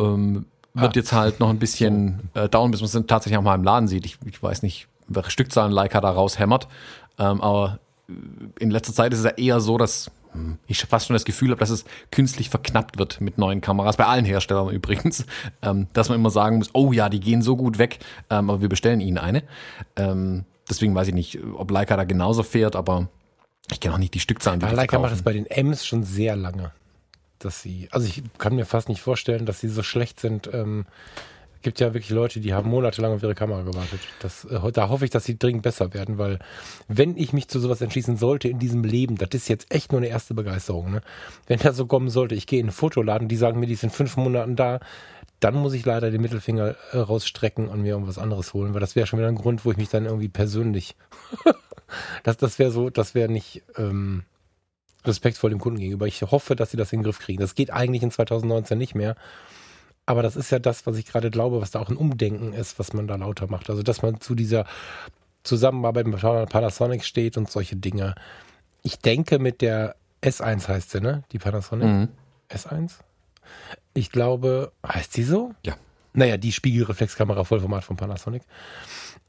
Ähm, 0.00 0.46
wird 0.74 0.96
ah. 0.96 0.98
jetzt 0.98 1.12
halt 1.12 1.40
noch 1.40 1.50
ein 1.50 1.58
bisschen 1.58 2.30
äh, 2.34 2.48
dauern, 2.48 2.70
bis 2.70 2.80
man 2.80 2.86
es 2.86 3.06
tatsächlich 3.06 3.38
auch 3.38 3.42
mal 3.42 3.54
im 3.54 3.64
Laden 3.64 3.88
sieht. 3.88 4.06
Ich, 4.06 4.18
ich 4.24 4.42
weiß 4.42 4.62
nicht, 4.62 4.88
welche 5.10 5.30
Stückzahlen 5.30 5.72
Leica 5.72 6.00
da 6.00 6.10
raushämmert. 6.10 6.68
Ähm, 7.18 7.40
aber 7.40 7.78
in 8.58 8.70
letzter 8.70 8.92
Zeit 8.92 9.12
ist 9.12 9.20
es 9.20 9.24
ja 9.24 9.30
eher 9.32 9.60
so, 9.60 9.76
dass 9.76 10.10
ich 10.66 10.80
fast 10.82 11.06
schon 11.06 11.14
das 11.14 11.24
Gefühl 11.24 11.50
habe, 11.50 11.58
dass 11.58 11.70
es 11.70 11.84
künstlich 12.10 12.50
verknappt 12.50 12.98
wird 12.98 13.20
mit 13.20 13.38
neuen 13.38 13.60
Kameras, 13.60 13.96
bei 13.96 14.06
allen 14.06 14.24
Herstellern 14.24 14.68
übrigens, 14.70 15.26
ähm, 15.62 15.88
dass 15.92 16.08
man 16.08 16.18
immer 16.18 16.30
sagen 16.30 16.58
muss, 16.58 16.70
oh 16.72 16.92
ja, 16.92 17.08
die 17.08 17.20
gehen 17.20 17.42
so 17.42 17.56
gut 17.56 17.78
weg, 17.78 17.98
ähm, 18.30 18.50
aber 18.50 18.60
wir 18.60 18.68
bestellen 18.68 19.00
ihnen 19.00 19.18
eine. 19.18 19.42
Ähm, 19.96 20.44
deswegen 20.68 20.94
weiß 20.94 21.08
ich 21.08 21.14
nicht, 21.14 21.38
ob 21.54 21.70
Leica 21.70 21.96
da 21.96 22.04
genauso 22.04 22.42
fährt, 22.42 22.76
aber 22.76 23.08
ich 23.70 23.80
kenne 23.80 23.94
auch 23.94 23.98
nicht 23.98 24.14
die 24.14 24.20
Stückzahlen. 24.20 24.60
Die 24.60 24.66
ja, 24.66 24.72
Leica 24.72 24.98
macht 24.98 25.14
es 25.14 25.22
bei 25.22 25.32
den 25.32 25.46
M's 25.46 25.84
schon 25.84 26.04
sehr 26.04 26.36
lange, 26.36 26.72
dass 27.38 27.62
sie, 27.62 27.88
also 27.90 28.06
ich 28.06 28.22
kann 28.38 28.54
mir 28.54 28.66
fast 28.66 28.88
nicht 28.88 29.00
vorstellen, 29.00 29.46
dass 29.46 29.60
sie 29.60 29.68
so 29.68 29.82
schlecht 29.82 30.20
sind, 30.20 30.48
ähm, 30.52 30.86
Gibt 31.62 31.78
ja 31.80 31.92
wirklich 31.92 32.10
Leute, 32.10 32.40
die 32.40 32.54
haben 32.54 32.70
monatelang 32.70 33.12
auf 33.12 33.22
ihre 33.22 33.34
Kamera 33.34 33.62
gewartet. 33.62 34.00
Das, 34.20 34.44
äh, 34.44 34.72
da 34.72 34.88
hoffe 34.88 35.04
ich, 35.04 35.10
dass 35.10 35.24
sie 35.24 35.38
dringend 35.38 35.62
besser 35.62 35.92
werden, 35.92 36.16
weil 36.16 36.38
wenn 36.88 37.16
ich 37.16 37.32
mich 37.32 37.48
zu 37.48 37.60
sowas 37.60 37.82
entschließen 37.82 38.16
sollte 38.16 38.48
in 38.48 38.58
diesem 38.58 38.82
Leben, 38.82 39.16
das 39.16 39.28
ist 39.32 39.48
jetzt 39.48 39.72
echt 39.72 39.92
nur 39.92 40.00
eine 40.00 40.08
erste 40.08 40.32
Begeisterung. 40.32 40.90
Ne? 40.90 41.02
Wenn 41.46 41.58
das 41.58 41.76
so 41.76 41.86
kommen 41.86 42.08
sollte, 42.08 42.34
ich 42.34 42.46
gehe 42.46 42.60
in 42.60 42.66
einen 42.66 42.72
Fotoladen, 42.72 43.28
die 43.28 43.36
sagen 43.36 43.60
mir, 43.60 43.66
die 43.66 43.74
sind 43.74 43.92
fünf 43.92 44.16
Monaten 44.16 44.56
da, 44.56 44.80
dann 45.40 45.54
muss 45.54 45.72
ich 45.72 45.84
leider 45.84 46.10
den 46.10 46.20
Mittelfinger 46.20 46.76
äh, 46.92 46.98
rausstrecken 46.98 47.68
und 47.68 47.82
mir 47.82 47.90
irgendwas 47.90 48.18
anderes 48.18 48.54
holen, 48.54 48.72
weil 48.72 48.80
das 48.80 48.96
wäre 48.96 49.06
schon 49.06 49.18
wieder 49.18 49.28
ein 49.28 49.34
Grund, 49.34 49.64
wo 49.64 49.70
ich 49.70 49.76
mich 49.76 49.88
dann 49.88 50.06
irgendwie 50.06 50.28
persönlich, 50.28 50.96
das, 52.22 52.36
das 52.36 52.58
wäre 52.58 52.70
so, 52.70 52.90
das 52.90 53.14
wäre 53.14 53.30
nicht 53.30 53.62
ähm, 53.76 54.24
respektvoll 55.04 55.50
dem 55.50 55.60
Kunden 55.60 55.80
gegenüber. 55.80 56.06
Ich 56.06 56.22
hoffe, 56.22 56.56
dass 56.56 56.70
sie 56.70 56.76
das 56.76 56.92
in 56.92 57.00
den 57.00 57.04
Griff 57.04 57.18
kriegen. 57.18 57.40
Das 57.40 57.54
geht 57.54 57.70
eigentlich 57.70 58.02
in 58.02 58.10
2019 58.10 58.78
nicht 58.78 58.94
mehr. 58.94 59.16
Aber 60.06 60.22
das 60.22 60.36
ist 60.36 60.50
ja 60.50 60.58
das, 60.58 60.86
was 60.86 60.96
ich 60.96 61.06
gerade 61.06 61.30
glaube, 61.30 61.60
was 61.60 61.70
da 61.70 61.80
auch 61.80 61.88
ein 61.88 61.96
Umdenken 61.96 62.52
ist, 62.52 62.78
was 62.78 62.92
man 62.92 63.06
da 63.06 63.16
lauter 63.16 63.46
macht. 63.48 63.70
Also, 63.70 63.82
dass 63.82 64.02
man 64.02 64.20
zu 64.20 64.34
dieser 64.34 64.64
Zusammenarbeit 65.42 66.06
mit 66.06 66.20
Panasonic 66.20 67.04
steht 67.04 67.36
und 67.36 67.50
solche 67.50 67.76
Dinge. 67.76 68.14
Ich 68.82 68.98
denke, 68.98 69.38
mit 69.38 69.60
der 69.60 69.94
S1 70.22 70.68
heißt 70.68 70.90
sie, 70.90 71.00
ne? 71.00 71.22
Die 71.32 71.38
Panasonic. 71.38 71.86
Mhm. 71.86 72.08
S1? 72.50 72.92
Ich 73.94 74.10
glaube, 74.10 74.72
heißt 74.86 75.12
sie 75.12 75.22
so? 75.22 75.52
Ja. 75.64 75.76
Naja, 76.12 76.36
die 76.36 76.52
Spiegelreflexkamera 76.52 77.44
Vollformat 77.44 77.84
von 77.84 77.96
Panasonic. 77.96 78.42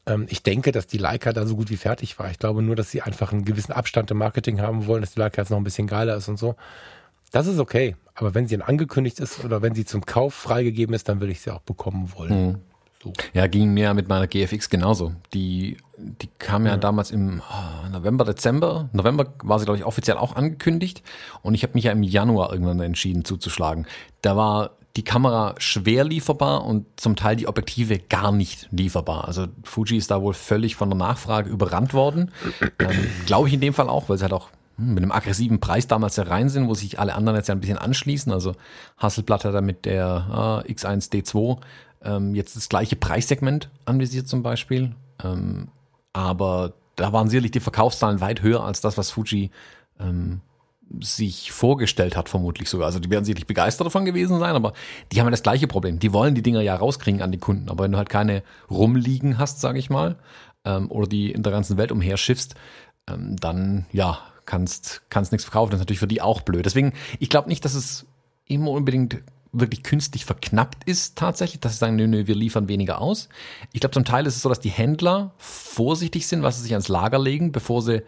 Ähm, 0.06 0.26
ich 0.30 0.44
denke, 0.44 0.72
dass 0.72 0.88
die 0.88 0.98
Leica 0.98 1.32
da 1.32 1.46
so 1.46 1.56
gut 1.56 1.70
wie 1.70 1.78
fertig 1.78 2.18
war. 2.20 2.32
Ich 2.32 2.40
glaube 2.40 2.62
nur, 2.62 2.76
dass 2.76 2.92
sie 2.92 3.02
einfach 3.02 3.32
einen 3.32 3.46
gewissen 3.46 3.72
Abstand 3.72 4.10
im 4.12 4.18
Marketing 4.18 4.62
haben 4.62 4.88
wollen, 4.88 5.02
dass 5.02 5.14
die 5.14 5.20
Leica 5.20 5.42
jetzt 5.42 5.52
noch 5.52 5.58
ein 5.58 5.64
bisschen 5.64 5.88
geiler 5.88 6.16
ist 6.16 6.28
und 6.28 6.38
so. 6.38 6.56
Das 7.32 7.48
ist 7.48 7.60
okay. 7.60 7.96
Aber 8.14 8.36
wenn 8.36 8.48
sie 8.48 8.58
dann 8.58 8.68
angekündigt 8.68 9.20
ist 9.20 9.44
oder 9.44 9.62
wenn 9.62 9.74
sie 9.74 9.86
zum 9.86 10.06
Kauf 10.06 10.34
freigegeben 10.34 10.94
ist, 10.94 11.10
dann 11.10 11.22
will 11.22 11.30
ich 11.30 11.42
sie 11.42 11.52
auch 11.52 11.62
bekommen 11.62 12.12
wollen. 12.16 12.48
Mhm. 12.48 12.56
So. 13.04 13.14
Ja, 13.34 13.48
ging 13.48 13.74
mir 13.74 13.94
mit 13.96 14.08
meiner 14.10 14.28
GFX 14.28 14.70
genauso. 14.70 15.14
Die, 15.34 15.78
die 15.98 16.30
kam 16.38 16.66
ja, 16.66 16.74
ja. 16.74 16.78
damals 16.78 17.10
im 17.10 17.42
oh, 17.42 17.90
November, 17.90 18.26
Dezember. 18.26 18.90
November 18.94 19.26
war 19.42 19.58
sie, 19.58 19.66
glaube 19.66 19.80
ich, 19.80 19.86
offiziell 19.86 20.18
auch 20.18 20.36
angekündigt. 20.36 21.02
Und 21.42 21.56
ich 21.56 21.64
habe 21.64 21.74
mich 21.74 21.86
ja 21.86 21.94
im 21.94 22.04
Januar 22.04 22.52
irgendwann 22.52 22.80
entschieden 22.80 23.26
zuzuschlagen. 23.26 23.88
Da 24.22 24.38
war 24.38 24.72
die 24.98 25.04
Kamera 25.04 25.56
schwer 25.58 26.04
lieferbar 26.04 26.66
und 26.66 26.86
zum 26.98 27.16
Teil 27.16 27.38
die 27.38 27.48
Objektive 27.48 27.98
gar 27.98 28.32
nicht 28.32 28.68
lieferbar. 28.72 29.26
Also 29.28 29.48
Fuji 29.64 29.98
ist 29.98 30.12
da 30.12 30.22
wohl 30.22 30.34
völlig 30.34 30.76
von 30.76 30.90
der 30.90 30.98
Nachfrage 30.98 31.50
überrannt 31.50 31.94
worden. 31.94 32.32
Ähm, 32.78 33.08
glaube 33.26 33.48
ich 33.48 33.54
in 33.54 33.62
dem 33.62 33.74
Fall 33.74 33.90
auch, 33.90 34.10
weil 34.10 34.18
sie 34.18 34.24
halt 34.24 34.34
auch 34.34 34.50
mit 34.82 35.04
einem 35.04 35.12
aggressiven 35.12 35.60
Preis 35.60 35.88
damals 35.88 36.18
herein 36.18 36.50
sind, 36.50 36.68
wo 36.68 36.74
sich 36.74 37.00
alle 37.00 37.16
anderen 37.16 37.38
jetzt 37.38 37.48
ja 37.48 37.56
ein 37.56 37.62
bisschen 37.62 37.78
anschließen. 37.78 38.32
Also 38.32 38.54
Hasselblatt 38.98 39.46
hat 39.46 39.54
da 39.54 39.62
mit 39.62 39.86
der 39.86 40.64
äh, 40.68 40.72
X1D2 40.72 41.60
ähm, 42.04 42.36
jetzt 42.36 42.56
das 42.56 42.70
gleiche 42.70 42.96
Preissegment 42.96 43.70
anvisiert 43.86 44.28
zum 44.28 44.44
Beispiel. 44.44 44.96
Ähm, 45.24 45.70
aber 46.14 46.74
da 46.96 47.14
waren 47.14 47.30
sicherlich 47.30 47.52
die 47.52 47.60
Verkaufszahlen 47.60 48.22
weit 48.22 48.42
höher 48.42 48.64
als 48.64 48.82
das, 48.82 48.98
was 48.98 49.12
Fuji 49.12 49.52
ähm, 50.00 50.42
sich 51.00 51.52
vorgestellt 51.52 52.18
hat, 52.18 52.28
vermutlich 52.28 52.70
sogar. 52.70 52.88
Also 52.88 53.00
die 53.00 53.10
werden 53.10 53.24
sicherlich 53.24 53.48
begeistert 53.48 53.86
davon 53.86 54.06
gewesen 54.06 54.40
sein, 54.40 54.56
aber 54.56 54.74
die 55.12 55.20
haben 55.20 55.28
ja 55.28 55.32
das 55.32 55.44
gleiche 55.44 55.68
Problem. 55.68 56.00
Die 56.00 56.12
wollen 56.12 56.36
die 56.36 56.42
Dinger 56.42 56.62
ja 56.62 56.76
rauskriegen 56.76 57.22
an 57.22 57.32
die 57.32 57.38
Kunden. 57.38 57.70
Aber 57.70 57.86
wenn 57.86 57.92
du 57.92 57.98
halt 57.98 58.10
keine 58.10 58.44
rumliegen 58.70 59.38
hast, 59.38 59.62
sage 59.62 59.80
ich 59.80 59.90
mal, 59.90 60.18
ähm, 60.66 60.92
oder 60.92 61.08
die 61.08 61.32
in 61.32 61.44
der 61.44 61.52
ganzen 61.52 61.78
Welt 61.78 61.92
umherschiffst, 61.92 62.56
ähm, 63.08 63.38
dann 63.38 63.86
ja, 63.92 64.20
kannst, 64.52 65.02
kannst 65.10 65.32
nichts 65.32 65.46
verkaufen. 65.46 65.72
Das 65.72 65.78
ist 65.80 65.84
natürlich 65.84 66.02
für 66.02 66.08
die 66.08 66.22
auch 66.22 66.42
blöd. 66.42 66.66
Deswegen, 66.66 66.92
ich 67.20 67.30
glaube 67.30 67.48
nicht, 67.48 67.64
dass 67.64 67.74
es 67.74 68.06
immer 68.48 68.72
unbedingt 68.72 69.24
wirklich 69.54 69.82
künstlich 69.84 70.26
verknappt 70.26 70.84
ist 70.86 71.18
tatsächlich, 71.18 71.62
dass 71.62 71.74
sie 71.74 71.78
sagen, 71.78 71.96
nö, 71.96 72.06
nö, 72.08 72.28
wir 72.28 72.36
liefern 72.36 72.68
weniger 72.68 73.00
aus. 73.00 73.30
Ich 73.72 73.80
glaube, 73.80 73.94
zum 73.94 74.04
Teil 74.04 74.26
ist 74.26 74.36
es 74.36 74.42
so, 74.42 74.50
dass 74.50 74.60
die 74.60 74.70
Händler 74.70 75.34
vorsichtig 75.38 76.28
sind, 76.28 76.44
was 76.44 76.58
sie 76.58 76.64
sich 76.64 76.74
ans 76.74 76.90
Lager 76.90 77.20
legen, 77.20 77.54
bevor 77.54 77.82
sie 77.82 78.04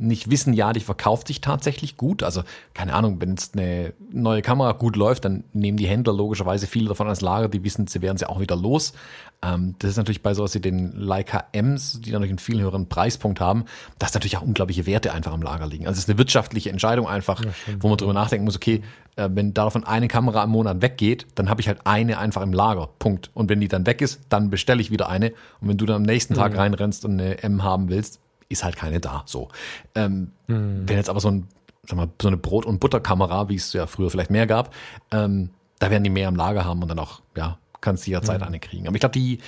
nicht 0.00 0.30
wissen, 0.30 0.54
ja, 0.54 0.72
die 0.72 0.80
verkauft 0.80 1.28
sich 1.28 1.40
tatsächlich 1.40 1.96
gut. 1.96 2.22
Also, 2.22 2.42
keine 2.72 2.94
Ahnung, 2.94 3.20
wenn 3.20 3.30
jetzt 3.30 3.54
eine 3.54 3.92
neue 4.10 4.40
Kamera 4.40 4.72
gut 4.72 4.96
läuft, 4.96 5.26
dann 5.26 5.44
nehmen 5.52 5.76
die 5.76 5.86
Händler 5.86 6.14
logischerweise 6.14 6.66
viele 6.66 6.88
davon 6.88 7.06
ans 7.06 7.20
Lager, 7.20 7.48
die 7.48 7.62
wissen, 7.64 7.86
sie 7.86 8.00
werden 8.00 8.16
sie 8.16 8.28
auch 8.28 8.40
wieder 8.40 8.56
los. 8.56 8.94
Ähm, 9.42 9.74
das 9.78 9.90
ist 9.90 9.96
natürlich 9.98 10.22
bei 10.22 10.32
sowas 10.32 10.54
wie 10.54 10.60
den 10.60 10.92
Leica 10.92 11.44
M's, 11.52 12.00
die 12.00 12.12
natürlich 12.12 12.30
einen 12.30 12.38
viel 12.38 12.60
höheren 12.60 12.88
Preispunkt 12.88 13.40
haben, 13.40 13.66
dass 13.98 14.14
natürlich 14.14 14.38
auch 14.38 14.42
unglaubliche 14.42 14.86
Werte 14.86 15.12
einfach 15.12 15.32
am 15.32 15.42
Lager 15.42 15.66
liegen. 15.66 15.86
Also 15.86 15.98
es 15.98 16.04
ist 16.04 16.08
eine 16.08 16.18
wirtschaftliche 16.18 16.70
Entscheidung 16.70 17.06
einfach, 17.06 17.44
ja, 17.44 17.50
wo 17.78 17.88
man 17.88 17.98
drüber 17.98 18.14
nachdenken 18.14 18.46
muss, 18.46 18.56
okay, 18.56 18.82
äh, 19.16 19.28
wenn 19.32 19.52
davon 19.52 19.84
eine 19.84 20.08
Kamera 20.08 20.44
im 20.44 20.50
Monat 20.50 20.80
weggeht, 20.80 21.26
dann 21.34 21.50
habe 21.50 21.60
ich 21.60 21.68
halt 21.68 21.80
eine 21.84 22.18
einfach 22.18 22.40
im 22.40 22.54
Lager. 22.54 22.88
Punkt. 22.98 23.30
Und 23.34 23.50
wenn 23.50 23.60
die 23.60 23.68
dann 23.68 23.84
weg 23.84 24.00
ist, 24.00 24.20
dann 24.30 24.48
bestelle 24.48 24.80
ich 24.80 24.90
wieder 24.90 25.10
eine. 25.10 25.32
Und 25.60 25.68
wenn 25.68 25.76
du 25.76 25.84
dann 25.84 25.96
am 25.96 26.02
nächsten 26.02 26.34
Tag 26.34 26.52
mhm. 26.52 26.58
reinrennst 26.58 27.04
und 27.04 27.20
eine 27.20 27.42
M 27.42 27.62
haben 27.62 27.90
willst, 27.90 28.20
ist 28.50 28.64
halt 28.64 28.76
keine 28.76 29.00
da. 29.00 29.22
So. 29.24 29.48
Ähm, 29.94 30.32
mhm. 30.46 30.82
Wenn 30.86 30.96
jetzt 30.96 31.08
aber 31.08 31.20
so, 31.20 31.30
ein, 31.30 31.48
sag 31.86 31.96
mal, 31.96 32.08
so 32.20 32.28
eine 32.28 32.36
Brot- 32.36 32.66
und 32.66 32.80
Butterkamera, 32.80 33.48
wie 33.48 33.54
es 33.54 33.72
ja 33.72 33.86
früher 33.86 34.10
vielleicht 34.10 34.30
mehr 34.30 34.46
gab, 34.46 34.74
ähm, 35.10 35.50
da 35.78 35.90
werden 35.90 36.04
die 36.04 36.10
mehr 36.10 36.28
im 36.28 36.36
Lager 36.36 36.66
haben 36.66 36.82
und 36.82 36.88
dann 36.88 36.98
auch, 36.98 37.22
ja, 37.36 37.56
kannst 37.80 38.06
du 38.06 38.10
jederzeit 38.10 38.40
mhm. 38.40 38.46
eine 38.46 38.60
kriegen. 38.60 38.86
Aber 38.86 38.96
ich 38.96 39.00
glaube, 39.00 39.14
die, 39.14 39.38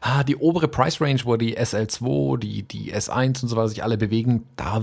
ah, 0.00 0.22
die 0.24 0.36
obere 0.36 0.68
Price 0.68 1.00
Range, 1.00 1.20
wo 1.24 1.36
die 1.36 1.58
SL2, 1.58 2.38
die, 2.38 2.62
die 2.62 2.94
S1 2.94 3.42
und 3.42 3.48
so 3.48 3.56
weiter 3.56 3.68
sich 3.68 3.82
alle 3.82 3.96
bewegen, 3.96 4.44
da 4.56 4.82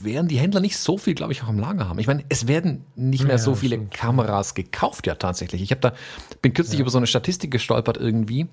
werden 0.00 0.28
die 0.28 0.38
Händler 0.38 0.60
nicht 0.60 0.76
so 0.76 0.98
viel, 0.98 1.14
glaube 1.14 1.32
ich, 1.32 1.42
auch 1.42 1.48
im 1.48 1.58
Lager 1.58 1.88
haben. 1.88 1.98
Ich 1.98 2.06
meine, 2.06 2.24
es 2.28 2.48
werden 2.48 2.84
nicht 2.96 3.24
mehr 3.24 3.34
ja, 3.36 3.38
so 3.38 3.54
viele 3.54 3.76
stimmt. 3.76 3.94
Kameras 3.94 4.54
gekauft, 4.54 5.06
ja, 5.06 5.14
tatsächlich. 5.14 5.62
Ich 5.62 5.70
habe 5.70 5.80
da, 5.80 5.92
bin 6.40 6.52
kürzlich 6.52 6.78
ja. 6.78 6.82
über 6.82 6.90
so 6.90 6.98
eine 6.98 7.06
Statistik 7.06 7.50
gestolpert 7.50 7.96
irgendwie, 7.96 8.48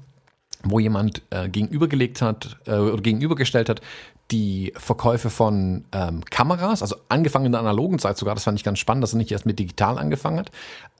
wo 0.63 0.79
jemand 0.79 1.21
äh, 1.29 1.49
gegenübergelegt 1.49 2.21
hat 2.21 2.57
äh, 2.65 2.75
oder 2.75 3.01
gegenübergestellt 3.01 3.69
hat, 3.69 3.81
die 4.31 4.73
Verkäufe 4.75 5.29
von 5.29 5.85
ähm, 5.91 6.23
Kameras, 6.25 6.81
also 6.81 6.95
angefangen 7.07 7.47
in 7.47 7.51
der 7.53 7.61
analogen 7.61 7.99
Zeit 7.99 8.17
sogar, 8.17 8.35
das 8.35 8.43
fand 8.43 8.59
ich 8.59 8.63
ganz 8.63 8.79
spannend, 8.79 9.03
dass 9.03 9.13
er 9.13 9.17
nicht 9.17 9.31
erst 9.31 9.45
mit 9.45 9.57
digital 9.57 9.97
angefangen 9.97 10.39
hat, 10.39 10.51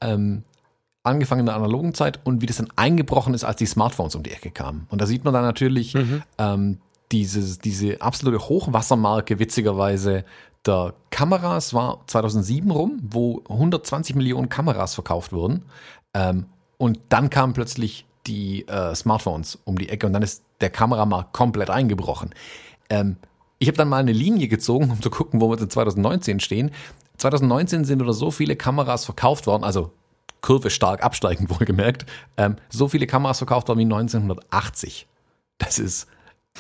ähm, 0.02 0.44
angefangen 1.04 1.42
in 1.42 1.46
der 1.46 1.56
analogen 1.56 1.94
Zeit 1.94 2.20
und 2.24 2.42
wie 2.42 2.46
das 2.46 2.58
dann 2.58 2.70
eingebrochen 2.76 3.34
ist, 3.34 3.44
als 3.44 3.58
die 3.58 3.66
Smartphones 3.66 4.16
um 4.16 4.24
die 4.24 4.32
Ecke 4.32 4.52
kamen. 4.52 4.88
Und 4.90 5.02
da 5.02 5.06
sieht 5.06 5.24
man 5.24 5.34
dann 5.34 5.44
natürlich 5.44 5.94
mhm. 5.94 6.24
ähm, 6.38 6.78
dieses, 7.12 7.60
diese 7.60 8.02
absolute 8.02 8.50
Hochwassermarke, 8.50 9.40
witzigerweise, 9.40 10.26
der 10.66 10.94
Kameras 11.10 11.74
war 11.74 12.02
2007 12.08 12.70
rum, 12.70 13.00
wo 13.02 13.44
120 13.50 14.16
Millionen 14.16 14.50
Kameras 14.50 14.94
verkauft 14.94 15.32
wurden. 15.32 15.64
Ähm, 16.14 16.46
und 16.78 17.00
dann 17.10 17.30
kamen 17.30 17.54
plötzlich 17.54 18.06
die 18.28 18.68
äh, 18.68 18.94
Smartphones 18.96 19.60
um 19.66 19.78
die 19.78 19.90
Ecke 19.90 20.08
und 20.08 20.14
dann 20.14 20.24
ist 20.24 20.44
der 20.62 20.70
Kameramarkt 20.70 21.34
komplett 21.34 21.70
eingebrochen. 21.70 22.34
Ähm, 22.90 23.18
ich 23.60 23.68
habe 23.68 23.78
dann 23.78 23.90
mal 23.90 23.98
eine 23.98 24.14
Linie 24.14 24.48
gezogen, 24.48 24.90
um 24.92 25.02
zu 25.02 25.10
gucken, 25.10 25.42
wo 25.42 25.50
wir 25.50 25.60
in 25.60 25.70
2019 25.70 26.40
stehen. 26.40 26.72
2019 27.18 27.84
sind 27.84 28.02
oder 28.02 28.14
so 28.14 28.32
viele 28.32 28.56
Kameras 28.56 29.06
verkauft 29.06 29.48
worden, 29.48 29.64
also 29.64 29.92
Kurve 30.42 30.70
stark 30.70 31.04
absteigend 31.04 31.50
wohlgemerkt, 31.60 32.06
ähm, 32.38 32.56
so 32.70 32.88
viele 32.88 33.08
Kameras 33.08 33.40
verkauft 33.40 33.68
worden 33.68 33.80
wie 33.80 33.84
1980. 33.84 35.08
Das 35.58 35.80
ist 35.80 36.08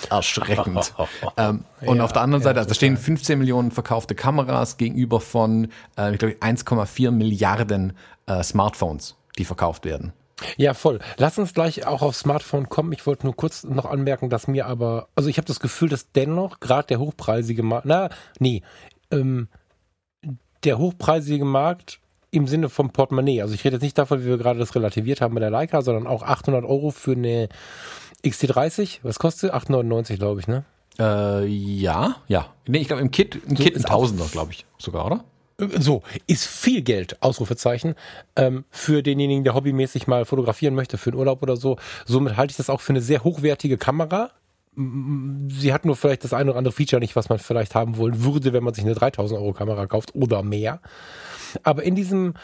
erschreckend. 0.10 0.93
ähm, 1.38 1.63
und 1.82 1.98
ja, 1.98 2.04
auf 2.04 2.13
der 2.13 2.22
anderen 2.22 2.43
Seite, 2.43 2.60
also 2.60 2.74
stehen 2.74 2.98
15 2.98 3.39
Millionen 3.39 3.72
verkaufte 3.72 4.15
Kameras 4.15 4.78
gegenüber 4.78 5.22
von, 5.22 5.69
äh, 5.98 6.12
ich 6.13 6.19
glaube, 6.19 6.36
1,4 6.36 7.12
Milliarden 7.12 7.93
äh, 8.28 8.43
Smartphones, 8.43 9.15
die 9.38 9.45
verkauft 9.45 9.86
werden. 9.86 10.13
Ja, 10.58 10.73
voll. 10.73 10.99
Lass 11.17 11.38
uns 11.38 11.54
gleich 11.54 11.86
auch 11.86 12.02
aufs 12.02 12.19
Smartphone 12.19 12.69
kommen. 12.69 12.91
Ich 12.91 13.06
wollte 13.06 13.25
nur 13.25 13.36
kurz 13.36 13.63
noch 13.63 13.86
anmerken, 13.86 14.30
dass 14.30 14.47
mir 14.47 14.65
aber, 14.67 15.10
also 15.15 15.30
ich 15.30 15.38
habe 15.38 15.47
das 15.47 15.60
Gefühl, 15.60 15.89
dass 15.89 16.12
dennoch 16.12 16.60
gerade 16.60 16.88
der 16.88 16.99
hochpreisige 16.99 17.63
Markt, 17.63 17.86
na, 17.86 18.10
nee, 18.39 18.62
ähm, 19.12 19.47
der 20.63 20.78
hochpreisige 20.78 21.45
Markt 21.45 21.99
im 22.32 22.47
Sinne 22.47 22.69
vom 22.69 22.91
Portemonnaie, 22.91 23.41
also 23.41 23.54
ich 23.54 23.63
rede 23.63 23.75
jetzt 23.75 23.84
nicht 23.84 23.97
davon, 23.97 24.21
wie 24.21 24.28
wir 24.28 24.38
gerade 24.38 24.60
das 24.60 24.75
relativiert 24.75 25.21
haben 25.21 25.34
bei 25.34 25.39
der 25.39 25.49
Leica, 25.49 25.82
sondern 25.82 26.06
auch 26.06 26.23
800 26.23 26.63
Euro 26.63 26.91
für 26.91 27.13
eine 27.13 27.49
XT30, 28.23 28.99
was 29.04 29.19
kostet? 29.19 29.52
899, 29.52 30.19
glaube 30.19 30.41
ich, 30.41 30.47
ne? 30.47 30.63
Äh, 30.99 31.45
ja, 31.45 32.17
ja. 32.28 32.54
Nee, 32.67 32.80
ich 32.80 32.88
glaube 32.88 33.02
im 33.02 33.12
Kit, 33.12 33.36
im 33.47 33.56
so 33.56 33.63
Kit 33.63 33.75
ein 33.75 33.84
Tausender, 33.84 34.25
glaube 34.25 34.52
ich, 34.52 34.65
sogar, 34.78 35.06
oder? 35.06 35.23
So, 35.60 36.04
ist 36.26 36.45
viel 36.45 36.82
Geld, 36.82 37.22
Ausrufezeichen, 37.22 37.95
ähm, 38.38 38.63
für 38.69 39.04
denjenigen, 39.04 39.43
der 39.43 39.56
hobbymäßig 39.56 40.08
mal 40.08 40.24
fotografieren 40.24 40.74
möchte, 40.74 40.98
für 40.98 41.10
einen 41.10 41.19
Urlaub 41.19 41.43
oder 41.43 41.58
so. 41.58 41.78
Somit 42.06 42.38
halte 42.38 42.52
ich 42.52 42.58
das 42.58 42.69
auch 42.69 42.80
für 42.80 42.93
eine 42.93 43.02
sehr 43.02 43.24
hochwertige 43.24 43.78
Kamera. 43.78 44.32
Sie 44.76 45.74
hat 45.74 45.84
nur 45.84 45.98
vielleicht 45.98 46.24
das 46.24 46.32
eine 46.32 46.52
oder 46.52 46.60
andere 46.60 46.72
Feature 46.72 47.02
nicht, 47.02 47.17
was 47.17 47.28
man 47.28 47.39
vielleicht 47.39 47.76
haben 47.76 47.98
wollen 47.98 48.24
würde, 48.24 48.54
wenn 48.54 48.63
man 48.63 48.74
sich 48.74 48.86
eine 48.86 48.93
3000 48.93 49.38
Euro 49.39 49.52
Kamera 49.52 49.86
kauft 49.88 50.15
oder 50.15 50.43
mehr. 50.43 50.80
Aber 51.63 51.84
in 51.84 51.95
diesem 51.95 52.36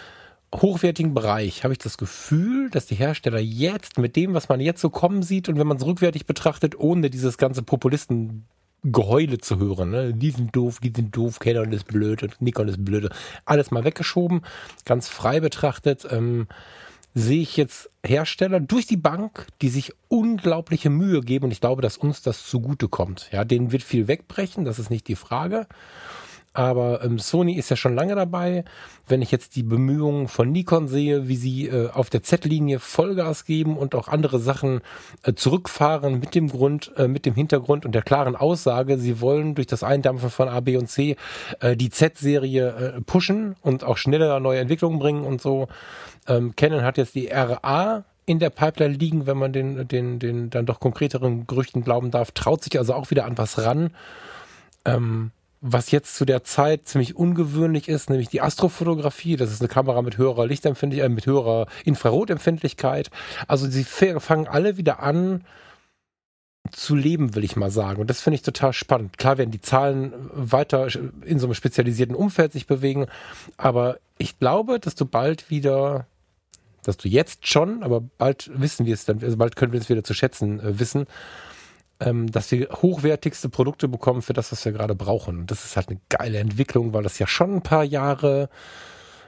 hochwertigen 0.53 1.13
Bereich 1.13 1.63
habe 1.63 1.73
ich 1.73 1.77
das 1.77 1.97
Gefühl, 1.97 2.69
dass 2.69 2.85
die 2.85 2.95
Hersteller 2.95 3.39
jetzt 3.39 3.97
mit 3.97 4.15
dem, 4.17 4.33
was 4.33 4.49
man 4.49 4.59
jetzt 4.59 4.81
so 4.81 4.89
kommen 4.89 5.23
sieht 5.23 5.47
und 5.47 5.57
wenn 5.57 5.67
man 5.67 5.77
es 5.77 5.85
rückwärtig 5.85 6.25
betrachtet, 6.25 6.77
ohne 6.77 7.09
dieses 7.09 7.37
ganze 7.37 7.63
Populisten 7.63 8.45
Geheule 8.91 9.37
zu 9.39 9.59
hören. 9.59 9.91
Ne? 9.91 10.13
Die 10.13 10.31
sind 10.31 10.55
doof, 10.55 10.79
die 10.81 10.93
sind 10.95 11.15
doof, 11.15 11.39
Canon 11.39 11.71
ist 11.71 11.87
blöd 11.87 12.23
und 12.23 12.41
Nikon 12.41 12.67
ist 12.67 12.83
blöd. 12.83 13.09
Alles 13.45 13.71
mal 13.71 13.83
weggeschoben, 13.83 14.41
ganz 14.85 15.07
frei 15.07 15.39
betrachtet. 15.39 16.07
Ähm, 16.09 16.47
sehe 17.13 17.41
ich 17.41 17.55
jetzt 17.55 17.89
Hersteller 18.05 18.59
durch 18.59 18.85
die 18.85 18.97
Bank, 18.97 19.47
die 19.61 19.69
sich 19.69 19.93
unglaubliche 20.09 20.89
Mühe 20.89 21.21
geben 21.21 21.45
und 21.45 21.51
ich 21.51 21.61
glaube, 21.61 21.81
dass 21.81 21.97
uns 21.97 22.21
das 22.21 22.45
zugute 22.45 22.89
kommt. 22.89 23.29
Ja, 23.31 23.45
denen 23.45 23.71
wird 23.71 23.83
viel 23.83 24.07
wegbrechen, 24.07 24.65
das 24.65 24.79
ist 24.79 24.89
nicht 24.89 25.07
die 25.07 25.15
Frage. 25.15 25.65
Aber 26.55 27.03
ähm, 27.03 27.19
Sony 27.19 27.53
ist 27.53 27.69
ja 27.69 27.75
schon 27.75 27.95
lange 27.95 28.15
dabei. 28.15 28.63
Wenn 29.07 29.21
ich 29.21 29.29
jetzt 29.29 29.57
die 29.57 29.63
Bemühungen 29.63 30.29
von 30.29 30.51
Nikon 30.51 30.87
sehe, 30.87 31.27
wie 31.27 31.35
sie 31.35 31.67
äh, 31.67 31.89
auf 31.91 32.09
der 32.09 32.23
Z-Linie 32.23 32.79
Vollgas 32.79 33.43
geben 33.43 33.77
und 33.77 33.93
auch 33.93 34.07
andere 34.07 34.39
Sachen 34.39 34.79
äh, 35.23 35.33
zurückfahren 35.33 36.17
mit 36.19 36.33
dem 36.33 36.47
Grund, 36.47 36.93
äh, 36.95 37.09
mit 37.09 37.25
dem 37.25 37.35
Hintergrund 37.35 37.85
und 37.85 37.93
der 37.93 38.03
klaren 38.03 38.37
Aussage, 38.37 38.97
sie 38.97 39.19
wollen 39.19 39.53
durch 39.53 39.67
das 39.67 39.83
Eindampfen 39.83 40.29
von 40.29 40.47
A, 40.47 40.61
B 40.61 40.77
und 40.77 40.87
C 40.87 41.17
äh, 41.59 41.75
die 41.75 41.89
Z-Serie 41.89 42.67
äh, 42.69 43.01
pushen 43.01 43.57
und 43.61 43.83
auch 43.83 43.97
schneller 43.97 44.39
neue 44.39 44.59
Entwicklungen 44.59 44.97
bringen 44.97 45.25
und 45.25 45.41
so. 45.41 45.67
Ähm, 46.27 46.55
Canon 46.55 46.83
hat 46.83 46.97
jetzt 46.97 47.15
die 47.15 47.27
RA 47.27 48.05
in 48.25 48.39
der 48.39 48.49
Pipeline 48.49 48.95
liegen, 48.95 49.27
wenn 49.27 49.37
man 49.37 49.51
den, 49.51 49.87
den, 49.89 50.19
den 50.19 50.49
dann 50.49 50.65
doch 50.65 50.79
konkreteren 50.79 51.47
Gerüchten 51.47 51.83
glauben 51.83 52.11
darf, 52.11 52.31
traut 52.31 52.63
sich 52.63 52.77
also 52.79 52.93
auch 52.93 53.11
wieder 53.11 53.25
an 53.25 53.37
was 53.37 53.63
ran. 53.63 53.91
Ähm, 54.85 55.31
was 55.67 55.89
jetzt 55.89 56.15
zu 56.15 56.25
der 56.25 56.43
Zeit 56.43 56.87
ziemlich 56.87 57.15
ungewöhnlich 57.15 57.89
ist, 57.89 58.11
nämlich 58.11 58.29
die 58.29 58.41
Astrofotografie. 58.41 59.35
Das 59.35 59.51
ist 59.51 59.61
eine 59.61 59.67
Kamera 59.67 60.03
mit 60.03 60.17
höherer 60.17 60.45
Lichtempfindlichkeit, 60.45 61.09
äh, 61.09 61.13
mit 61.13 61.25
höherer 61.25 61.65
Infrarotempfindlichkeit. 61.85 63.09
Also 63.47 63.67
sie 63.67 63.83
fangen 63.83 64.47
alle 64.47 64.77
wieder 64.77 64.99
an 65.01 65.43
zu 66.71 66.95
leben, 66.95 67.33
will 67.33 67.43
ich 67.43 67.55
mal 67.55 67.71
sagen. 67.71 67.99
Und 67.99 68.11
das 68.11 68.21
finde 68.21 68.35
ich 68.35 68.41
total 68.43 68.73
spannend. 68.73 69.17
Klar 69.17 69.39
werden 69.39 69.49
die 69.49 69.61
Zahlen 69.61 70.13
weiter 70.33 70.87
in 71.23 71.39
so 71.39 71.47
einem 71.47 71.55
spezialisierten 71.55 72.15
Umfeld 72.15 72.51
sich 72.51 72.67
bewegen, 72.67 73.07
aber 73.57 73.97
ich 74.19 74.37
glaube, 74.37 74.79
dass 74.79 74.93
du 74.93 75.05
bald 75.05 75.49
wieder 75.49 76.05
dass 76.83 76.97
du 76.97 77.07
jetzt 77.07 77.47
schon, 77.47 77.81
aber 77.81 78.01
bald 78.19 78.51
wissen 78.53 78.85
wir 78.85 78.93
es 78.93 79.05
dann, 79.05 79.23
also 79.23 79.37
bald 79.37 79.55
können 79.55 79.71
wir 79.71 79.79
es 79.79 79.89
wieder 79.89 80.03
zu 80.03 80.13
schätzen 80.13 80.59
äh, 80.59 80.79
wissen, 80.79 81.07
ähm, 81.99 82.31
dass 82.31 82.51
wir 82.51 82.67
hochwertigste 82.81 83.49
Produkte 83.49 83.87
bekommen 83.87 84.21
für 84.21 84.33
das, 84.33 84.51
was 84.51 84.63
wir 84.65 84.71
gerade 84.71 84.95
brauchen. 84.95 85.39
Und 85.39 85.51
das 85.51 85.63
ist 85.65 85.75
halt 85.77 85.89
eine 85.89 85.99
geile 86.09 86.39
Entwicklung, 86.39 86.93
weil 86.93 87.03
das 87.03 87.19
ja 87.19 87.27
schon 87.27 87.55
ein 87.55 87.61
paar 87.61 87.83
Jahre, 87.83 88.49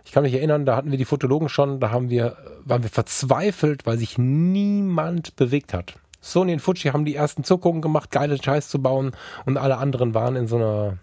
ich 0.06 0.12
kann 0.12 0.24
mich 0.24 0.34
erinnern, 0.34 0.66
da 0.66 0.76
hatten 0.76 0.92
wir 0.92 0.98
die 0.98 1.06
Fotologen 1.06 1.50
schon, 1.50 1.80
da 1.80 1.92
haben 1.92 2.10
wir, 2.10 2.38
waren 2.66 2.84
wir 2.84 2.90
verzweifelt, 2.90 3.86
weil 3.86 3.98
sich 3.98 4.18
niemand 4.18 5.36
bewegt 5.36 5.74
hat. 5.74 5.96
Sony 6.22 6.54
und 6.54 6.60
Fuji 6.60 6.92
haben 6.92 7.06
die 7.06 7.16
ersten 7.16 7.44
Zuckungen 7.44 7.82
gemacht, 7.82 8.12
geile 8.12 8.42
Scheiß 8.42 8.68
zu 8.70 8.82
bauen 8.82 9.12
und 9.46 9.58
alle 9.58 9.78
anderen 9.78 10.14
waren 10.14 10.36
in 10.36 10.48
so 10.48 10.58
einer, 10.58 10.98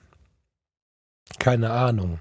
keine 1.38 1.70
Ahnung. 1.70 2.20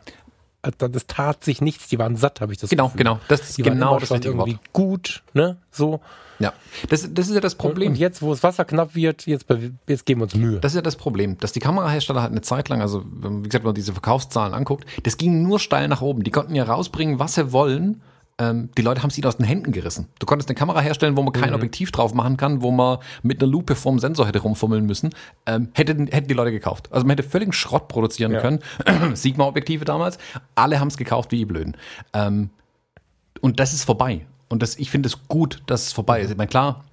Das 0.78 1.08
tat 1.08 1.44
sich 1.44 1.60
nichts, 1.60 1.90
die 1.90 2.00
waren 2.00 2.16
satt, 2.16 2.40
habe 2.40 2.54
ich 2.54 2.60
das 2.60 2.70
Genau, 2.70 2.86
Gefühl. 2.86 2.98
genau. 3.00 3.20
Das 3.28 3.42
ist 3.42 3.58
die 3.58 3.64
genau 3.64 4.00
das 4.00 4.12
irgendwie 4.12 4.54
Wort. 4.54 4.74
gut, 4.74 5.24
ne? 5.34 5.58
So. 5.72 6.00
Ja, 6.40 6.54
das, 6.90 7.08
das 7.14 7.28
ist 7.28 7.36
ja 7.36 7.42
das 7.42 7.56
Problem. 7.56 7.92
Und 7.92 7.98
jetzt, 7.98 8.22
wo 8.22 8.32
das 8.32 8.44
Wasser 8.44 8.66
knapp 8.66 8.96
wird, 8.96 9.26
jetzt, 9.26 9.46
jetzt 9.88 10.06
geben 10.06 10.22
wir 10.22 10.24
uns 10.24 10.36
Mühe. 10.36 10.60
Das 10.60 10.72
ist 10.72 10.76
ja 10.76 10.82
das 10.82 10.96
Problem, 10.96 11.38
dass 11.38 11.52
die 11.52 11.60
Kamerahersteller 11.60 12.22
halt 12.22 12.32
eine 12.32 12.42
Zeit 12.42 12.70
lang, 12.70 12.82
also 12.82 13.04
wie 13.06 13.44
gesagt, 13.44 13.64
wenn 13.64 13.70
man 13.70 13.76
diese 13.76 13.94
Verkaufszahlen 13.94 14.54
anguckt, 14.54 14.86
das 15.04 15.18
ging 15.18 15.44
nur 15.44 15.60
steil 15.60 15.88
nach 15.88 16.02
oben. 16.02 16.24
Die 16.24 16.32
konnten 16.32 16.56
ja 16.56 16.64
rausbringen, 16.64 17.20
was 17.20 17.36
sie 17.36 17.52
wollen. 17.52 18.02
Ähm, 18.40 18.70
die 18.78 18.82
Leute 18.82 19.04
haben 19.04 19.12
es 19.12 19.18
ihnen 19.18 19.28
aus 19.28 19.38
den 19.38 19.46
Händen 19.46 19.72
gerissen. 19.72 20.08
Du 20.18 20.26
konntest 20.26 20.50
eine 20.50 20.56
Kamera 20.56 20.80
herstellen, 20.82 21.16
wo 21.16 21.22
man 21.22 21.34
kein 21.34 21.50
mhm. 21.50 21.56
Objektiv 21.56 21.92
drauf 21.92 22.16
machen 22.16 22.36
kann, 22.36 22.64
wo 22.64 22.72
man 22.72 22.98
mit 23.22 23.42
einer 23.42 23.52
Lupe 23.52 23.76
vorm 23.76 24.00
Sensor 24.00 24.28
hätte 24.28 24.40
rumfummeln 24.40 24.86
müssen. 24.86 25.12
Ähm, 25.46 25.70
hätten, 25.74 26.08
hätten 26.08 26.28
die 26.28 26.34
Leute 26.34 26.52
gekauft. 26.52 26.92
Also 26.92 27.06
man 27.06 27.16
hätte 27.16 27.30
völligen 27.30 27.54
Schrott 27.54 27.88
produzieren 27.88 28.32
ja. 28.32 28.42
können. 28.42 28.60
Sigma-Objektive 29.14 29.86
damals. 29.86 30.18
Alle 30.56 30.80
haben 30.80 30.88
es 30.88 30.98
gekauft 30.98 31.32
wie 31.32 31.38
die 31.38 31.46
Blöden. 31.46 31.78
Ähm, 32.14 32.50
und 33.42 33.60
das 33.60 33.74
ist 33.74 33.84
vorbei. 33.84 34.26
Und 34.50 34.62
das, 34.62 34.78
ich 34.78 34.92
finde 34.92 35.08
es 35.08 35.28
gut, 35.28 35.62
dass 35.68 35.88
es 35.88 35.94
vorbei 35.94 36.22
ist. 36.22 36.32
Ich 36.32 36.38
meine, 36.38 36.50
klar, 36.50 36.84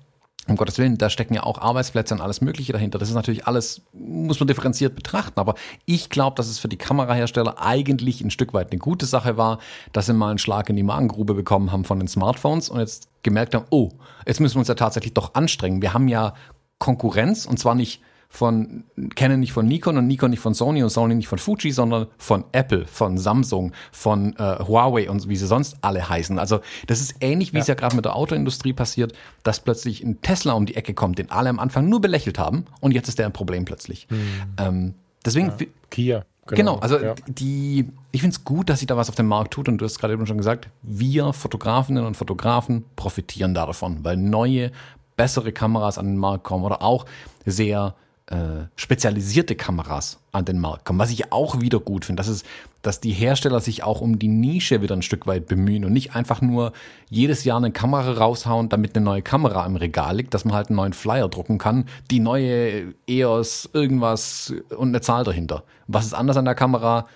um 0.48 0.56
Gottes 0.56 0.78
Willen, 0.78 0.98
da 0.98 1.10
stecken 1.10 1.34
ja 1.34 1.44
auch 1.44 1.58
Arbeitsplätze 1.58 2.14
und 2.14 2.20
alles 2.20 2.40
Mögliche 2.40 2.72
dahinter. 2.72 2.98
Das 2.98 3.08
ist 3.08 3.14
natürlich 3.14 3.46
alles, 3.46 3.82
muss 3.92 4.40
man 4.40 4.48
differenziert 4.48 4.96
betrachten. 4.96 5.38
Aber 5.38 5.54
ich 5.86 6.10
glaube, 6.10 6.36
dass 6.36 6.48
es 6.48 6.58
für 6.58 6.68
die 6.68 6.76
Kamerahersteller 6.76 7.60
eigentlich 7.60 8.20
ein 8.20 8.30
Stück 8.30 8.52
weit 8.52 8.70
eine 8.70 8.78
gute 8.78 9.06
Sache 9.06 9.36
war, 9.36 9.58
dass 9.92 10.06
sie 10.06 10.12
mal 10.12 10.30
einen 10.30 10.38
Schlag 10.38 10.68
in 10.68 10.76
die 10.76 10.82
Magengrube 10.82 11.34
bekommen 11.34 11.72
haben 11.72 11.84
von 11.84 11.98
den 11.98 12.08
Smartphones 12.08 12.68
und 12.68 12.80
jetzt 12.80 13.08
gemerkt 13.22 13.54
haben, 13.54 13.66
oh, 13.70 13.90
jetzt 14.26 14.40
müssen 14.40 14.56
wir 14.56 14.60
uns 14.60 14.68
ja 14.68 14.74
tatsächlich 14.74 15.14
doch 15.14 15.34
anstrengen. 15.34 15.82
Wir 15.82 15.94
haben 15.94 16.08
ja 16.08 16.34
Konkurrenz 16.78 17.46
und 17.46 17.58
zwar 17.58 17.74
nicht 17.74 18.00
von 18.32 18.84
Canon 19.16 19.40
nicht 19.40 19.52
von 19.52 19.66
Nikon 19.66 19.98
und 19.98 20.06
Nikon 20.06 20.30
nicht 20.30 20.40
von 20.40 20.54
Sony 20.54 20.84
und 20.84 20.90
Sony 20.90 21.16
nicht 21.16 21.26
von 21.26 21.38
Fuji, 21.38 21.72
sondern 21.72 22.06
von 22.16 22.44
Apple, 22.52 22.86
von 22.86 23.18
Samsung, 23.18 23.72
von 23.90 24.36
äh, 24.36 24.60
Huawei 24.66 25.10
und 25.10 25.28
wie 25.28 25.34
sie 25.34 25.48
sonst 25.48 25.76
alle 25.82 26.08
heißen. 26.08 26.38
Also 26.38 26.60
das 26.86 27.00
ist 27.00 27.16
ähnlich, 27.20 27.52
wie 27.52 27.56
ja. 27.56 27.62
es 27.62 27.66
ja 27.66 27.74
gerade 27.74 27.96
mit 27.96 28.04
der 28.04 28.14
Autoindustrie 28.14 28.72
passiert, 28.72 29.12
dass 29.42 29.58
plötzlich 29.58 30.04
ein 30.04 30.22
Tesla 30.22 30.52
um 30.52 30.64
die 30.64 30.76
Ecke 30.76 30.94
kommt, 30.94 31.18
den 31.18 31.30
alle 31.30 31.50
am 31.50 31.58
Anfang 31.58 31.88
nur 31.88 32.00
belächelt 32.00 32.38
haben 32.38 32.66
und 32.80 32.92
jetzt 32.92 33.08
ist 33.08 33.18
der 33.18 33.26
ein 33.26 33.32
Problem 33.32 33.64
plötzlich. 33.64 34.06
Hm. 34.08 34.20
Ähm, 34.58 34.94
deswegen 35.24 35.48
ja. 35.48 35.66
Kia. 35.90 36.24
Genau, 36.46 36.76
genau 36.76 36.78
also 36.78 36.98
ja. 37.00 37.14
die, 37.26 37.88
ich 38.12 38.20
finde 38.20 38.34
es 38.34 38.44
gut, 38.44 38.70
dass 38.70 38.78
sich 38.78 38.86
da 38.86 38.96
was 38.96 39.08
auf 39.08 39.16
dem 39.16 39.26
Markt 39.26 39.52
tut 39.52 39.68
und 39.68 39.78
du 39.78 39.84
hast 39.84 39.98
gerade 39.98 40.14
eben 40.14 40.26
schon 40.26 40.38
gesagt, 40.38 40.68
wir 40.82 41.32
Fotografinnen 41.32 42.04
und 42.04 42.16
Fotografen 42.16 42.84
profitieren 42.94 43.54
davon, 43.54 44.04
weil 44.04 44.16
neue, 44.16 44.70
bessere 45.16 45.52
Kameras 45.52 45.98
an 45.98 46.06
den 46.06 46.16
Markt 46.16 46.44
kommen 46.44 46.64
oder 46.64 46.80
auch 46.80 47.06
sehr 47.44 47.94
äh, 48.30 48.66
spezialisierte 48.76 49.56
Kameras 49.56 50.20
an 50.30 50.44
den 50.44 50.60
Markt 50.60 50.84
kommen. 50.84 51.00
Was 51.00 51.10
ich 51.10 51.32
auch 51.32 51.60
wieder 51.60 51.80
gut 51.80 52.04
finde, 52.04 52.20
das 52.20 52.28
ist, 52.28 52.46
dass 52.80 53.00
die 53.00 53.10
Hersteller 53.10 53.58
sich 53.58 53.82
auch 53.82 54.00
um 54.00 54.20
die 54.20 54.28
Nische 54.28 54.82
wieder 54.82 54.94
ein 54.94 55.02
Stück 55.02 55.26
weit 55.26 55.46
bemühen 55.46 55.84
und 55.84 55.92
nicht 55.92 56.14
einfach 56.14 56.40
nur 56.40 56.72
jedes 57.08 57.42
Jahr 57.42 57.56
eine 57.56 57.72
Kamera 57.72 58.12
raushauen, 58.12 58.68
damit 58.68 58.94
eine 58.96 59.04
neue 59.04 59.22
Kamera 59.22 59.66
im 59.66 59.74
Regal 59.74 60.16
liegt, 60.16 60.32
dass 60.32 60.44
man 60.44 60.54
halt 60.54 60.68
einen 60.68 60.76
neuen 60.76 60.92
Flyer 60.92 61.28
drucken 61.28 61.58
kann, 61.58 61.86
die 62.10 62.20
neue 62.20 62.94
EOS 63.08 63.70
irgendwas 63.72 64.54
und 64.76 64.90
eine 64.90 65.00
Zahl 65.00 65.24
dahinter. 65.24 65.64
Was 65.88 66.06
ist 66.06 66.14
anders 66.14 66.36
an 66.36 66.44
der 66.44 66.54
Kamera? 66.54 67.08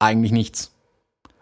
Eigentlich 0.00 0.32
nichts. 0.32 0.72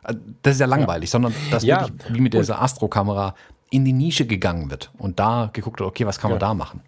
Äh, 0.05 0.15
das 0.43 0.55
ist 0.55 0.61
ja 0.61 0.67
langweilig, 0.67 1.09
ja. 1.09 1.13
sondern 1.13 1.35
dass 1.51 1.65
ja. 1.65 1.81
wirklich 1.81 2.15
wie 2.15 2.21
mit 2.21 2.35
dieser 2.35 2.61
Astro-Kamera 2.61 3.35
in 3.71 3.87
die 3.87 3.95
Nische 3.95 4.27
gegangen 4.27 4.71
wird 4.71 4.91
und 4.99 5.19
da 5.19 5.49
geguckt 5.53 5.81
wird, 5.81 5.89
okay, 5.89 6.07
was 6.07 6.21
kann 6.21 6.31
man 6.31 6.39
ja. 6.39 6.47
da 6.47 6.55
machen? 6.55 6.83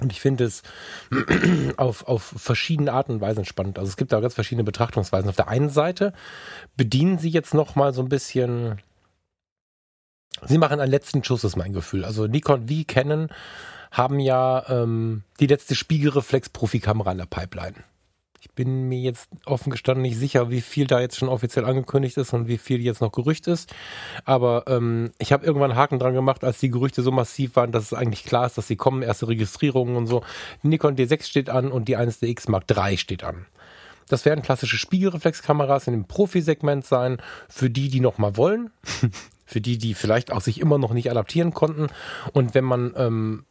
Und 0.00 0.12
ich 0.12 0.20
finde 0.20 0.44
es 0.44 0.62
auf, 1.76 2.06
auf 2.06 2.22
verschiedene 2.22 2.92
Arten 2.92 3.12
und 3.12 3.20
Weisen 3.20 3.44
spannend. 3.44 3.78
Also 3.78 3.88
es 3.88 3.96
gibt 3.96 4.12
da 4.12 4.20
ganz 4.20 4.34
verschiedene 4.34 4.64
Betrachtungsweisen. 4.64 5.28
Auf 5.28 5.36
der 5.36 5.48
einen 5.48 5.70
Seite 5.70 6.12
bedienen 6.76 7.18
sie 7.18 7.30
jetzt 7.30 7.54
noch 7.54 7.76
mal 7.76 7.94
so 7.94 8.02
ein 8.02 8.08
bisschen, 8.08 8.80
sie 10.44 10.58
machen 10.58 10.80
einen 10.80 10.90
letzten 10.90 11.24
Schuss, 11.24 11.44
ist 11.44 11.56
mein 11.56 11.72
Gefühl. 11.72 12.04
Also 12.04 12.26
Nikon 12.26 12.68
wie 12.68 12.84
Canon 12.84 13.28
haben 13.90 14.20
ja 14.20 14.68
ähm, 14.68 15.22
die 15.40 15.46
letzte 15.46 15.74
Spiegelreflex-Profikamera 15.74 17.12
in 17.12 17.18
der 17.18 17.26
Pipeline. 17.26 17.76
Ich 18.46 18.54
bin 18.54 18.88
mir 18.88 19.00
jetzt 19.00 19.28
offen 19.44 19.70
gestanden 19.70 20.02
nicht 20.02 20.16
sicher, 20.16 20.50
wie 20.50 20.60
viel 20.60 20.86
da 20.86 21.00
jetzt 21.00 21.16
schon 21.16 21.28
offiziell 21.28 21.64
angekündigt 21.64 22.16
ist 22.16 22.32
und 22.32 22.46
wie 22.46 22.58
viel 22.58 22.80
jetzt 22.80 23.00
noch 23.00 23.10
Gerücht 23.10 23.48
ist. 23.48 23.74
Aber 24.24 24.64
ähm, 24.68 25.10
ich 25.18 25.32
habe 25.32 25.44
irgendwann 25.44 25.72
einen 25.72 25.80
Haken 25.80 25.98
dran 25.98 26.14
gemacht, 26.14 26.44
als 26.44 26.60
die 26.60 26.70
Gerüchte 26.70 27.02
so 27.02 27.10
massiv 27.10 27.56
waren, 27.56 27.72
dass 27.72 27.82
es 27.82 27.92
eigentlich 27.92 28.24
klar 28.24 28.46
ist, 28.46 28.56
dass 28.56 28.68
sie 28.68 28.76
kommen, 28.76 29.02
erste 29.02 29.26
Registrierungen 29.26 29.96
und 29.96 30.06
so. 30.06 30.22
Nikon 30.62 30.94
D6 30.94 31.24
steht 31.24 31.50
an 31.50 31.72
und 31.72 31.88
die 31.88 31.98
1DX 31.98 32.48
Mark 32.48 32.64
III 32.70 32.96
steht 32.96 33.24
an. 33.24 33.46
Das 34.08 34.24
werden 34.24 34.42
klassische 34.42 34.76
Spiegelreflexkameras 34.76 35.88
in 35.88 35.94
dem 35.94 36.04
Profisegment 36.04 36.86
sein, 36.86 37.18
für 37.48 37.68
die, 37.68 37.88
die 37.88 37.98
noch 37.98 38.18
mal 38.18 38.36
wollen, 38.36 38.70
für 39.44 39.60
die, 39.60 39.76
die 39.76 39.94
vielleicht 39.94 40.30
auch 40.30 40.40
sich 40.40 40.60
immer 40.60 40.78
noch 40.78 40.92
nicht 40.92 41.10
adaptieren 41.10 41.52
konnten. 41.52 41.88
Und 42.32 42.54
wenn 42.54 42.64
man 42.64 42.94
ähm, 42.96 43.44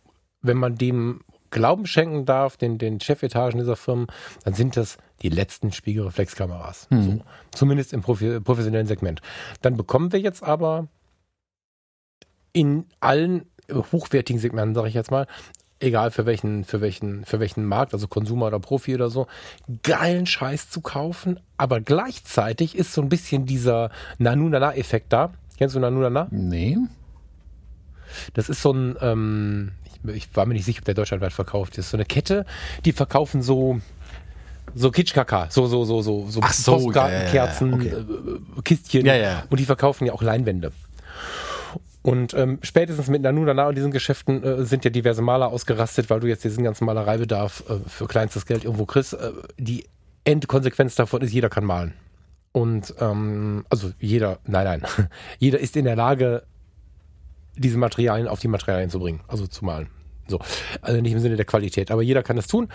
wenn 0.46 0.58
man 0.58 0.76
dem 0.76 1.22
Glauben 1.52 1.86
schenken 1.86 2.26
darf, 2.26 2.58
den, 2.58 2.78
den 2.78 3.00
Chefetagen 3.00 3.60
dieser 3.60 3.76
Firmen, 3.76 4.08
dann 4.44 4.54
sind 4.54 4.78
das 4.78 4.98
die 5.22 5.30
letzten 5.30 5.72
Spiegelreflexkameras. 5.72 6.88
Mhm. 6.90 7.04
So, 7.04 7.22
zumindest 7.52 7.94
im 7.94 8.02
Profi 8.02 8.40
professionellen 8.40 8.88
Segment. 8.88 9.22
Dann 9.62 9.78
bekommen 9.78 10.12
wir 10.12 10.20
jetzt 10.20 10.44
aber 10.44 10.88
in 12.54 12.86
allen 13.00 13.46
hochwertigen 13.72 14.40
Segmenten, 14.40 14.76
sage 14.76 14.88
ich 14.88 14.94
jetzt 14.94 15.12
mal, 15.12 15.28
egal 15.80 16.12
für 16.12 16.26
welchen, 16.26 16.64
für 16.64 16.82
welchen, 16.82 17.26
für 17.26 17.40
welchen 17.40 17.66
Markt, 17.66 17.94
also 17.94 18.08
Konsumer 18.08 18.48
oder 18.48 18.60
Profi 18.60 18.96
oder 18.96 19.10
so, 19.10 19.28
geilen 19.84 20.26
Scheiß 20.26 20.70
zu 20.70 20.82
kaufen, 20.82 21.40
aber 21.58 21.82
gleichzeitig 21.82 22.76
ist 22.76 22.94
so 22.94 23.02
ein 23.02 23.10
bisschen 23.10 23.46
dieser 23.46 23.92
Nanunana-Effekt 24.18 25.12
da. 25.12 25.34
Kennst 25.58 25.76
du 25.76 25.80
Nanunana? 25.80 26.28
Nee. 26.32 26.78
Das 28.34 28.50
ist 28.50 28.62
so 28.62 28.72
ein, 28.72 28.96
ähm, 29.02 29.72
ich 30.10 30.36
war 30.36 30.46
mir 30.46 30.54
nicht 30.54 30.66
sicher, 30.66 30.80
ob 30.80 30.86
der 30.86 30.94
deutschlandweit 30.94 31.34
verkauft 31.34 31.78
ist. 31.78 31.92
So 31.92 31.98
eine 31.98 32.06
Kette, 32.06 32.46
die 32.86 32.92
verkaufen 32.92 33.42
so 33.42 33.80
so 34.74 34.92
Kitschkaka, 34.92 35.48
so 35.50 35.68
so 35.68 35.86
so 35.86 36.02
so 36.02 36.28
so, 36.30 36.42
so 36.42 36.72
Postkartenkerzen, 36.72 37.72
ja, 37.72 37.78
ja, 37.78 37.98
ja. 37.98 38.00
okay. 38.00 38.58
Äh, 38.58 38.62
Kistchen 38.64 39.10
und 39.50 39.60
die 39.60 39.66
verkaufen 39.66 40.06
ja 40.06 40.14
auch 40.14 40.22
Leinwände. 40.22 40.72
Und 42.02 42.36
ähm, 42.36 42.60
spätestens 42.62 43.08
mit 43.08 43.24
Nanu 43.24 43.44
Nana 43.46 43.68
und 43.68 43.76
diesen 43.76 43.90
Geschäften 43.90 44.44
äh, 44.44 44.64
sind 44.64 44.86
ja 44.86 44.92
diverse 44.92 45.24
Maler 45.24 45.48
ausgerastet, 45.48 46.12
weil 46.12 46.20
du 46.20 46.28
jetzt 46.28 46.44
diesen 46.44 46.64
ganzen 46.64 46.86
Malereibedarf 46.86 47.64
äh, 47.68 47.90
für 47.90 48.06
kleinstes 48.06 48.46
Geld 48.46 48.64
irgendwo 48.64 48.86
kriegst. 48.86 49.14
Äh, 49.14 49.32
die 49.58 49.86
Endkonsequenz 50.24 50.94
davon 50.94 51.22
ist, 51.22 51.34
jeder 51.34 51.50
kann 51.50 51.66
malen. 51.66 51.94
Und 52.52 52.94
ähm, 53.00 53.66
also 53.72 53.92
jeder, 54.00 54.38
nein, 54.46 54.66
nein, 54.66 55.10
jeder 55.40 55.60
ist 55.60 55.76
in 55.76 55.86
der 55.86 55.96
Lage, 55.96 56.44
diese 57.58 57.78
Materialien 57.78 58.28
auf 58.28 58.40
die 58.40 58.48
Materialien 58.48 58.90
zu 58.90 59.00
bringen, 59.00 59.22
also 59.28 59.48
zu 59.48 59.66
malen. 59.66 59.90
So, 60.28 60.40
also 60.82 61.02
nicht 61.02 61.14
im 61.14 61.20
Sinne 61.20 61.36
der 61.36 61.46
Qualität, 61.46 61.92
aber 61.92 62.02
jeder 62.02 62.24
kann 62.24 62.36
das 62.36 62.48
tun. 62.48 62.70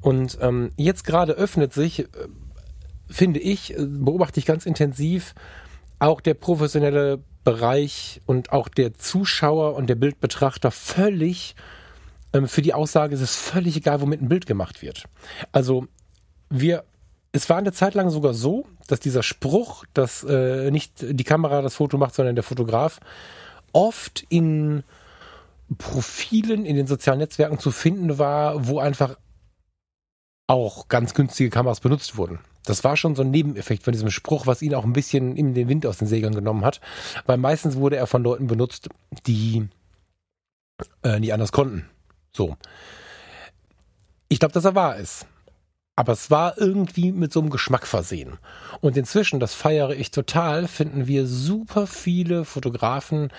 Und 0.00 0.38
ähm, 0.40 0.70
jetzt 0.76 1.04
gerade 1.04 1.32
öffnet 1.32 1.72
sich, 1.72 2.00
äh, 2.00 2.06
finde 3.08 3.40
ich, 3.40 3.78
äh, 3.78 3.86
beobachte 3.86 4.40
ich 4.40 4.46
ganz 4.46 4.64
intensiv, 4.64 5.34
auch 5.98 6.20
der 6.20 6.34
professionelle 6.34 7.20
Bereich 7.44 8.22
und 8.26 8.52
auch 8.52 8.68
der 8.68 8.94
Zuschauer 8.94 9.74
und 9.74 9.88
der 9.88 9.96
Bildbetrachter 9.96 10.70
völlig 10.70 11.54
ähm, 12.32 12.48
für 12.48 12.62
die 12.62 12.74
Aussage, 12.74 13.14
es 13.14 13.20
ist 13.20 13.36
völlig 13.36 13.76
egal, 13.76 14.00
womit 14.00 14.22
ein 14.22 14.28
Bild 14.28 14.46
gemacht 14.46 14.82
wird. 14.82 15.04
Also 15.52 15.86
wir, 16.48 16.84
es 17.32 17.48
war 17.48 17.58
eine 17.58 17.72
Zeit 17.72 17.94
lang 17.94 18.10
sogar 18.10 18.34
so, 18.34 18.66
dass 18.88 19.00
dieser 19.00 19.22
Spruch, 19.22 19.84
dass 19.92 20.24
äh, 20.24 20.70
nicht 20.70 20.92
die 21.00 21.24
Kamera 21.24 21.62
das 21.62 21.74
Foto 21.74 21.98
macht, 21.98 22.14
sondern 22.14 22.34
der 22.34 22.44
Fotograf, 22.44 23.00
oft 23.74 24.24
in 24.30 24.82
Profilen 25.78 26.64
in 26.64 26.76
den 26.76 26.86
sozialen 26.86 27.18
Netzwerken 27.18 27.58
zu 27.58 27.70
finden 27.70 28.18
war, 28.18 28.66
wo 28.68 28.78
einfach 28.78 29.16
auch 30.46 30.88
ganz 30.88 31.14
günstige 31.14 31.50
Kameras 31.50 31.80
benutzt 31.80 32.16
wurden. 32.16 32.38
Das 32.64 32.84
war 32.84 32.96
schon 32.96 33.14
so 33.14 33.22
ein 33.22 33.30
Nebeneffekt 33.30 33.82
von 33.82 33.92
diesem 33.92 34.10
Spruch, 34.10 34.46
was 34.46 34.62
ihn 34.62 34.74
auch 34.74 34.84
ein 34.84 34.92
bisschen 34.92 35.36
in 35.36 35.54
den 35.54 35.68
Wind 35.68 35.84
aus 35.86 35.98
den 35.98 36.08
Segeln 36.08 36.34
genommen 36.34 36.64
hat, 36.64 36.80
weil 37.26 37.36
meistens 37.36 37.76
wurde 37.76 37.96
er 37.96 38.06
von 38.06 38.22
Leuten 38.22 38.46
benutzt, 38.46 38.88
die 39.26 39.68
äh, 41.02 41.20
nie 41.20 41.32
anders 41.32 41.52
konnten. 41.52 41.86
So. 42.32 42.56
Ich 44.28 44.38
glaube, 44.38 44.52
dass 44.52 44.64
er 44.64 44.74
wahr 44.74 44.96
ist. 44.96 45.26
Aber 45.96 46.12
es 46.12 46.30
war 46.30 46.58
irgendwie 46.58 47.12
mit 47.12 47.32
so 47.32 47.40
einem 47.40 47.50
Geschmack 47.50 47.86
versehen. 47.86 48.38
Und 48.80 48.96
inzwischen, 48.96 49.38
das 49.38 49.54
feiere 49.54 49.90
ich 49.90 50.10
total, 50.10 50.66
finden 50.66 51.06
wir 51.06 51.26
super 51.26 51.86
viele 51.86 52.44
Fotografen, 52.44 53.30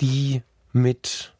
die 0.00 0.42
mit 0.72 1.35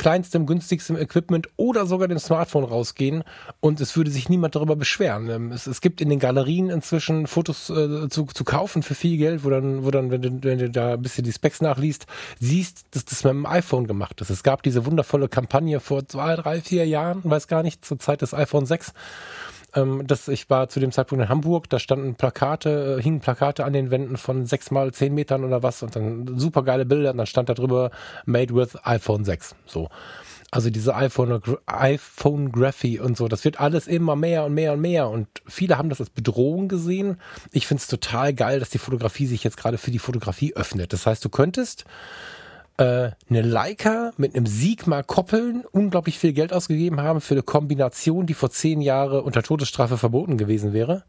kleinstem, 0.00 0.46
günstigstem 0.46 0.96
Equipment 0.96 1.50
oder 1.58 1.84
sogar 1.84 2.08
dem 2.08 2.18
Smartphone 2.18 2.64
rausgehen 2.64 3.22
und 3.60 3.82
es 3.82 3.94
würde 3.98 4.10
sich 4.10 4.30
niemand 4.30 4.54
darüber 4.54 4.74
beschweren. 4.74 5.28
Ähm, 5.28 5.52
es, 5.52 5.66
es 5.66 5.82
gibt 5.82 6.00
in 6.00 6.08
den 6.08 6.18
Galerien 6.18 6.70
inzwischen 6.70 7.26
Fotos 7.26 7.68
äh, 7.68 8.08
zu, 8.08 8.24
zu 8.24 8.44
kaufen 8.44 8.82
für 8.82 8.94
viel 8.94 9.18
Geld, 9.18 9.44
wo 9.44 9.50
dann, 9.50 9.84
wo 9.84 9.90
dann, 9.90 10.10
wenn 10.10 10.22
du, 10.22 10.42
wenn 10.42 10.58
du 10.58 10.70
da 10.70 10.94
ein 10.94 11.02
bisschen 11.02 11.24
die 11.24 11.32
Specs 11.32 11.60
nachliest, 11.60 12.06
siehst, 12.38 12.86
dass 12.92 13.04
das 13.04 13.24
mit 13.24 13.34
dem 13.34 13.44
iPhone 13.44 13.86
gemacht 13.86 14.22
ist. 14.22 14.30
Es 14.30 14.42
gab 14.42 14.62
diese 14.62 14.86
wundervolle 14.86 15.28
Kampagne 15.28 15.80
vor 15.80 16.08
zwei, 16.08 16.34
drei, 16.34 16.62
vier 16.62 16.86
Jahren, 16.86 17.20
weiß 17.22 17.46
gar 17.46 17.62
nicht, 17.62 17.84
zur 17.84 17.98
Zeit 17.98 18.22
des 18.22 18.32
iPhone 18.32 18.64
6 18.64 18.94
ähm, 19.74 20.06
das, 20.06 20.28
ich 20.28 20.48
war 20.50 20.68
zu 20.68 20.80
dem 20.80 20.92
Zeitpunkt 20.92 21.22
in 21.24 21.28
Hamburg, 21.28 21.68
da 21.68 21.78
standen 21.78 22.14
Plakate, 22.14 22.98
äh, 22.98 23.02
hingen 23.02 23.20
Plakate 23.20 23.64
an 23.64 23.72
den 23.72 23.90
Wänden 23.90 24.16
von 24.16 24.46
sechs 24.46 24.70
mal 24.70 24.92
zehn 24.92 25.14
Metern 25.14 25.44
oder 25.44 25.62
was 25.62 25.82
und 25.82 25.96
dann 25.96 26.38
super 26.38 26.62
geile 26.62 26.86
Bilder 26.86 27.10
und 27.10 27.18
dann 27.18 27.26
stand 27.26 27.48
da 27.48 27.54
drüber 27.54 27.90
Made 28.26 28.54
with 28.54 28.76
iPhone 28.84 29.24
6. 29.24 29.54
So. 29.66 29.88
Also 30.52 30.68
diese 30.68 30.96
iPhone, 30.96 31.40
iPhone-Graphy 31.66 32.98
und 32.98 33.16
so, 33.16 33.28
das 33.28 33.44
wird 33.44 33.60
alles 33.60 33.86
immer 33.86 34.16
mehr 34.16 34.44
und 34.44 34.54
mehr 34.54 34.72
und 34.72 34.80
mehr. 34.80 35.08
Und 35.08 35.28
viele 35.46 35.78
haben 35.78 35.90
das 35.90 36.00
als 36.00 36.10
Bedrohung 36.10 36.66
gesehen. 36.66 37.20
Ich 37.52 37.68
finde 37.68 37.82
es 37.82 37.86
total 37.86 38.34
geil, 38.34 38.58
dass 38.58 38.70
die 38.70 38.78
Fotografie 38.78 39.26
sich 39.26 39.44
jetzt 39.44 39.56
gerade 39.56 39.78
für 39.78 39.92
die 39.92 40.00
Fotografie 40.00 40.56
öffnet. 40.56 40.92
Das 40.92 41.06
heißt, 41.06 41.24
du 41.24 41.28
könntest 41.28 41.84
äh, 42.80 43.10
eine 43.28 43.42
Leica 43.42 44.12
mit 44.16 44.34
einem 44.34 44.46
Sigma 44.46 45.02
koppeln, 45.02 45.64
unglaublich 45.70 46.18
viel 46.18 46.32
Geld 46.32 46.52
ausgegeben 46.52 47.02
haben 47.02 47.20
für 47.20 47.34
eine 47.34 47.42
Kombination, 47.42 48.26
die 48.26 48.32
vor 48.32 48.50
zehn 48.50 48.80
Jahren 48.80 49.20
unter 49.20 49.42
Todesstrafe 49.42 49.98
verboten 49.98 50.38
gewesen 50.38 50.72
wäre. 50.72 51.04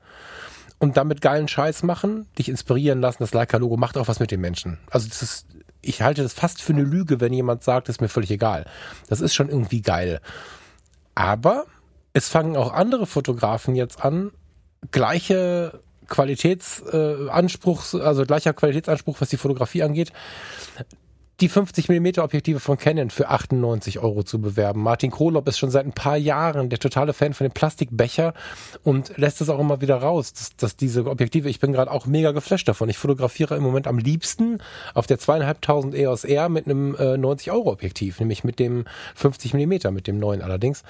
Und 0.79 0.97
damit 0.97 1.21
geilen 1.21 1.47
Scheiß 1.47 1.83
machen, 1.83 2.27
dich 2.37 2.49
inspirieren 2.49 2.99
lassen, 2.99 3.23
das 3.23 3.33
Leica-Logo 3.33 3.77
macht 3.77 3.97
auch 3.97 4.09
was 4.09 4.19
mit 4.19 4.31
den 4.31 4.41
Menschen. 4.41 4.79
Also 4.89 5.07
das 5.07 5.21
ist, 5.21 5.47
ich 5.81 6.01
halte 6.01 6.23
das 6.23 6.33
fast 6.33 6.61
für 6.61 6.73
eine 6.73 6.83
Lüge, 6.83 7.21
wenn 7.21 7.31
jemand 7.31 7.63
sagt, 7.63 7.87
ist 7.87 8.01
mir 8.01 8.09
völlig 8.09 8.31
egal. 8.31 8.65
Das 9.07 9.21
ist 9.21 9.33
schon 9.33 9.47
irgendwie 9.47 9.81
geil. 9.81 10.19
Aber 11.15 11.67
es 12.11 12.27
fangen 12.27 12.57
auch 12.57 12.73
andere 12.73 13.05
Fotografen 13.05 13.75
jetzt 13.75 14.03
an, 14.03 14.31
gleiche 14.89 15.79
Qualitätsanspruch, 16.07 17.93
äh, 17.93 18.01
also 18.01 18.25
gleicher 18.25 18.53
Qualitätsanspruch, 18.53 19.21
was 19.21 19.29
die 19.29 19.37
Fotografie 19.37 19.83
angeht, 19.83 20.11
die 21.41 21.49
50 21.49 21.89
mm 21.89 22.19
Objektive 22.19 22.59
von 22.59 22.77
Canon 22.77 23.09
für 23.09 23.29
98 23.29 23.99
Euro 23.99 24.23
zu 24.23 24.39
bewerben. 24.39 24.81
Martin 24.81 25.09
Krolop 25.09 25.47
ist 25.47 25.57
schon 25.57 25.71
seit 25.71 25.85
ein 25.85 25.91
paar 25.91 26.15
Jahren 26.15 26.69
der 26.69 26.77
totale 26.77 27.13
Fan 27.13 27.33
von 27.33 27.45
dem 27.45 27.51
Plastikbecher 27.51 28.33
und 28.83 29.17
lässt 29.17 29.41
es 29.41 29.49
auch 29.49 29.59
immer 29.59 29.81
wieder 29.81 29.95
raus, 29.95 30.33
dass, 30.33 30.55
dass 30.55 30.75
diese 30.75 31.05
Objektive, 31.05 31.49
ich 31.49 31.59
bin 31.59 31.73
gerade 31.73 31.91
auch 31.91 32.05
mega 32.05 32.31
geflasht 32.31 32.67
davon. 32.67 32.89
Ich 32.89 32.97
fotografiere 32.97 33.55
im 33.55 33.63
Moment 33.63 33.87
am 33.87 33.97
liebsten 33.97 34.59
auf 34.93 35.07
der 35.07 35.17
zweieinhalbtausend 35.17 35.95
EOS 35.95 36.25
R 36.25 36.47
mit 36.49 36.65
einem 36.65 36.95
äh, 36.95 37.17
90 37.17 37.51
Euro 37.51 37.71
Objektiv, 37.71 38.19
nämlich 38.19 38.43
mit 38.43 38.59
dem 38.59 38.85
50 39.15 39.55
mm, 39.55 39.93
mit 39.93 40.07
dem 40.07 40.19
neuen 40.19 40.41
allerdings 40.41 40.83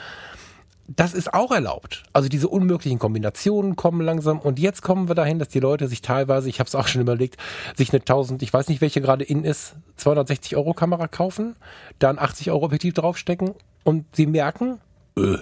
das 0.95 1.13
ist 1.13 1.33
auch 1.33 1.51
erlaubt. 1.51 2.03
Also 2.13 2.29
diese 2.29 2.47
unmöglichen 2.47 2.99
Kombinationen 2.99 3.75
kommen 3.75 4.01
langsam 4.01 4.39
und 4.39 4.59
jetzt 4.59 4.81
kommen 4.81 5.07
wir 5.07 5.15
dahin, 5.15 5.39
dass 5.39 5.49
die 5.49 5.59
Leute 5.59 5.87
sich 5.87 6.01
teilweise, 6.01 6.49
ich 6.49 6.59
habe 6.59 6.67
es 6.67 6.75
auch 6.75 6.87
schon 6.87 7.01
überlegt, 7.01 7.37
sich 7.75 7.91
eine 7.91 7.99
1000, 7.99 8.41
ich 8.41 8.53
weiß 8.53 8.67
nicht, 8.67 8.81
welche 8.81 9.01
gerade 9.01 9.23
in 9.23 9.43
ist, 9.43 9.75
260 9.97 10.55
Euro 10.57 10.73
Kamera 10.73 11.07
kaufen, 11.07 11.55
dann 11.99 12.19
80 12.19 12.51
Euro 12.51 12.65
Objektiv 12.65 12.93
draufstecken 12.93 13.53
und 13.83 14.05
sie 14.15 14.27
merken, 14.27 14.79
öh, 15.17 15.39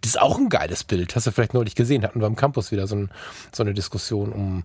das 0.00 0.12
ist 0.12 0.20
auch 0.20 0.38
ein 0.38 0.48
geiles 0.48 0.84
Bild. 0.84 1.14
Hast 1.14 1.26
du 1.26 1.30
vielleicht 1.30 1.52
neulich 1.52 1.74
gesehen, 1.74 2.02
hatten 2.04 2.20
wir 2.20 2.26
am 2.26 2.36
Campus 2.36 2.72
wieder 2.72 2.86
so, 2.86 2.96
ein, 2.96 3.10
so 3.52 3.62
eine 3.62 3.74
Diskussion 3.74 4.32
um, 4.32 4.64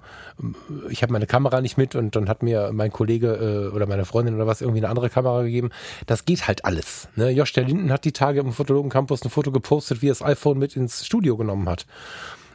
ich 0.90 1.04
habe 1.04 1.12
meine 1.12 1.28
Kamera 1.28 1.62
nicht 1.62 1.78
mit 1.78 1.96
und 1.96 2.16
dann 2.16 2.30
hat 2.30 2.42
mir 2.42 2.72
mein 2.74 2.92
Kollege 2.92 3.70
äh, 3.72 3.76
oder 3.76 3.86
meine 3.86 4.06
Freundin 4.06 4.36
oder 4.36 4.48
was 4.48 4.62
irgendwie 4.62 4.80
eine 4.80 4.90
andere 4.90 5.10
Kamera 5.10 5.44
gegeben. 5.44 5.72
Das 6.06 6.26
geht 6.26 6.48
halt 6.48 6.64
alles. 6.64 7.10
Ne? 7.16 7.32
Josh 7.32 7.52
der 7.54 7.66
Linden 7.66 7.92
hat 7.92 8.06
die 8.06 8.14
Tage 8.14 8.40
im 8.40 8.54
Fotologen 8.54 8.90
Campus 8.90 9.24
ein 9.24 9.30
Foto 9.30 9.52
gepostet, 9.52 10.02
wie 10.02 10.08
er 10.08 10.12
das 10.12 10.22
iPhone 10.22 10.58
mit 10.58 10.76
ins 10.76 11.06
Studio 11.06 11.36
genommen 11.36 11.68
hat. 11.68 11.86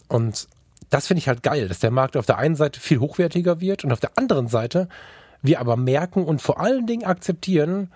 Und 0.09 0.49
das 0.88 1.07
finde 1.07 1.19
ich 1.19 1.29
halt 1.29 1.43
geil, 1.43 1.69
dass 1.69 1.81
der 1.81 1.90
Markt 1.90 2.16
auf 2.16 2.27
der 2.27 2.38
einen 2.38 2.57
Seite 2.57 2.81
viel 2.81 2.99
hochwertiger 2.99 3.61
wird 3.61 3.85
und 3.85 3.93
auf 3.93 4.01
der 4.01 4.16
anderen 4.16 4.49
Seite 4.49 4.88
wir 5.43 5.61
aber 5.61 5.77
merken 5.77 6.25
und 6.25 6.43
vor 6.43 6.61
allen 6.61 6.87
Dingen 6.87 7.05
akzeptieren, 7.05 7.90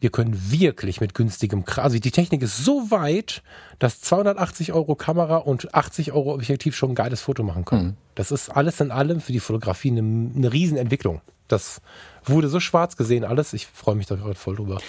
wir 0.00 0.10
können 0.10 0.50
wirklich 0.50 1.00
mit 1.00 1.14
günstigem, 1.14 1.64
also 1.76 1.98
die 1.98 2.10
Technik 2.10 2.42
ist 2.42 2.64
so 2.64 2.90
weit, 2.90 3.42
dass 3.78 4.00
280 4.00 4.72
Euro 4.72 4.94
Kamera 4.94 5.36
und 5.36 5.74
80 5.74 6.12
Euro 6.12 6.34
Objektiv 6.34 6.74
schon 6.74 6.92
ein 6.92 6.94
geiles 6.94 7.20
Foto 7.20 7.42
machen 7.42 7.64
können. 7.64 7.86
Mhm. 7.86 7.96
Das 8.14 8.32
ist 8.32 8.48
alles 8.48 8.80
in 8.80 8.90
allem 8.90 9.20
für 9.20 9.32
die 9.32 9.40
Fotografie 9.40 9.90
eine, 9.90 10.00
eine 10.00 10.52
Riesenentwicklung. 10.52 11.20
Das 11.48 11.80
wurde 12.24 12.48
so 12.48 12.60
schwarz 12.60 12.96
gesehen 12.96 13.24
alles. 13.24 13.52
Ich 13.52 13.66
freue 13.66 13.94
mich 13.94 14.06
da 14.06 14.16
gerade 14.16 14.36
voll 14.36 14.56
drüber. 14.56 14.80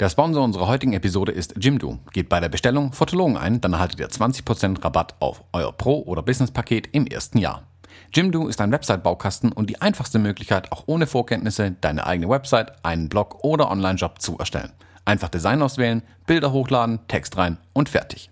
Der 0.00 0.08
Sponsor 0.08 0.42
unserer 0.42 0.66
heutigen 0.66 0.92
Episode 0.94 1.32
ist 1.32 1.54
Jimdo. 1.58 1.98
Geht 2.12 2.28
bei 2.28 2.40
der 2.40 2.48
Bestellung 2.48 2.92
Fotologen 2.92 3.36
ein, 3.36 3.60
dann 3.60 3.72
erhaltet 3.72 4.00
ihr 4.00 4.08
20% 4.08 4.84
Rabatt 4.84 5.14
auf 5.20 5.44
euer 5.52 5.72
Pro- 5.72 6.02
oder 6.02 6.22
Business-Paket 6.22 6.88
im 6.92 7.06
ersten 7.06 7.38
Jahr. 7.38 7.71
Jimdo 8.12 8.48
ist 8.48 8.60
ein 8.60 8.72
Website-Baukasten 8.72 9.52
und 9.52 9.70
die 9.70 9.80
einfachste 9.80 10.18
Möglichkeit, 10.18 10.72
auch 10.72 10.84
ohne 10.86 11.06
Vorkenntnisse 11.06 11.76
deine 11.80 12.06
eigene 12.06 12.28
Website, 12.28 12.84
einen 12.84 13.08
Blog 13.08 13.44
oder 13.44 13.70
Online-Shop 13.70 14.20
zu 14.20 14.38
erstellen. 14.38 14.72
Einfach 15.04 15.28
Design 15.28 15.62
auswählen, 15.62 16.02
Bilder 16.26 16.52
hochladen, 16.52 17.00
Text 17.08 17.36
rein 17.36 17.58
und 17.72 17.88
fertig. 17.88 18.31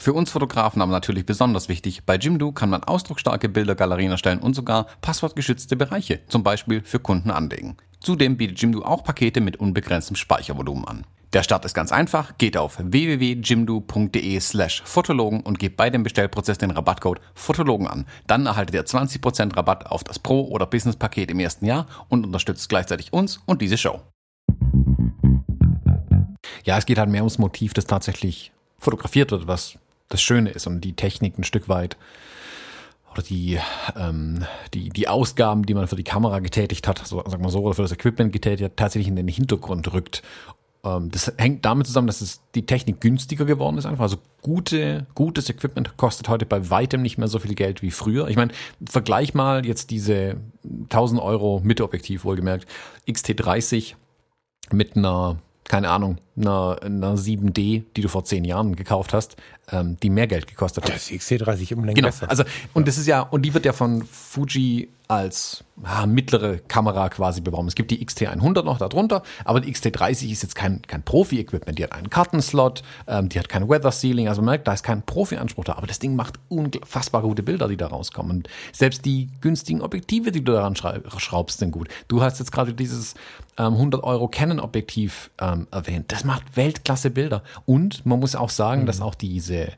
Für 0.00 0.14
uns 0.14 0.30
Fotografen 0.30 0.80
aber 0.80 0.92
natürlich 0.92 1.26
besonders 1.26 1.68
wichtig, 1.68 2.06
bei 2.06 2.16
Jimdo 2.16 2.52
kann 2.52 2.70
man 2.70 2.82
ausdrucksstarke 2.82 3.50
Bildergalerien 3.50 4.10
erstellen 4.10 4.38
und 4.38 4.56
sogar 4.56 4.86
passwortgeschützte 5.02 5.76
Bereiche, 5.76 6.20
zum 6.26 6.42
Beispiel 6.42 6.80
für 6.82 7.00
Kunden 7.00 7.30
anlegen. 7.30 7.76
Zudem 8.00 8.38
bietet 8.38 8.62
Jimdo 8.62 8.80
auch 8.80 9.04
Pakete 9.04 9.42
mit 9.42 9.58
unbegrenztem 9.58 10.16
Speichervolumen 10.16 10.88
an. 10.88 11.04
Der 11.34 11.42
Start 11.42 11.66
ist 11.66 11.74
ganz 11.74 11.92
einfach. 11.92 12.38
Geht 12.38 12.56
auf 12.56 12.78
www.jimdo.de 12.80 14.40
slash 14.40 14.82
Fotologen 14.86 15.42
und 15.42 15.58
gebt 15.58 15.76
bei 15.76 15.90
dem 15.90 16.02
Bestellprozess 16.02 16.56
den 16.56 16.70
Rabattcode 16.70 17.20
Fotologen 17.34 17.86
an. 17.86 18.06
Dann 18.26 18.46
erhaltet 18.46 18.74
ihr 18.74 18.86
20% 18.86 19.54
Rabatt 19.54 19.84
auf 19.84 20.02
das 20.02 20.18
Pro- 20.18 20.48
oder 20.48 20.64
Business-Paket 20.64 21.30
im 21.30 21.40
ersten 21.40 21.66
Jahr 21.66 21.86
und 22.08 22.24
unterstützt 22.24 22.70
gleichzeitig 22.70 23.12
uns 23.12 23.38
und 23.44 23.60
diese 23.60 23.76
Show. 23.76 24.00
Ja, 26.64 26.78
es 26.78 26.86
geht 26.86 26.96
halt 26.96 27.10
mehr 27.10 27.20
ums 27.20 27.36
Motiv, 27.36 27.74
das 27.74 27.84
tatsächlich 27.84 28.50
fotografiert 28.78 29.30
wird, 29.30 29.46
was 29.46 29.78
das 30.10 30.20
Schöne 30.20 30.50
ist 30.50 30.66
und 30.66 30.82
die 30.82 30.92
Technik 30.92 31.38
ein 31.38 31.44
Stück 31.44 31.68
weit 31.70 31.96
oder 33.12 33.22
die, 33.22 33.58
ähm, 33.96 34.44
die, 34.74 34.90
die 34.90 35.08
Ausgaben, 35.08 35.64
die 35.64 35.74
man 35.74 35.88
für 35.88 35.96
die 35.96 36.04
Kamera 36.04 36.38
getätigt 36.40 36.86
hat, 36.86 36.98
so, 37.04 37.22
sag 37.26 37.40
mal 37.40 37.48
so, 37.48 37.60
oder 37.60 37.74
für 37.74 37.82
das 37.82 37.92
Equipment 37.92 38.32
getätigt 38.32 38.64
hat, 38.64 38.76
tatsächlich 38.76 39.08
in 39.08 39.16
den 39.16 39.28
Hintergrund 39.28 39.92
rückt. 39.92 40.22
ähm, 40.84 41.10
das 41.10 41.32
hängt 41.38 41.64
damit 41.64 41.86
zusammen, 41.86 42.06
dass 42.06 42.20
es 42.20 42.40
die 42.54 42.66
Technik 42.66 43.00
günstiger 43.00 43.44
geworden 43.44 43.78
ist 43.78 43.86
einfach. 43.86 44.02
Also 44.02 44.18
gute, 44.42 45.06
gutes 45.14 45.48
Equipment 45.50 45.96
kostet 45.96 46.28
heute 46.28 46.46
bei 46.46 46.70
weitem 46.70 47.02
nicht 47.02 47.18
mehr 47.18 47.28
so 47.28 47.38
viel 47.38 47.54
Geld 47.54 47.82
wie 47.82 47.90
früher. 47.90 48.28
Ich 48.28 48.36
meine, 48.36 48.52
vergleich 48.84 49.34
mal 49.34 49.66
jetzt 49.66 49.90
diese 49.90 50.36
1000 50.64 51.20
Euro 51.20 51.60
Mitteobjektiv, 51.64 52.24
wohlgemerkt, 52.24 52.66
XT30 53.08 53.94
mit 54.70 54.96
einer 54.96 55.38
keine 55.70 55.88
Ahnung, 55.88 56.18
einer, 56.36 56.78
einer 56.82 57.16
7D, 57.16 57.84
die 57.96 58.00
du 58.00 58.08
vor 58.08 58.24
zehn 58.24 58.44
Jahren 58.44 58.76
gekauft 58.76 59.12
hast, 59.12 59.36
ähm, 59.72 59.96
die 60.02 60.10
mehr 60.10 60.26
Geld 60.26 60.46
gekostet 60.46 60.84
hat. 60.84 60.94
Das 60.94 61.10
XC30 61.10 61.74
um 61.74 61.86
genau. 61.86 62.08
besser. 62.08 62.30
Also, 62.30 62.44
und 62.74 62.82
ja. 62.82 62.86
das 62.86 62.98
ist 62.98 63.06
ja, 63.06 63.20
und 63.20 63.42
die 63.42 63.54
wird 63.54 63.64
ja 63.64 63.72
von 63.72 64.04
Fuji 64.04 64.88
als 65.10 65.64
ah, 65.82 66.06
mittlere 66.06 66.58
Kamera 66.68 67.08
quasi 67.08 67.40
beworben. 67.40 67.66
Es 67.66 67.74
gibt 67.74 67.90
die 67.90 68.04
XT100 68.04 68.62
noch 68.62 68.78
darunter, 68.78 69.24
aber 69.44 69.60
die 69.60 69.74
XT30 69.74 70.30
ist 70.30 70.44
jetzt 70.44 70.54
kein, 70.54 70.82
kein 70.82 71.02
Profi-Equipment. 71.02 71.76
Die 71.76 71.82
hat 71.82 71.92
einen 71.92 72.10
Kartenslot, 72.10 72.84
ähm, 73.08 73.28
die 73.28 73.40
hat 73.40 73.48
kein 73.48 73.68
Weather 73.68 73.90
Sealing, 73.90 74.28
also 74.28 74.40
man 74.40 74.52
merkt, 74.52 74.68
da 74.68 74.72
ist 74.72 74.84
kein 74.84 75.02
Profi-Anspruch 75.02 75.64
da, 75.64 75.72
aber 75.74 75.88
das 75.88 75.98
Ding 75.98 76.14
macht 76.14 76.38
unfassbar 76.48 77.22
gute 77.22 77.42
Bilder, 77.42 77.66
die 77.66 77.76
da 77.76 77.88
rauskommen. 77.88 78.30
Und 78.30 78.48
selbst 78.72 79.04
die 79.04 79.28
günstigen 79.40 79.82
Objektive, 79.82 80.30
die 80.30 80.44
du 80.44 80.52
daran 80.52 80.76
schraubst, 80.76 81.58
sind 81.58 81.72
gut. 81.72 81.88
Du 82.06 82.22
hast 82.22 82.38
jetzt 82.38 82.52
gerade 82.52 82.72
dieses 82.72 83.14
ähm, 83.58 83.74
100 83.74 84.04
Euro 84.04 84.28
Canon-Objektiv 84.28 85.30
ähm, 85.40 85.66
erwähnt. 85.72 86.12
Das 86.12 86.19
macht 86.24 86.56
Weltklasse 86.56 87.10
Bilder. 87.10 87.42
Und 87.66 88.04
man 88.06 88.20
muss 88.20 88.34
auch 88.34 88.50
sagen, 88.50 88.82
mhm. 88.82 88.86
dass 88.86 89.00
auch 89.00 89.14
diese 89.14 89.68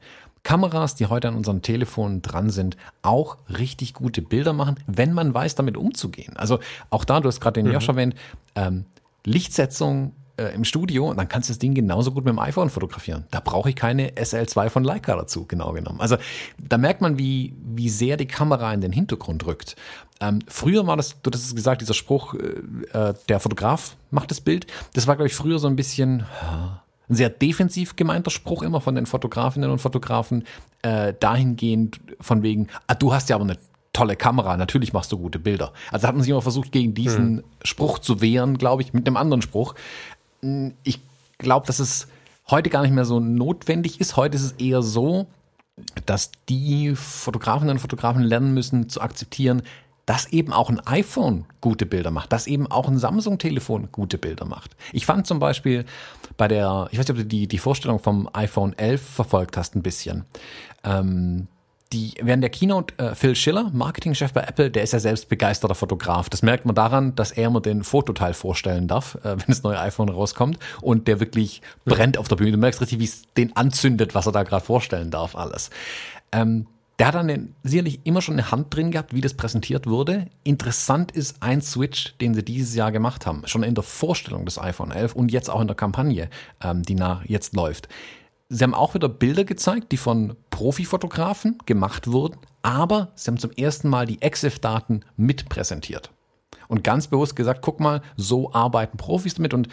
Kameras, 0.42 0.94
die 0.94 1.06
heute 1.06 1.28
an 1.28 1.36
unseren 1.36 1.62
Telefonen 1.62 2.22
dran 2.22 2.50
sind, 2.50 2.76
auch 3.02 3.36
richtig 3.48 3.94
gute 3.94 4.22
Bilder 4.22 4.52
machen, 4.52 4.76
wenn 4.86 5.12
man 5.12 5.32
weiß, 5.32 5.54
damit 5.54 5.76
umzugehen. 5.76 6.36
Also 6.36 6.58
auch 6.90 7.04
da, 7.04 7.20
du 7.20 7.28
hast 7.28 7.40
gerade 7.40 7.60
den 7.60 7.68
mhm. 7.68 7.74
Josh 7.74 7.88
erwähnt, 7.88 8.14
ähm, 8.56 8.84
Lichtsetzung 9.24 10.12
äh, 10.42 10.54
im 10.54 10.64
Studio 10.64 11.10
und 11.10 11.16
dann 11.16 11.28
kannst 11.28 11.48
du 11.48 11.52
das 11.52 11.58
Ding 11.58 11.74
genauso 11.74 12.12
gut 12.12 12.24
mit 12.24 12.32
dem 12.32 12.38
iPhone 12.38 12.70
fotografieren. 12.70 13.24
Da 13.30 13.40
brauche 13.40 13.70
ich 13.70 13.76
keine 13.76 14.10
SL2 14.10 14.70
von 14.70 14.84
Leica 14.84 15.16
dazu, 15.16 15.46
genau 15.46 15.72
genommen. 15.72 16.00
Also 16.00 16.16
da 16.58 16.78
merkt 16.78 17.00
man, 17.00 17.18
wie, 17.18 17.54
wie 17.62 17.88
sehr 17.88 18.16
die 18.16 18.26
Kamera 18.26 18.72
in 18.72 18.80
den 18.80 18.92
Hintergrund 18.92 19.46
rückt. 19.46 19.76
Ähm, 20.20 20.40
früher 20.48 20.86
war 20.86 20.96
das, 20.96 21.20
du 21.22 21.30
hast 21.32 21.44
es 21.44 21.54
gesagt, 21.54 21.80
dieser 21.80 21.94
Spruch, 21.94 22.34
äh, 22.34 22.98
äh 22.98 23.14
der 23.28 23.40
Fotograf 23.40 23.96
macht 24.10 24.30
das 24.30 24.40
Bild. 24.40 24.66
Das 24.94 25.06
war, 25.06 25.16
glaube 25.16 25.28
ich, 25.28 25.34
früher 25.34 25.58
so 25.58 25.68
ein 25.68 25.76
bisschen, 25.76 26.24
ein 27.08 27.14
sehr 27.14 27.30
defensiv 27.30 27.96
gemeinter 27.96 28.30
Spruch 28.30 28.62
immer 28.62 28.80
von 28.80 28.94
den 28.94 29.06
Fotografinnen 29.06 29.70
und 29.70 29.80
Fotografen, 29.80 30.44
äh, 30.82 31.14
dahingehend 31.18 32.00
von 32.20 32.42
wegen, 32.42 32.68
ah, 32.86 32.94
du 32.94 33.12
hast 33.12 33.28
ja 33.28 33.36
aber 33.36 33.44
eine 33.44 33.58
tolle 33.92 34.16
Kamera, 34.16 34.56
natürlich 34.56 34.92
machst 34.92 35.12
du 35.12 35.18
gute 35.18 35.38
Bilder. 35.38 35.72
Also 35.90 36.08
hat 36.08 36.14
man 36.14 36.22
sich 36.22 36.30
immer 36.30 36.42
versucht, 36.42 36.72
gegen 36.72 36.94
diesen 36.94 37.38
hm. 37.38 37.44
Spruch 37.62 37.98
zu 37.98 38.20
wehren, 38.20 38.56
glaube 38.56 38.82
ich, 38.82 38.92
mit 38.92 39.06
einem 39.06 39.16
anderen 39.16 39.42
Spruch. 39.42 39.74
Hm, 40.44 40.74
ich 40.84 41.00
glaube, 41.38 41.66
dass 41.66 41.78
es 41.78 42.08
heute 42.50 42.70
gar 42.70 42.82
nicht 42.82 42.94
mehr 42.94 43.04
so 43.04 43.20
notwendig 43.20 44.00
ist. 44.00 44.16
Heute 44.16 44.36
ist 44.36 44.42
es 44.42 44.52
eher 44.52 44.82
so, 44.82 45.26
dass 46.06 46.32
die 46.48 46.94
Fotografinnen 46.94 47.76
und 47.76 47.80
Fotografen 47.80 48.22
lernen 48.22 48.54
müssen 48.54 48.88
zu 48.88 49.00
akzeptieren, 49.00 49.62
dass 50.04 50.26
eben 50.26 50.52
auch 50.52 50.68
ein 50.68 50.80
iPhone 50.80 51.44
gute 51.60 51.86
Bilder 51.86 52.10
macht, 52.10 52.32
dass 52.32 52.48
eben 52.48 52.66
auch 52.66 52.88
ein 52.88 52.98
Samsung-Telefon 52.98 53.88
gute 53.92 54.18
Bilder 54.18 54.44
macht. 54.44 54.72
Ich 54.92 55.06
fand 55.06 55.26
zum 55.26 55.38
Beispiel 55.38 55.84
bei 56.36 56.48
der, 56.48 56.88
ich 56.90 56.98
weiß 56.98 57.06
nicht, 57.06 57.10
ob 57.10 57.16
du 57.18 57.24
die, 57.24 57.46
die 57.46 57.58
Vorstellung 57.58 58.00
vom 58.00 58.28
iPhone 58.32 58.76
11 58.76 59.00
verfolgt 59.00 59.56
hast, 59.56 59.76
ein 59.76 59.82
bisschen. 59.82 60.24
Ähm, 60.82 61.46
die, 61.92 62.14
während 62.20 62.42
der 62.42 62.50
Keynote, 62.50 62.98
äh, 62.98 63.14
Phil 63.14 63.36
Schiller, 63.36 63.70
Marketingchef 63.72 64.32
bei 64.32 64.42
Apple, 64.42 64.70
der 64.70 64.82
ist 64.82 64.92
ja 64.92 64.98
selbst 64.98 65.28
begeisterter 65.28 65.74
Fotograf. 65.74 66.28
Das 66.28 66.42
merkt 66.42 66.64
man 66.64 66.74
daran, 66.74 67.14
dass 67.14 67.32
er 67.32 67.48
immer 67.48 67.60
den 67.60 67.84
Fototeil 67.84 68.34
vorstellen 68.34 68.88
darf, 68.88 69.16
äh, 69.16 69.36
wenn 69.38 69.46
das 69.48 69.62
neue 69.62 69.78
iPhone 69.78 70.08
rauskommt 70.08 70.58
und 70.80 71.08
der 71.08 71.20
wirklich 71.20 71.62
brennt 71.84 72.18
auf 72.18 72.28
der 72.28 72.36
Bühne. 72.36 72.52
Du 72.52 72.58
merkst 72.58 72.80
richtig, 72.80 72.98
wie 72.98 73.04
es 73.04 73.24
den 73.36 73.56
anzündet, 73.56 74.14
was 74.14 74.26
er 74.26 74.32
da 74.32 74.42
gerade 74.42 74.64
vorstellen 74.64 75.10
darf, 75.10 75.36
alles. 75.36 75.70
Ähm, 76.32 76.66
der 76.98 77.08
hat 77.08 77.14
dann 77.14 77.54
sicherlich 77.62 78.00
immer 78.04 78.22
schon 78.22 78.34
eine 78.34 78.50
Hand 78.50 78.74
drin 78.74 78.90
gehabt, 78.90 79.14
wie 79.14 79.20
das 79.20 79.34
präsentiert 79.34 79.86
wurde. 79.86 80.26
Interessant 80.44 81.10
ist 81.10 81.42
ein 81.42 81.60
Switch, 81.60 82.16
den 82.18 82.34
sie 82.34 82.44
dieses 82.44 82.74
Jahr 82.74 82.92
gemacht 82.92 83.26
haben. 83.26 83.42
Schon 83.46 83.62
in 83.62 83.74
der 83.74 83.82
Vorstellung 83.82 84.44
des 84.44 84.58
iPhone 84.58 84.92
11 84.92 85.14
und 85.14 85.32
jetzt 85.32 85.50
auch 85.50 85.60
in 85.60 85.66
der 85.66 85.76
Kampagne, 85.76 86.28
ähm, 86.62 86.82
die 86.82 86.94
nach 86.94 87.24
jetzt 87.24 87.54
läuft. 87.54 87.88
Sie 88.54 88.62
haben 88.64 88.74
auch 88.74 88.92
wieder 88.92 89.08
Bilder 89.08 89.44
gezeigt, 89.44 89.92
die 89.92 89.96
von 89.96 90.36
Profifotografen 90.50 91.56
gemacht 91.64 92.06
wurden, 92.06 92.36
aber 92.60 93.10
sie 93.14 93.30
haben 93.30 93.38
zum 93.38 93.50
ersten 93.52 93.88
Mal 93.88 94.04
die 94.04 94.20
EXIF-Daten 94.20 95.06
mit 95.16 95.48
präsentiert. 95.48 96.10
Und 96.68 96.84
ganz 96.84 97.06
bewusst 97.06 97.34
gesagt, 97.34 97.62
guck 97.62 97.80
mal, 97.80 98.02
so 98.18 98.52
arbeiten 98.52 98.98
Profis 98.98 99.34
damit 99.34 99.54
und 99.54 99.68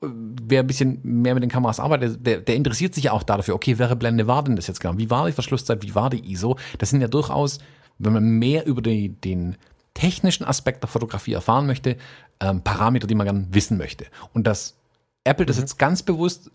wer 0.00 0.60
ein 0.60 0.66
bisschen 0.66 1.00
mehr 1.02 1.34
mit 1.34 1.42
den 1.42 1.50
Kameras 1.50 1.78
arbeitet, 1.78 2.26
der, 2.26 2.40
der 2.40 2.56
interessiert 2.56 2.94
sich 2.94 3.04
ja 3.04 3.12
auch 3.12 3.24
dafür, 3.24 3.54
okay, 3.54 3.78
welche 3.78 3.94
Blende 3.94 4.26
war 4.26 4.42
denn 4.42 4.56
das 4.56 4.68
jetzt 4.68 4.80
genau? 4.80 4.96
Wie 4.96 5.10
war 5.10 5.26
die 5.26 5.32
Verschlusszeit? 5.32 5.82
Wie 5.82 5.94
war 5.94 6.08
die 6.08 6.32
ISO? 6.32 6.56
Das 6.78 6.88
sind 6.88 7.02
ja 7.02 7.08
durchaus, 7.08 7.58
wenn 7.98 8.14
man 8.14 8.24
mehr 8.24 8.64
über 8.64 8.80
die, 8.80 9.10
den 9.10 9.58
technischen 9.92 10.44
Aspekt 10.44 10.82
der 10.82 10.88
Fotografie 10.88 11.34
erfahren 11.34 11.66
möchte, 11.66 11.98
ähm, 12.40 12.62
Parameter, 12.62 13.06
die 13.06 13.16
man 13.16 13.26
gerne 13.26 13.48
wissen 13.50 13.76
möchte. 13.76 14.06
Und 14.32 14.46
dass 14.46 14.78
Apple 15.24 15.44
das 15.44 15.56
mhm. 15.56 15.62
jetzt 15.62 15.78
ganz 15.78 16.02
bewusst 16.02 16.50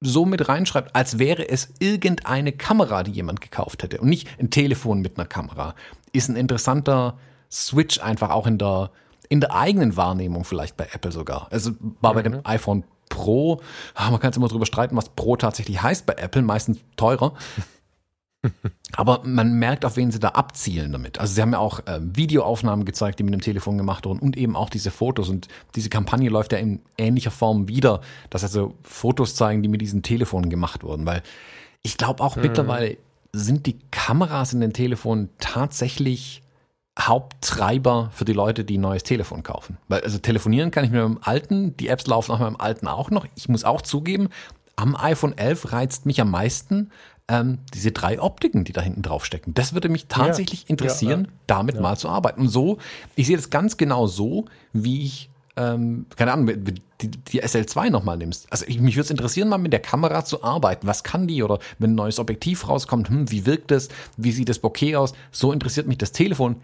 so 0.00 0.24
mit 0.24 0.48
reinschreibt, 0.48 0.94
als 0.96 1.18
wäre 1.18 1.48
es 1.48 1.74
irgendeine 1.78 2.52
Kamera, 2.52 3.02
die 3.02 3.12
jemand 3.12 3.40
gekauft 3.40 3.82
hätte 3.82 4.00
und 4.00 4.08
nicht 4.08 4.28
ein 4.38 4.50
Telefon 4.50 5.00
mit 5.00 5.18
einer 5.18 5.26
Kamera, 5.26 5.74
ist 6.12 6.28
ein 6.28 6.36
interessanter 6.36 7.18
Switch 7.50 8.00
einfach 8.00 8.30
auch 8.30 8.46
in 8.46 8.58
der 8.58 8.90
in 9.28 9.40
der 9.40 9.54
eigenen 9.54 9.96
Wahrnehmung 9.96 10.44
vielleicht 10.44 10.76
bei 10.76 10.88
Apple 10.92 11.12
sogar. 11.12 11.46
Also 11.50 11.70
war 12.00 12.12
mhm. 12.12 12.16
bei 12.16 12.22
dem 12.22 12.32
mhm. 12.32 12.40
iPhone 12.44 12.84
Pro, 13.08 13.60
ah, 13.94 14.10
man 14.10 14.20
kann 14.20 14.30
es 14.30 14.36
immer 14.36 14.48
drüber 14.48 14.66
streiten, 14.66 14.96
was 14.96 15.08
Pro 15.10 15.36
tatsächlich 15.36 15.82
heißt 15.82 16.06
bei 16.06 16.14
Apple, 16.14 16.42
meistens 16.42 16.78
teurer. 16.96 17.34
Aber 18.96 19.22
man 19.24 19.54
merkt, 19.54 19.84
auf 19.84 19.96
wen 19.96 20.10
sie 20.10 20.18
da 20.18 20.30
abzielen 20.30 20.92
damit. 20.92 21.18
Also 21.20 21.34
sie 21.34 21.42
haben 21.42 21.52
ja 21.52 21.58
auch 21.58 21.80
äh, 21.86 22.00
Videoaufnahmen 22.02 22.84
gezeigt, 22.84 23.18
die 23.18 23.22
mit 23.22 23.34
dem 23.34 23.40
Telefon 23.40 23.78
gemacht 23.78 24.06
wurden 24.06 24.18
und 24.18 24.36
eben 24.36 24.56
auch 24.56 24.70
diese 24.70 24.90
Fotos. 24.90 25.28
Und 25.28 25.48
diese 25.74 25.90
Kampagne 25.90 26.30
läuft 26.30 26.52
ja 26.52 26.58
in 26.58 26.80
ähnlicher 26.98 27.30
Form 27.30 27.68
wieder, 27.68 28.00
dass 28.30 28.42
also 28.42 28.74
Fotos 28.82 29.34
zeigen, 29.34 29.62
die 29.62 29.68
mit 29.68 29.80
diesen 29.80 30.02
Telefonen 30.02 30.50
gemacht 30.50 30.82
wurden. 30.82 31.06
Weil 31.06 31.22
ich 31.82 31.96
glaube 31.96 32.22
auch 32.22 32.36
mhm. 32.36 32.42
mittlerweile 32.42 32.96
sind 33.32 33.66
die 33.66 33.78
Kameras 33.90 34.52
in 34.52 34.60
den 34.60 34.72
Telefonen 34.72 35.28
tatsächlich 35.38 36.42
Haupttreiber 36.98 38.10
für 38.12 38.24
die 38.24 38.32
Leute, 38.32 38.64
die 38.64 38.76
ein 38.76 38.82
neues 38.82 39.04
Telefon 39.04 39.42
kaufen. 39.42 39.78
Weil 39.88 40.00
also 40.00 40.18
telefonieren 40.18 40.70
kann 40.70 40.84
ich 40.84 40.90
mit 40.90 41.00
meinem 41.00 41.20
alten, 41.22 41.76
die 41.76 41.88
Apps 41.88 42.06
laufen 42.06 42.32
auf 42.32 42.40
meinem 42.40 42.56
alten 42.56 42.88
auch 42.88 43.10
noch. 43.10 43.26
Ich 43.36 43.48
muss 43.48 43.64
auch 43.64 43.82
zugeben, 43.82 44.28
am 44.76 44.96
iPhone 44.96 45.36
11 45.36 45.72
reizt 45.72 46.06
mich 46.06 46.20
am 46.20 46.30
meisten 46.30 46.90
ähm, 47.30 47.58
diese 47.72 47.92
drei 47.92 48.20
Optiken, 48.20 48.64
die 48.64 48.72
da 48.72 48.80
hinten 48.80 49.02
drauf 49.02 49.24
stecken. 49.24 49.54
Das 49.54 49.72
würde 49.72 49.88
mich 49.88 50.06
tatsächlich 50.06 50.62
ja, 50.62 50.70
interessieren, 50.70 51.26
ja, 51.26 51.32
damit 51.46 51.80
mal 51.80 51.96
zu 51.96 52.08
arbeiten. 52.08 52.42
Und 52.42 52.48
so, 52.48 52.78
ich 53.14 53.28
sehe 53.28 53.36
das 53.36 53.50
ganz 53.50 53.76
genau 53.76 54.08
so, 54.08 54.46
wie 54.72 55.04
ich, 55.04 55.30
ähm, 55.56 56.06
keine 56.16 56.32
Ahnung, 56.32 56.52
die, 57.00 57.08
die 57.08 57.42
SL2 57.42 57.90
nochmal 57.90 58.16
nimmst. 58.16 58.52
Also 58.52 58.64
ich, 58.66 58.80
mich 58.80 58.96
würde 58.96 59.04
es 59.04 59.10
interessieren, 59.10 59.48
mal 59.48 59.58
mit 59.58 59.72
der 59.72 59.80
Kamera 59.80 60.24
zu 60.24 60.42
arbeiten. 60.42 60.88
Was 60.88 61.04
kann 61.04 61.28
die? 61.28 61.44
Oder 61.44 61.60
wenn 61.78 61.92
ein 61.92 61.94
neues 61.94 62.18
Objektiv 62.18 62.68
rauskommt, 62.68 63.08
hm, 63.08 63.30
wie 63.30 63.46
wirkt 63.46 63.70
es? 63.70 63.88
Wie 64.16 64.32
sieht 64.32 64.48
das 64.48 64.58
Bokeh 64.58 64.96
aus? 64.96 65.12
So 65.30 65.52
interessiert 65.52 65.86
mich 65.86 65.98
das 65.98 66.10
Telefon 66.10 66.56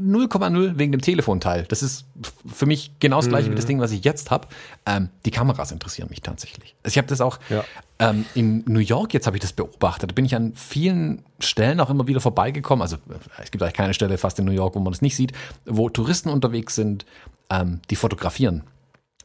0,0 0.00 0.76
wegen 0.76 0.90
dem 0.90 1.00
Telefonteil. 1.00 1.66
Das 1.68 1.82
ist 1.82 2.06
für 2.52 2.66
mich 2.66 2.92
genau 2.98 3.18
das 3.18 3.28
gleiche 3.28 3.48
mhm. 3.48 3.52
wie 3.52 3.56
das 3.56 3.64
mhm. 3.64 3.68
Ding, 3.68 3.80
was 3.80 3.92
ich 3.92 4.02
jetzt 4.02 4.32
habe. 4.32 4.48
Ähm, 4.86 5.08
die 5.24 5.30
Kameras 5.30 5.70
interessieren 5.70 6.08
mich 6.10 6.20
tatsächlich. 6.20 6.74
Also 6.82 6.94
ich 6.94 6.98
habe 6.98 7.06
das 7.06 7.20
auch 7.20 7.38
ja. 7.48 7.64
ähm, 8.00 8.24
in 8.34 8.64
New 8.66 8.80
York, 8.80 9.14
jetzt 9.14 9.26
habe 9.26 9.36
ich 9.36 9.40
das 9.40 9.52
beobachtet. 9.52 10.10
Da 10.10 10.14
bin 10.14 10.24
ich 10.24 10.34
an 10.34 10.52
vielen 10.54 11.22
Stellen 11.38 11.78
auch 11.78 11.90
immer 11.90 12.08
wieder 12.08 12.20
vorbeigekommen. 12.20 12.82
Also 12.82 12.96
es 13.40 13.52
gibt 13.52 13.62
eigentlich 13.62 13.74
keine 13.74 13.94
Stelle 13.94 14.18
fast 14.18 14.38
in 14.40 14.46
New 14.46 14.52
York, 14.52 14.74
wo 14.74 14.80
man 14.80 14.92
das 14.92 15.00
nicht 15.00 15.14
sieht, 15.14 15.32
wo 15.64 15.88
Touristen 15.88 16.28
unterwegs 16.28 16.74
sind, 16.74 17.06
ähm, 17.50 17.80
die 17.88 17.96
fotografieren. 17.96 18.64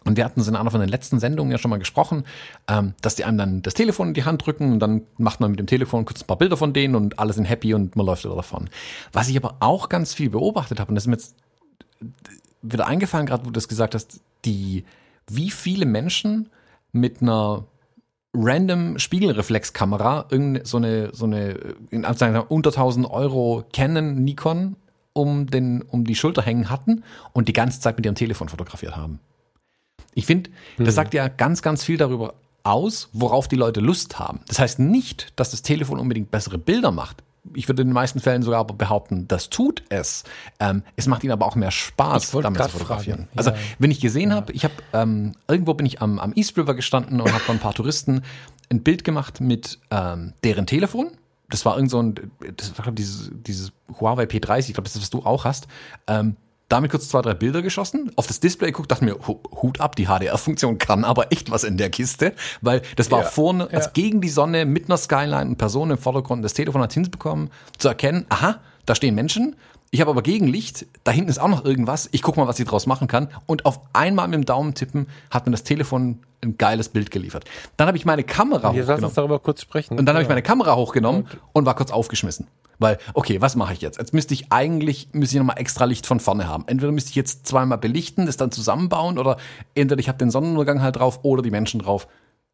Und 0.05 0.17
wir 0.17 0.25
hatten 0.25 0.39
es 0.39 0.47
in 0.47 0.55
einer 0.55 0.71
von 0.71 0.79
den 0.79 0.89
letzten 0.89 1.19
Sendungen 1.19 1.51
ja 1.51 1.57
schon 1.57 1.69
mal 1.69 1.77
gesprochen, 1.77 2.23
ähm, 2.67 2.93
dass 3.01 3.15
die 3.15 3.25
einem 3.25 3.37
dann 3.37 3.61
das 3.61 3.73
Telefon 3.73 4.09
in 4.09 4.13
die 4.13 4.23
Hand 4.23 4.45
drücken 4.45 4.73
und 4.73 4.79
dann 4.79 5.01
macht 5.17 5.39
man 5.39 5.51
mit 5.51 5.59
dem 5.59 5.67
Telefon 5.67 6.05
kurz 6.05 6.21
ein 6.21 6.27
paar 6.27 6.37
Bilder 6.37 6.57
von 6.57 6.73
denen 6.73 6.95
und 6.95 7.19
alle 7.19 7.33
sind 7.33 7.45
happy 7.45 7.73
und 7.73 7.95
man 7.95 8.05
läuft 8.05 8.23
wieder 8.23 8.35
davon. 8.35 8.69
Was 9.11 9.27
ich 9.29 9.37
aber 9.37 9.57
auch 9.59 9.89
ganz 9.89 10.13
viel 10.13 10.29
beobachtet 10.29 10.79
habe, 10.79 10.89
und 10.89 10.95
das 10.95 11.03
ist 11.03 11.07
mir 11.07 11.15
jetzt 11.15 11.35
wieder 12.61 12.87
eingefallen, 12.87 13.25
gerade 13.25 13.43
wo 13.43 13.47
du 13.47 13.53
das 13.53 13.67
gesagt 13.67 13.95
hast, 13.95 14.21
die, 14.45 14.85
wie 15.27 15.51
viele 15.51 15.85
Menschen 15.85 16.49
mit 16.91 17.21
einer 17.21 17.65
random 18.33 18.99
Spiegelreflexkamera 18.99 20.27
so 20.63 20.77
eine, 20.77 21.09
so 21.13 21.25
eine 21.25 21.49
in 21.89 22.05
Anführungszeichen 22.05 22.47
unter 22.47 22.69
1000 22.69 23.09
Euro 23.09 23.65
Canon 23.73 24.23
Nikon 24.23 24.75
um, 25.13 25.47
den, 25.47 25.81
um 25.81 26.05
die 26.05 26.15
Schulter 26.15 26.41
hängen 26.41 26.69
hatten 26.69 27.03
und 27.33 27.47
die 27.47 27.53
ganze 27.53 27.79
Zeit 27.79 27.97
mit 27.97 28.05
ihrem 28.05 28.15
Telefon 28.15 28.49
fotografiert 28.49 28.95
haben. 28.95 29.19
Ich 30.15 30.25
finde, 30.25 30.49
das 30.77 30.87
mhm. 30.87 30.91
sagt 30.91 31.13
ja 31.13 31.27
ganz, 31.27 31.61
ganz 31.61 31.83
viel 31.83 31.97
darüber 31.97 32.33
aus, 32.63 33.09
worauf 33.13 33.47
die 33.47 33.55
Leute 33.55 33.79
Lust 33.79 34.19
haben. 34.19 34.41
Das 34.47 34.59
heißt 34.59 34.79
nicht, 34.79 35.33
dass 35.35 35.51
das 35.51 35.61
Telefon 35.61 35.99
unbedingt 35.99 36.31
bessere 36.31 36.57
Bilder 36.57 36.91
macht. 36.91 37.23
ich 37.53 37.67
würde 37.67 37.81
in 37.81 37.87
den 37.87 37.93
meisten 37.93 38.19
Fällen 38.19 38.43
sogar 38.43 38.65
behaupten, 38.65 39.27
das 39.27 39.49
tut 39.49 39.83
es. 39.89 40.23
Ähm, 40.59 40.83
es 40.95 41.07
macht 41.07 41.23
ihnen 41.23 41.31
aber 41.31 41.45
auch 41.45 41.55
mehr 41.55 41.71
Spaß, 41.71 42.31
damit 42.31 42.61
zu 42.61 42.69
fotografieren. 42.69 43.27
Ja. 43.31 43.37
Also, 43.37 43.51
wenn 43.79 43.91
ich 43.91 43.99
gesehen 43.99 44.31
ja. 44.31 44.35
habe, 44.35 44.51
ich 44.51 44.63
habe 44.65 44.73
ähm, 44.93 45.33
irgendwo 45.47 45.73
bin 45.73 45.85
ich 45.85 46.01
am, 46.01 46.19
am 46.19 46.33
East 46.33 46.57
River 46.57 46.75
gestanden 46.75 47.21
und 47.21 47.31
habe 47.31 47.43
von 47.43 47.55
ein 47.55 47.59
paar 47.59 47.73
Touristen 47.73 48.23
ein 48.69 48.83
Bild 48.83 49.03
gemacht 49.03 49.41
mit 49.41 49.79
ähm, 49.89 50.33
deren 50.43 50.67
Telefon. 50.67 51.11
Das 51.49 51.65
war 51.65 51.75
irgend 51.75 51.89
so 51.89 52.01
ein, 52.01 52.15
das 52.57 52.77
war, 52.77 52.83
glaube 52.83 52.95
dieses, 52.95 53.31
dieses 53.33 53.71
Huawei 53.99 54.25
P30, 54.25 54.67
ich 54.67 54.73
glaube, 54.73 54.83
das 54.83 54.95
ist, 54.95 55.01
was 55.01 55.09
du 55.09 55.23
auch 55.23 55.45
hast. 55.45 55.67
Ähm, 56.07 56.35
damit 56.69 56.91
kurz 56.91 57.09
zwei, 57.09 57.21
drei 57.21 57.33
Bilder 57.33 57.61
geschossen, 57.61 58.11
auf 58.15 58.27
das 58.27 58.39
Display 58.39 58.67
geguckt, 58.67 58.91
dachte 58.91 59.03
mir, 59.03 59.17
Hut 59.27 59.81
ab, 59.81 59.95
die 59.95 60.05
HDR-Funktion 60.05 60.77
kann 60.77 61.03
aber 61.03 61.31
echt 61.31 61.51
was 61.51 61.63
in 61.63 61.77
der 61.77 61.89
Kiste, 61.89 62.33
weil 62.61 62.81
das 62.95 63.11
war 63.11 63.23
ja, 63.23 63.25
vorne, 63.25 63.67
ja. 63.71 63.77
also 63.77 63.89
gegen 63.93 64.21
die 64.21 64.29
Sonne, 64.29 64.65
mit 64.65 64.85
einer 64.85 64.97
Skyline 64.97 65.49
und 65.49 65.57
Person 65.57 65.91
im 65.91 65.97
Vordergrund, 65.97 66.45
das 66.45 66.53
Telefon 66.53 66.81
hat 66.81 66.93
hinbekommen, 66.93 67.49
zu 67.77 67.87
erkennen, 67.87 68.25
aha, 68.29 68.59
da 68.85 68.95
stehen 68.95 69.15
Menschen, 69.15 69.55
ich 69.91 70.01
habe 70.01 70.11
aber 70.11 70.21
Gegenlicht, 70.21 70.85
da 71.03 71.11
hinten 71.11 71.31
ist 71.31 71.39
auch 71.39 71.47
noch 71.47 71.65
irgendwas, 71.65 72.09
ich 72.11 72.21
gucke 72.21 72.39
mal, 72.39 72.47
was 72.47 72.59
ich 72.59 72.67
draus 72.67 72.85
machen 72.85 73.07
kann 73.07 73.29
und 73.47 73.65
auf 73.65 73.81
einmal 73.93 74.27
mit 74.27 74.35
dem 74.35 74.45
Daumen 74.45 74.75
tippen 74.75 75.07
hat 75.31 75.47
mir 75.47 75.51
das 75.51 75.63
Telefon 75.63 76.19
ein 76.43 76.57
geiles 76.57 76.89
Bild 76.89 77.09
geliefert. 77.09 77.45
Dann 77.75 77.87
habe 77.87 77.97
ich 77.97 78.05
meine 78.05 78.23
Kamera 78.23 78.69
hochgenommen. 78.69 78.87
Lass 78.87 79.03
uns 79.03 79.13
darüber 79.15 79.39
kurz 79.39 79.61
sprechen. 79.61 79.97
Und 79.97 80.05
dann 80.05 80.13
ja. 80.13 80.17
habe 80.17 80.23
ich 80.23 80.29
meine 80.29 80.43
Kamera 80.43 80.75
hochgenommen 80.75 81.23
und, 81.23 81.39
und 81.53 81.65
war 81.65 81.75
kurz 81.75 81.91
aufgeschmissen. 81.91 82.47
Weil, 82.79 82.97
okay, 83.13 83.41
was 83.41 83.55
mache 83.55 83.73
ich 83.73 83.81
jetzt? 83.81 83.99
Jetzt 83.99 84.13
müsste 84.13 84.33
ich 84.33 84.51
eigentlich, 84.51 85.09
müsste 85.11 85.35
ich 85.35 85.39
nochmal 85.39 85.59
extra 85.59 85.83
Licht 85.85 86.07
von 86.07 86.21
vorne 86.21 86.47
haben. 86.47 86.63
Entweder 86.67 86.93
müsste 86.93 87.09
ich 87.09 87.15
jetzt 87.15 87.45
zweimal 87.45 87.77
belichten, 87.77 88.25
das 88.25 88.37
dann 88.37 88.51
zusammenbauen 88.51 89.17
oder 89.17 89.37
entweder 89.75 89.99
ich 89.99 90.07
habe 90.07 90.17
den 90.17 90.31
Sonnenuntergang 90.31 90.81
halt 90.81 90.95
drauf 90.95 91.19
oder 91.23 91.41
die 91.41 91.51
Menschen 91.51 91.81
drauf. 91.81 92.07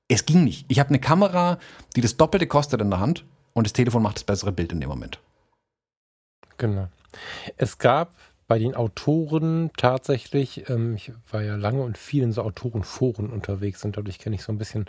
Es 0.07 0.25
ging 0.25 0.43
nicht. 0.43 0.65
Ich 0.67 0.79
habe 0.79 0.89
eine 0.89 0.99
Kamera, 0.99 1.59
die 1.95 2.01
das 2.01 2.17
Doppelte 2.17 2.47
kostet 2.47 2.81
in 2.81 2.89
der 2.89 2.99
Hand 2.99 3.23
und 3.53 3.65
das 3.65 3.73
Telefon 3.73 4.01
macht 4.01 4.17
das 4.17 4.23
bessere 4.23 4.51
Bild 4.51 4.71
in 4.71 4.81
dem 4.81 4.89
Moment. 4.89 5.19
Genau. 6.57 6.87
Es 7.57 7.77
gab 7.77 8.13
bei 8.47 8.59
den 8.59 8.75
Autoren 8.75 9.71
tatsächlich, 9.75 10.69
ähm, 10.69 10.95
ich 10.95 11.11
war 11.31 11.41
ja 11.41 11.55
lange 11.55 11.81
und 11.81 11.97
viel 11.97 12.23
in 12.23 12.31
so 12.31 12.43
Autorenforen 12.43 13.29
unterwegs 13.29 13.83
und 13.83 13.97
dadurch 13.97 14.19
kenne 14.19 14.35
ich 14.35 14.43
so 14.43 14.51
ein 14.51 14.57
bisschen 14.57 14.85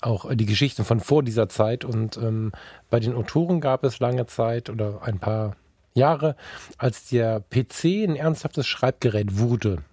auch 0.00 0.28
äh, 0.28 0.36
die 0.36 0.46
Geschichten 0.46 0.84
von 0.84 1.00
vor 1.00 1.22
dieser 1.22 1.48
Zeit. 1.48 1.84
Und 1.84 2.16
ähm, 2.16 2.52
bei 2.90 2.98
den 3.00 3.14
Autoren 3.14 3.60
gab 3.60 3.84
es 3.84 4.00
lange 4.00 4.26
Zeit 4.26 4.68
oder 4.68 5.02
ein 5.02 5.18
paar 5.18 5.56
Jahre, 5.94 6.36
als 6.76 7.08
der 7.08 7.40
PC 7.40 8.04
ein 8.08 8.16
ernsthaftes 8.16 8.66
Schreibgerät 8.66 9.38
wurde. 9.38 9.84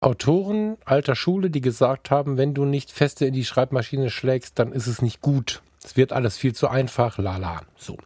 Autoren 0.00 0.76
alter 0.84 1.16
Schule, 1.16 1.50
die 1.50 1.60
gesagt 1.60 2.10
haben, 2.10 2.36
wenn 2.36 2.54
du 2.54 2.64
nicht 2.64 2.90
feste 2.92 3.26
in 3.26 3.34
die 3.34 3.44
Schreibmaschine 3.44 4.10
schlägst, 4.10 4.58
dann 4.58 4.72
ist 4.72 4.86
es 4.86 5.00
nicht 5.00 5.20
gut. 5.20 5.62
Es 5.82 5.96
wird 5.96 6.12
alles 6.12 6.36
viel 6.36 6.54
zu 6.54 6.68
einfach, 6.68 7.16
lala. 7.18 7.62
So. 7.76 7.96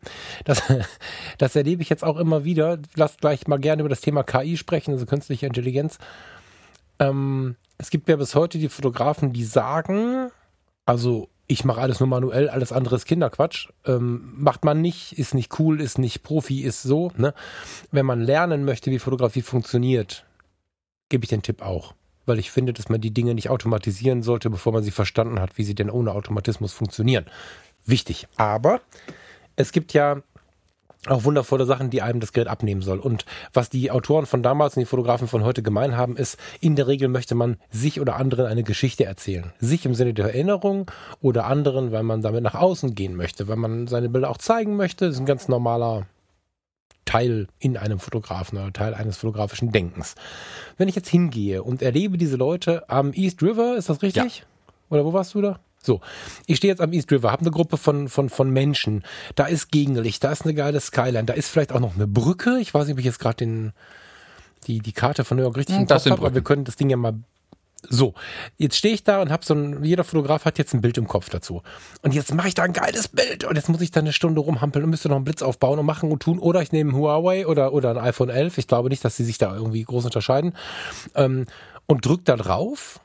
Das, 0.45 0.63
das 1.39 1.57
erlebe 1.57 1.83
ich 1.83 1.89
jetzt 1.89 2.05
auch 2.05 2.17
immer 2.17 2.45
wieder. 2.45 2.79
Lasst 2.95 3.21
gleich 3.21 3.47
mal 3.47 3.59
gerne 3.59 3.81
über 3.81 3.89
das 3.89 4.03
Thema 4.03 4.23
KI 4.23 4.57
sprechen, 4.57 4.93
also 4.93 5.07
künstliche 5.07 5.47
Intelligenz. 5.47 5.99
Ähm, 6.99 7.57
es 7.79 7.91
gibt 7.91 8.09
ja 8.09 8.17
bis 8.17 8.35
heute 8.35 8.59
die 8.59 8.69
Fotografen, 8.69 9.33
die 9.33 9.45
sagen, 9.45 10.31
also 10.85 11.29
ich 11.47 11.65
mache 11.65 11.81
alles 11.81 11.99
nur 11.99 12.09
manuell, 12.09 12.49
alles 12.49 12.71
andere 12.71 12.97
ist 12.97 13.07
Kinderquatsch. 13.07 13.69
Ähm, 13.85 14.35
macht 14.37 14.65
man 14.65 14.81
nicht, 14.81 15.19
ist 15.19 15.35
nicht 15.35 15.59
cool, 15.59 15.81
ist 15.81 15.99
nicht 15.99 16.23
Profi, 16.23 16.61
ist 16.61 16.83
so. 16.83 17.11
Ne? 17.17 17.35
Wenn 17.91 18.07
man 18.07 18.21
lernen 18.21 18.65
möchte, 18.65 18.91
wie 18.91 18.99
Fotografie 18.99 19.43
funktioniert, 19.43 20.25
gebe 21.11 21.25
ich 21.25 21.31
den 21.31 21.43
Tipp 21.43 21.61
auch 21.63 21.95
weil 22.27 22.39
ich 22.39 22.53
finde, 22.53 22.73
dass 22.73 22.89
man 22.89 23.01
die 23.01 23.11
Dinge 23.11 23.35
nicht 23.35 23.51
automatisieren 23.51 24.23
sollte, 24.23 24.51
bevor 24.51 24.73
man 24.73 24.85
sie 24.85 24.93
verstanden 24.93 25.41
hat, 25.41 25.59
wie 25.59 25.65
sie 25.65 25.75
denn 25.75 25.91
ohne 25.91 26.13
Automatismus 26.13 26.73
funktionieren 26.73 27.25
wichtig. 27.87 28.29
Aber 28.37 28.81
es 29.57 29.73
gibt 29.73 29.93
ja 29.93 30.23
auch 31.07 31.25
wundervolle 31.25 31.65
Sachen, 31.65 31.89
die 31.89 32.03
einem 32.03 32.21
das 32.21 32.33
Gerät 32.33 32.49
abnehmen 32.49 32.83
soll. 32.83 32.99
Und 32.99 33.25
was 33.55 33.71
die 33.71 33.91
Autoren 33.91 34.27
von 34.27 34.43
damals 34.43 34.77
und 34.77 34.81
die 34.81 34.87
Fotografen 34.87 35.29
von 35.29 35.45
heute 35.45 35.63
gemein 35.63 35.97
haben, 35.97 36.17
ist, 36.17 36.39
in 36.61 36.77
der 36.77 36.89
Regel 36.89 37.09
möchte 37.09 37.35
man 37.35 37.57
sich 37.71 38.01
oder 38.01 38.17
anderen 38.17 38.47
eine 38.47 38.63
Geschichte 38.63 39.07
erzählen. 39.07 39.53
Sich 39.61 39.87
im 39.87 39.95
Sinne 39.95 40.13
der 40.13 40.27
Erinnerung 40.27 40.91
oder 41.23 41.47
anderen, 41.47 41.91
weil 41.91 42.03
man 42.03 42.21
damit 42.21 42.43
nach 42.43 42.55
außen 42.55 42.95
gehen 42.95 43.17
möchte, 43.17 43.49
weil 43.49 43.57
man 43.57 43.87
seine 43.87 44.11
Bilder 44.11 44.29
auch 44.29 44.39
zeigen 44.39 44.77
möchte. 44.77 45.07
Das 45.07 45.15
ist 45.15 45.21
ein 45.21 45.27
ganz 45.27 45.49
normaler 45.49 46.07
Teil 47.11 47.49
in 47.59 47.77
einem 47.77 47.99
Fotografen 47.99 48.57
oder 48.57 48.73
Teil 48.73 48.95
eines 48.95 49.17
fotografischen 49.17 49.73
Denkens. 49.73 50.15
Wenn 50.77 50.89
ich 50.89 50.95
jetzt 50.95 51.09
hingehe 51.09 51.65
und 51.65 51.83
erlebe 51.83 52.19
diese 52.19 52.37
Leute 52.37 52.89
am 52.89 53.13
East 53.13 53.43
River, 53.43 53.77
ist 53.77 53.89
das 53.89 54.01
richtig? 54.03 54.39
Ja. 54.39 54.45
Oder 54.91 55.05
wo 55.05 55.13
warst 55.13 55.35
du 55.35 55.43
da? 55.43 55.59
So, 55.83 56.01
ich 56.47 56.59
stehe 56.59 56.73
jetzt 56.73 56.81
am 56.81 56.93
East 56.93 57.11
River, 57.11 57.33
habe 57.33 57.41
eine 57.41 57.51
Gruppe 57.51 57.79
von, 57.79 58.09
von, 58.09 58.29
von 58.29 58.51
Menschen. 58.51 59.03
Da 59.35 59.47
ist 59.47 59.73
Gegenlicht, 59.73 60.23
da 60.23 60.31
ist 60.31 60.43
eine 60.43 60.55
geile 60.55 60.79
Skyline, 60.79 61.25
da 61.25 61.33
ist 61.33 61.49
vielleicht 61.49 61.73
auch 61.73 61.81
noch 61.81 61.97
eine 61.97 62.07
Brücke. 62.07 62.59
Ich 62.61 62.73
weiß 62.73 62.87
nicht, 62.87 62.93
ob 62.93 63.01
ich 63.01 63.07
jetzt 63.07 63.19
gerade 63.19 63.37
den 63.37 63.73
die, 64.67 64.79
die 64.79 64.93
Karte 64.93 65.25
von 65.25 65.37
New 65.37 65.43
York 65.43 65.57
richtig 65.57 65.77
hm, 65.77 65.83
im 65.83 65.89
Kopf 65.89 66.05
habe, 66.05 66.19
aber 66.19 66.35
wir 66.35 66.43
können 66.43 66.65
das 66.65 66.77
Ding 66.77 66.91
ja 66.91 66.97
mal 66.97 67.15
so, 67.89 68.15
jetzt 68.57 68.77
stehe 68.77 68.95
ich 68.95 69.05
da 69.05 69.23
und 69.23 69.31
habe 69.31 69.45
so 69.45 69.55
ein, 69.55 69.83
jeder 69.85 70.05
Fotograf 70.05 70.45
hat 70.45 70.59
jetzt 70.59 70.75
ein 70.75 70.81
Bild 70.81 70.99
im 70.99 71.09
Kopf 71.09 71.31
dazu. 71.31 71.63
Und 72.03 72.15
jetzt 72.15 72.35
mache 72.35 72.49
ich 72.49 72.55
da 72.55 72.63
ein 72.63 72.73
geiles 72.73 73.09
Bild 73.09 73.45
und 73.45 73.57
jetzt 73.57 73.69
muss 73.69 73.81
ich 73.81 73.91
da 73.91 74.01
eine 74.01 74.13
Stunde 74.13 74.41
rumhampeln 74.41 74.85
und 74.85 74.91
müsste 74.91 75.09
noch 75.09 75.17
einen 75.17 75.25
Blitz 75.25 75.43
aufbauen 75.43 75.79
und 75.79 75.87
machen 75.87 76.11
und 76.11 76.23
tun. 76.23 76.39
Oder 76.39 76.63
ich 76.63 76.73
nehme 76.73 76.93
ein 76.93 76.97
Huawei 76.97 77.47
oder, 77.47 77.73
oder 77.73 77.91
ein 77.91 77.99
iPhone 77.99 78.29
11. 78.29 78.59
Ich 78.59 78.69
glaube 78.69 78.89
nicht, 78.89 79.05
dass 79.05 79.17
sie 79.17 79.25
sich 79.25 79.39
da 79.39 79.55
irgendwie 79.55 79.83
groß 79.83 80.05
unterscheiden. 80.05 80.55
Ähm, 81.15 81.47
und 81.87 82.07
drück 82.07 82.25
da 82.25 82.37
drauf 82.37 83.01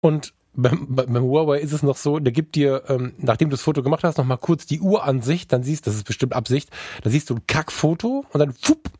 und 0.00 0.32
beim, 0.54 0.86
beim 0.88 1.22
Huawei 1.22 1.60
ist 1.60 1.72
es 1.72 1.82
noch 1.82 1.96
so, 1.96 2.18
der 2.18 2.32
gibt 2.32 2.54
dir, 2.54 2.82
ähm, 2.88 3.14
nachdem 3.18 3.50
du 3.50 3.54
das 3.54 3.62
Foto 3.62 3.82
gemacht 3.82 4.04
hast, 4.04 4.18
noch 4.18 4.24
mal 4.24 4.36
kurz 4.36 4.66
die 4.66 4.80
Uransicht, 4.80 5.52
dann 5.52 5.62
siehst, 5.62 5.86
das 5.86 5.94
ist 5.94 6.04
bestimmt 6.04 6.34
Absicht, 6.34 6.70
da 7.02 7.10
siehst 7.10 7.30
du 7.30 7.36
ein 7.36 7.46
Kackfoto 7.46 8.24
und 8.32 8.40
dann 8.40 8.52
fupp, 8.52 8.90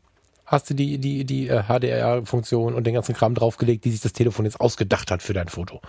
hast 0.51 0.69
du 0.69 0.73
die, 0.73 0.97
die, 0.97 1.25
die 1.25 1.47
äh, 1.47 1.63
HDR-Funktion 1.63 2.73
und 2.73 2.85
den 2.85 2.93
ganzen 2.93 3.15
Kram 3.15 3.33
draufgelegt, 3.33 3.85
die 3.85 3.91
sich 3.91 4.01
das 4.01 4.13
Telefon 4.13 4.45
jetzt 4.45 4.59
ausgedacht 4.59 5.11
hat 5.11 5.23
für 5.23 5.33
dein 5.33 5.47
Foto. 5.47 5.81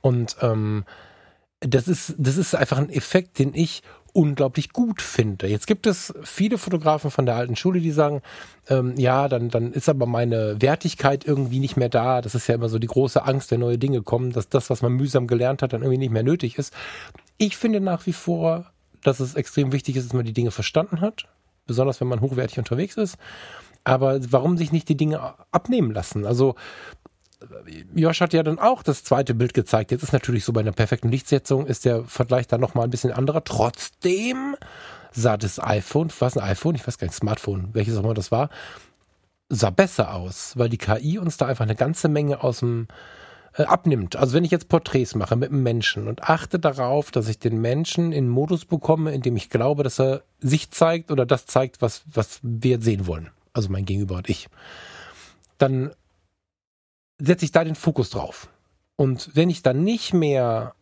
Und 0.00 0.36
ähm, 0.42 0.84
das 1.60 1.88
ist, 1.88 2.14
das 2.18 2.36
ist 2.36 2.54
einfach 2.54 2.78
ein 2.78 2.90
Effekt, 2.90 3.38
den 3.38 3.54
ich 3.54 3.82
unglaublich 4.12 4.72
gut 4.72 5.02
finde. 5.02 5.46
Jetzt 5.46 5.66
gibt 5.66 5.86
es 5.86 6.14
viele 6.22 6.56
Fotografen 6.56 7.10
von 7.10 7.26
der 7.26 7.36
alten 7.36 7.54
Schule, 7.54 7.80
die 7.80 7.90
sagen, 7.90 8.22
ähm, 8.68 8.94
ja, 8.96 9.28
dann, 9.28 9.50
dann 9.50 9.72
ist 9.72 9.90
aber 9.90 10.06
meine 10.06 10.60
Wertigkeit 10.60 11.26
irgendwie 11.26 11.58
nicht 11.58 11.76
mehr 11.76 11.90
da. 11.90 12.22
Das 12.22 12.34
ist 12.34 12.46
ja 12.46 12.54
immer 12.54 12.70
so 12.70 12.78
die 12.78 12.86
große 12.86 13.24
Angst, 13.24 13.50
wenn 13.50 13.60
neue 13.60 13.76
Dinge 13.76 14.02
kommen, 14.02 14.32
dass 14.32 14.48
das, 14.48 14.70
was 14.70 14.80
man 14.80 14.92
mühsam 14.92 15.26
gelernt 15.26 15.60
hat, 15.60 15.74
dann 15.74 15.82
irgendwie 15.82 15.98
nicht 15.98 16.12
mehr 16.12 16.22
nötig 16.22 16.56
ist. 16.56 16.72
Ich 17.36 17.58
finde 17.58 17.80
nach 17.80 18.06
wie 18.06 18.14
vor, 18.14 18.72
dass 19.02 19.20
es 19.20 19.34
extrem 19.34 19.72
wichtig 19.72 19.96
ist, 19.96 20.06
dass 20.06 20.14
man 20.14 20.24
die 20.24 20.32
Dinge 20.32 20.50
verstanden 20.50 21.02
hat, 21.02 21.28
besonders 21.66 22.00
wenn 22.00 22.08
man 22.08 22.22
hochwertig 22.22 22.58
unterwegs 22.58 22.96
ist. 22.96 23.18
Aber 23.86 24.18
warum 24.32 24.56
sich 24.58 24.72
nicht 24.72 24.88
die 24.88 24.96
Dinge 24.96 25.34
abnehmen 25.52 25.92
lassen? 25.92 26.26
Also 26.26 26.56
Josh 27.94 28.20
hat 28.20 28.32
ja 28.32 28.42
dann 28.42 28.58
auch 28.58 28.82
das 28.82 29.04
zweite 29.04 29.32
Bild 29.32 29.54
gezeigt. 29.54 29.92
Jetzt 29.92 30.02
ist 30.02 30.12
natürlich 30.12 30.44
so 30.44 30.52
bei 30.52 30.60
einer 30.60 30.72
perfekten 30.72 31.08
Lichtsetzung 31.08 31.66
ist 31.66 31.84
der 31.84 32.02
Vergleich 32.02 32.48
dann 32.48 32.60
nochmal 32.60 32.82
ein 32.82 32.90
bisschen 32.90 33.12
anderer. 33.12 33.44
Trotzdem 33.44 34.56
sah 35.12 35.36
das 35.36 35.62
iPhone, 35.62 36.10
was 36.18 36.36
ein 36.36 36.42
iPhone, 36.42 36.74
ich 36.74 36.84
weiß 36.84 36.98
gar 36.98 37.06
nicht, 37.06 37.16
Smartphone, 37.16 37.68
welches 37.74 37.96
auch 37.96 38.02
immer 38.02 38.14
das 38.14 38.32
war, 38.32 38.50
sah 39.50 39.70
besser 39.70 40.14
aus, 40.14 40.54
weil 40.56 40.68
die 40.68 40.78
KI 40.78 41.18
uns 41.18 41.36
da 41.36 41.46
einfach 41.46 41.64
eine 41.64 41.76
ganze 41.76 42.08
Menge 42.08 42.42
aus 42.42 42.58
dem 42.58 42.88
äh, 43.52 43.62
abnimmt. 43.62 44.16
Also 44.16 44.34
wenn 44.34 44.44
ich 44.44 44.50
jetzt 44.50 44.68
Porträts 44.68 45.14
mache 45.14 45.36
mit 45.36 45.52
einem 45.52 45.62
Menschen 45.62 46.08
und 46.08 46.24
achte 46.24 46.58
darauf, 46.58 47.12
dass 47.12 47.28
ich 47.28 47.38
den 47.38 47.60
Menschen 47.60 48.10
in 48.10 48.28
Modus 48.28 48.64
bekomme, 48.64 49.12
in 49.12 49.22
dem 49.22 49.36
ich 49.36 49.48
glaube, 49.48 49.84
dass 49.84 50.00
er 50.00 50.22
sich 50.40 50.72
zeigt 50.72 51.12
oder 51.12 51.24
das 51.24 51.46
zeigt, 51.46 51.80
was, 51.80 52.02
was 52.12 52.40
wir 52.42 52.82
sehen 52.82 53.06
wollen. 53.06 53.30
Also 53.56 53.70
mein 53.70 53.86
Gegenüber 53.86 54.16
und 54.16 54.28
ich. 54.28 54.48
Dann 55.56 55.92
setze 57.18 57.46
ich 57.46 57.52
da 57.52 57.64
den 57.64 57.74
Fokus 57.74 58.10
drauf. 58.10 58.50
Und 58.96 59.30
wenn 59.34 59.48
ich 59.48 59.62
dann 59.62 59.82
nicht 59.82 60.12
mehr 60.12 60.74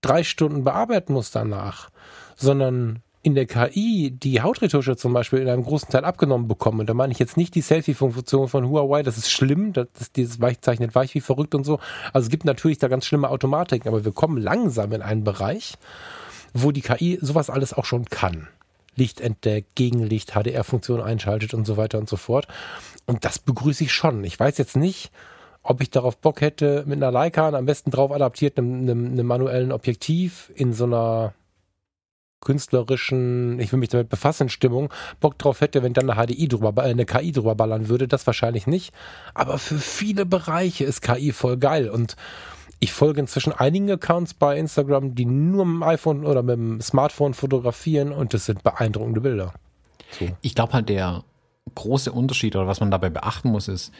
drei 0.00 0.22
Stunden 0.22 0.62
bearbeiten 0.62 1.12
muss 1.12 1.32
danach, 1.32 1.90
sondern 2.36 3.02
in 3.22 3.34
der 3.34 3.46
KI 3.46 4.12
die 4.12 4.40
Hautretusche 4.42 4.96
zum 4.96 5.12
Beispiel 5.12 5.40
in 5.40 5.48
einem 5.48 5.64
großen 5.64 5.88
Teil 5.90 6.04
abgenommen 6.04 6.46
bekomme, 6.46 6.84
da 6.84 6.94
meine 6.94 7.12
ich 7.12 7.18
jetzt 7.18 7.36
nicht 7.36 7.56
die 7.56 7.62
Selfie-Funktion 7.62 8.46
von 8.46 8.68
Huawei, 8.68 9.02
das 9.02 9.18
ist 9.18 9.30
schlimm, 9.30 9.72
das, 9.72 9.88
das, 9.98 10.12
dieses 10.12 10.40
Weich 10.40 10.60
zeichnet 10.60 10.94
weich 10.94 11.14
wie 11.16 11.20
verrückt 11.20 11.56
und 11.56 11.64
so. 11.64 11.80
Also 12.12 12.26
es 12.26 12.30
gibt 12.30 12.44
natürlich 12.44 12.78
da 12.78 12.86
ganz 12.86 13.06
schlimme 13.06 13.28
Automatiken, 13.28 13.88
aber 13.88 14.04
wir 14.04 14.12
kommen 14.12 14.38
langsam 14.38 14.92
in 14.92 15.02
einen 15.02 15.24
Bereich, 15.24 15.74
wo 16.54 16.70
die 16.70 16.80
KI 16.80 17.18
sowas 17.20 17.50
alles 17.50 17.74
auch 17.74 17.84
schon 17.84 18.04
kann. 18.04 18.48
Licht 18.96 19.20
entdeckt, 19.20 19.74
Gegenlicht, 19.74 20.32
HDR-Funktion 20.32 21.00
einschaltet 21.00 21.54
und 21.54 21.66
so 21.66 21.76
weiter 21.76 21.98
und 21.98 22.08
so 22.08 22.16
fort. 22.16 22.48
Und 23.06 23.24
das 23.24 23.38
begrüße 23.38 23.84
ich 23.84 23.92
schon. 23.92 24.24
Ich 24.24 24.38
weiß 24.38 24.58
jetzt 24.58 24.76
nicht, 24.76 25.10
ob 25.62 25.80
ich 25.80 25.90
darauf 25.90 26.16
Bock 26.16 26.40
hätte, 26.40 26.84
mit 26.86 26.98
einer 26.98 27.12
Leica, 27.12 27.48
am 27.48 27.66
besten 27.66 27.90
drauf 27.90 28.12
adaptiert, 28.12 28.58
einem, 28.58 28.82
einem, 28.82 29.06
einem 29.12 29.26
manuellen 29.26 29.72
Objektiv 29.72 30.50
in 30.54 30.72
so 30.72 30.84
einer 30.84 31.34
künstlerischen, 32.40 33.60
ich 33.60 33.70
will 33.70 33.78
mich 33.78 33.90
damit 33.90 34.08
befassen, 34.08 34.48
Stimmung, 34.48 34.90
Bock 35.20 35.38
drauf 35.38 35.60
hätte, 35.60 35.82
wenn 35.82 35.92
dann 35.92 36.08
eine 36.08 36.26
HDI 36.26 36.48
drüber, 36.48 36.82
eine 36.82 37.04
KI 37.04 37.32
drüber 37.32 37.54
ballern 37.54 37.88
würde, 37.88 38.08
das 38.08 38.26
wahrscheinlich 38.26 38.66
nicht. 38.66 38.94
Aber 39.34 39.58
für 39.58 39.78
viele 39.78 40.24
Bereiche 40.24 40.84
ist 40.84 41.02
KI 41.02 41.32
voll 41.32 41.58
geil 41.58 41.90
und 41.90 42.16
ich 42.80 42.92
folge 42.92 43.20
inzwischen 43.20 43.52
einigen 43.52 43.90
Accounts 43.90 44.34
bei 44.34 44.58
Instagram, 44.58 45.14
die 45.14 45.26
nur 45.26 45.66
mit 45.66 45.74
dem 45.76 45.82
iPhone 45.82 46.24
oder 46.24 46.42
mit 46.42 46.56
dem 46.56 46.80
Smartphone 46.80 47.34
fotografieren 47.34 48.10
und 48.10 48.34
das 48.34 48.46
sind 48.46 48.62
beeindruckende 48.62 49.20
Bilder. 49.20 49.52
So. 50.18 50.28
Ich 50.40 50.54
glaube 50.54 50.72
halt, 50.72 50.88
der 50.88 51.22
große 51.74 52.10
Unterschied 52.10 52.56
oder 52.56 52.66
was 52.66 52.80
man 52.80 52.90
dabei 52.90 53.10
beachten 53.10 53.50
muss, 53.50 53.68
ist, 53.68 53.92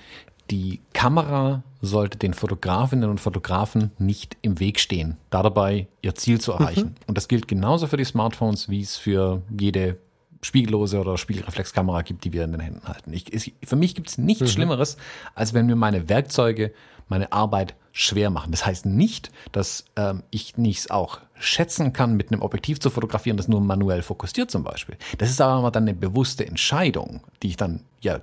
die 0.50 0.80
Kamera 0.92 1.62
sollte 1.80 2.18
den 2.18 2.34
Fotografinnen 2.34 3.08
und 3.08 3.20
Fotografen 3.20 3.92
nicht 3.98 4.36
im 4.42 4.58
Weg 4.58 4.80
stehen, 4.80 5.16
da 5.28 5.42
dabei 5.42 5.86
ihr 6.02 6.14
Ziel 6.14 6.40
zu 6.40 6.52
erreichen. 6.52 6.88
Mhm. 6.88 6.94
Und 7.06 7.16
das 7.16 7.28
gilt 7.28 7.46
genauso 7.46 7.86
für 7.86 7.96
die 7.96 8.04
Smartphones, 8.04 8.68
wie 8.68 8.80
es 8.80 8.96
für 8.96 9.42
jede 9.56 9.98
spiegellose 10.42 10.98
oder 10.98 11.18
Spiegelreflexkamera 11.18 12.02
gibt, 12.02 12.24
die 12.24 12.32
wir 12.32 12.44
in 12.44 12.52
den 12.52 12.60
Händen 12.60 12.88
halten. 12.88 13.12
Ich, 13.12 13.32
ich, 13.32 13.54
für 13.62 13.76
mich 13.76 13.94
gibt 13.94 14.08
es 14.08 14.18
nichts 14.18 14.42
mhm. 14.42 14.48
Schlimmeres, 14.48 14.96
als 15.34 15.54
wenn 15.54 15.66
mir 15.66 15.76
meine 15.76 16.08
Werkzeuge 16.08 16.72
meine 17.10 17.32
Arbeit 17.32 17.74
schwer 17.92 18.30
machen. 18.30 18.52
Das 18.52 18.64
heißt 18.64 18.86
nicht, 18.86 19.30
dass 19.52 19.84
ähm, 19.96 20.22
ich 20.30 20.56
nichts 20.56 20.90
auch 20.90 21.20
schätzen 21.34 21.92
kann, 21.92 22.16
mit 22.16 22.32
einem 22.32 22.42
Objektiv 22.42 22.80
zu 22.80 22.88
fotografieren, 22.88 23.36
das 23.36 23.48
nur 23.48 23.60
manuell 23.60 24.02
fokussiert 24.02 24.50
zum 24.50 24.62
Beispiel. 24.62 24.96
Das 25.18 25.28
ist 25.28 25.40
aber 25.40 25.70
dann 25.70 25.84
eine 25.84 25.94
bewusste 25.94 26.46
Entscheidung, 26.46 27.20
die 27.42 27.48
ich 27.48 27.56
dann 27.56 27.84
ja 28.00 28.20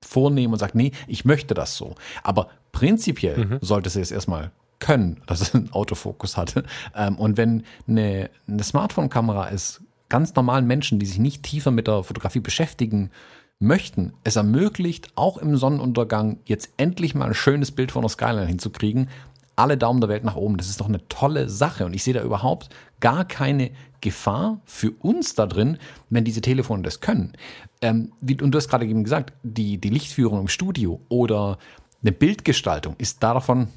vornehme 0.00 0.52
und 0.52 0.58
sage, 0.58 0.78
nee, 0.78 0.92
ich 1.06 1.24
möchte 1.24 1.54
das 1.54 1.76
so. 1.76 1.96
Aber 2.22 2.48
prinzipiell 2.72 3.44
mhm. 3.44 3.58
sollte 3.60 3.90
sie 3.90 4.00
es 4.00 4.10
erstmal 4.10 4.52
können, 4.78 5.22
dass 5.26 5.40
es 5.40 5.54
einen 5.54 5.72
Autofokus 5.72 6.36
hatte. 6.36 6.64
Ähm, 6.94 7.16
und 7.16 7.36
wenn 7.36 7.64
eine, 7.88 8.30
eine 8.46 8.62
Smartphone-Kamera 8.62 9.48
ist, 9.48 9.82
ganz 10.08 10.34
normalen 10.34 10.66
Menschen, 10.66 10.98
die 10.98 11.06
sich 11.06 11.18
nicht 11.18 11.42
tiefer 11.42 11.70
mit 11.70 11.86
der 11.86 12.02
Fotografie 12.02 12.40
beschäftigen 12.40 13.10
möchten, 13.60 14.12
es 14.24 14.36
ermöglicht, 14.36 15.10
auch 15.16 15.38
im 15.38 15.56
Sonnenuntergang 15.56 16.38
jetzt 16.44 16.70
endlich 16.76 17.14
mal 17.14 17.26
ein 17.26 17.34
schönes 17.34 17.72
Bild 17.72 17.90
von 17.90 18.02
der 18.02 18.10
Skyline 18.10 18.46
hinzukriegen. 18.46 19.08
Alle 19.56 19.76
Daumen 19.76 20.00
der 20.00 20.08
Welt 20.08 20.22
nach 20.22 20.36
oben. 20.36 20.56
Das 20.56 20.68
ist 20.68 20.80
doch 20.80 20.86
eine 20.86 21.06
tolle 21.08 21.48
Sache. 21.48 21.84
Und 21.84 21.94
ich 21.94 22.04
sehe 22.04 22.14
da 22.14 22.22
überhaupt 22.22 22.70
gar 23.00 23.24
keine 23.24 23.70
Gefahr 24.00 24.60
für 24.64 24.92
uns 24.92 25.34
da 25.34 25.46
drin, 25.46 25.78
wenn 26.10 26.24
diese 26.24 26.40
Telefone 26.40 26.82
das 26.82 27.00
können. 27.00 27.32
Ähm, 27.82 28.12
und 28.20 28.52
du 28.52 28.56
hast 28.58 28.68
gerade 28.68 28.86
eben 28.86 29.02
gesagt, 29.02 29.32
die, 29.42 29.78
die 29.78 29.90
Lichtführung 29.90 30.40
im 30.40 30.48
Studio 30.48 31.00
oder 31.08 31.58
eine 32.02 32.12
Bildgestaltung 32.12 32.94
ist 32.98 33.24
davon, 33.24 33.68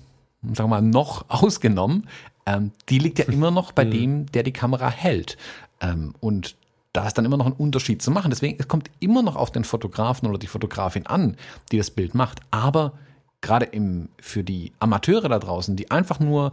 sagen 0.44 0.70
wir 0.70 0.82
mal, 0.82 0.82
noch 0.84 1.26
ausgenommen. 1.30 2.08
Ähm, 2.46 2.72
die 2.90 3.00
liegt 3.00 3.18
ja 3.18 3.26
immer 3.26 3.50
noch 3.50 3.72
bei 3.72 3.86
mhm. 3.86 3.92
dem, 3.92 4.26
der 4.28 4.44
die 4.44 4.54
Kamera 4.54 4.92
hält. 4.92 5.38
Ähm, 5.80 6.14
und 6.20 6.56
da 6.94 7.08
ist 7.08 7.18
dann 7.18 7.26
immer 7.26 7.38
noch 7.38 7.46
ein 7.46 7.54
Unterschied 7.54 8.02
zu 8.02 8.12
machen. 8.12 8.32
Deswegen, 8.32 8.58
es 8.60 8.68
kommt 8.68 8.90
immer 9.00 9.22
noch 9.22 9.36
auf 9.36 9.52
den 9.52 9.64
Fotografen 9.64 10.28
oder 10.28 10.38
die 10.38 10.48
Fotografin 10.48 11.08
an, 11.08 11.38
die 11.72 11.78
das 11.78 11.92
Bild 11.92 12.16
macht. 12.16 12.42
Aber 12.52 12.94
gerade 13.42 13.66
im, 13.66 14.10
für 14.20 14.44
die 14.44 14.74
Amateure 14.80 15.30
da 15.30 15.40
draußen, 15.40 15.76
die 15.76 15.90
einfach 15.90 16.20
nur 16.20 16.52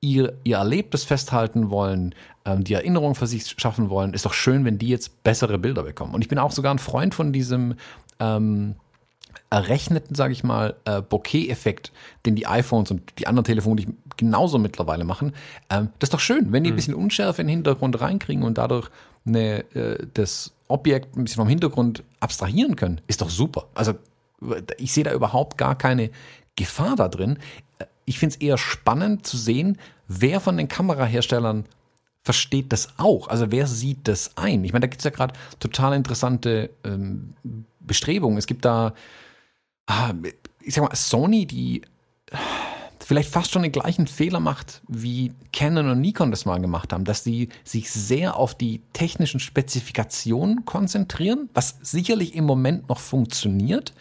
ihr, 0.00 0.34
ihr 0.44 0.58
Erlebtes 0.58 1.04
festhalten 1.04 1.70
wollen, 1.70 2.14
ähm, 2.44 2.64
die 2.64 2.74
Erinnerung 2.74 3.14
für 3.14 3.26
sich 3.26 3.54
schaffen 3.58 3.90
wollen, 3.90 4.14
ist 4.14 4.24
doch 4.24 4.34
schön, 4.34 4.64
wenn 4.64 4.78
die 4.78 4.88
jetzt 4.88 5.22
bessere 5.24 5.58
Bilder 5.58 5.82
bekommen. 5.82 6.14
Und 6.14 6.22
ich 6.22 6.28
bin 6.28 6.38
auch 6.38 6.52
sogar 6.52 6.72
ein 6.72 6.78
Freund 6.78 7.14
von 7.14 7.32
diesem 7.32 7.74
ähm, 8.20 8.76
errechneten, 9.50 10.14
sage 10.14 10.32
ich 10.32 10.44
mal, 10.44 10.76
äh, 10.84 11.02
Bokeh-Effekt, 11.02 11.92
den 12.24 12.36
die 12.36 12.46
iPhones 12.46 12.90
und 12.90 13.18
die 13.18 13.26
anderen 13.26 13.44
Telefone 13.44 13.76
die 13.76 13.88
genauso 14.16 14.58
mittlerweile 14.58 15.04
machen. 15.04 15.32
Ähm, 15.70 15.90
das 15.98 16.08
ist 16.08 16.14
doch 16.14 16.20
schön, 16.20 16.52
wenn 16.52 16.64
die 16.64 16.70
ein 16.70 16.74
mhm. 16.74 16.76
bisschen 16.76 16.94
Unschärfe 16.94 17.42
in 17.42 17.48
den 17.48 17.56
Hintergrund 17.56 18.00
reinkriegen 18.00 18.44
und 18.44 18.58
dadurch 18.58 18.90
eine, 19.26 19.64
äh, 19.74 20.06
das 20.14 20.52
Objekt 20.68 21.16
ein 21.16 21.24
bisschen 21.24 21.40
vom 21.40 21.48
Hintergrund 21.48 22.02
abstrahieren 22.20 22.76
können, 22.76 23.00
ist 23.06 23.20
doch 23.20 23.30
super. 23.30 23.68
Also 23.74 23.94
ich 24.78 24.92
sehe 24.92 25.04
da 25.04 25.12
überhaupt 25.12 25.58
gar 25.58 25.76
keine 25.76 26.10
Gefahr 26.56 26.96
da 26.96 27.08
drin. 27.08 27.38
Ich 28.04 28.18
finde 28.18 28.34
es 28.34 28.40
eher 28.40 28.58
spannend 28.58 29.26
zu 29.26 29.36
sehen, 29.36 29.78
wer 30.08 30.40
von 30.40 30.56
den 30.56 30.68
Kameraherstellern 30.68 31.64
versteht 32.22 32.72
das 32.72 32.88
auch. 32.98 33.28
Also 33.28 33.52
wer 33.52 33.66
sieht 33.66 34.08
das 34.08 34.36
ein? 34.36 34.64
Ich 34.64 34.72
meine, 34.72 34.82
da 34.82 34.88
gibt 34.88 35.00
es 35.00 35.04
ja 35.04 35.10
gerade 35.10 35.34
total 35.60 35.94
interessante 35.94 36.70
ähm, 36.82 37.34
Bestrebungen. 37.80 38.38
Es 38.38 38.46
gibt 38.46 38.64
da, 38.64 38.94
ah, 39.86 40.12
ich 40.60 40.74
sag 40.74 40.82
mal, 40.82 40.96
Sony, 40.96 41.46
die 41.46 41.82
vielleicht 43.06 43.30
fast 43.30 43.52
schon 43.52 43.62
den 43.62 43.70
gleichen 43.70 44.08
Fehler 44.08 44.40
macht, 44.40 44.82
wie 44.88 45.32
Canon 45.52 45.90
und 45.90 46.00
Nikon 46.00 46.32
das 46.32 46.44
mal 46.44 46.60
gemacht 46.60 46.92
haben, 46.92 47.04
dass 47.04 47.22
sie 47.22 47.50
sich 47.62 47.88
sehr 47.92 48.34
auf 48.34 48.56
die 48.56 48.82
technischen 48.94 49.38
Spezifikationen 49.38 50.64
konzentrieren, 50.64 51.48
was 51.54 51.76
sicherlich 51.82 52.34
im 52.34 52.44
Moment 52.44 52.88
noch 52.88 52.98
funktioniert, 52.98 53.94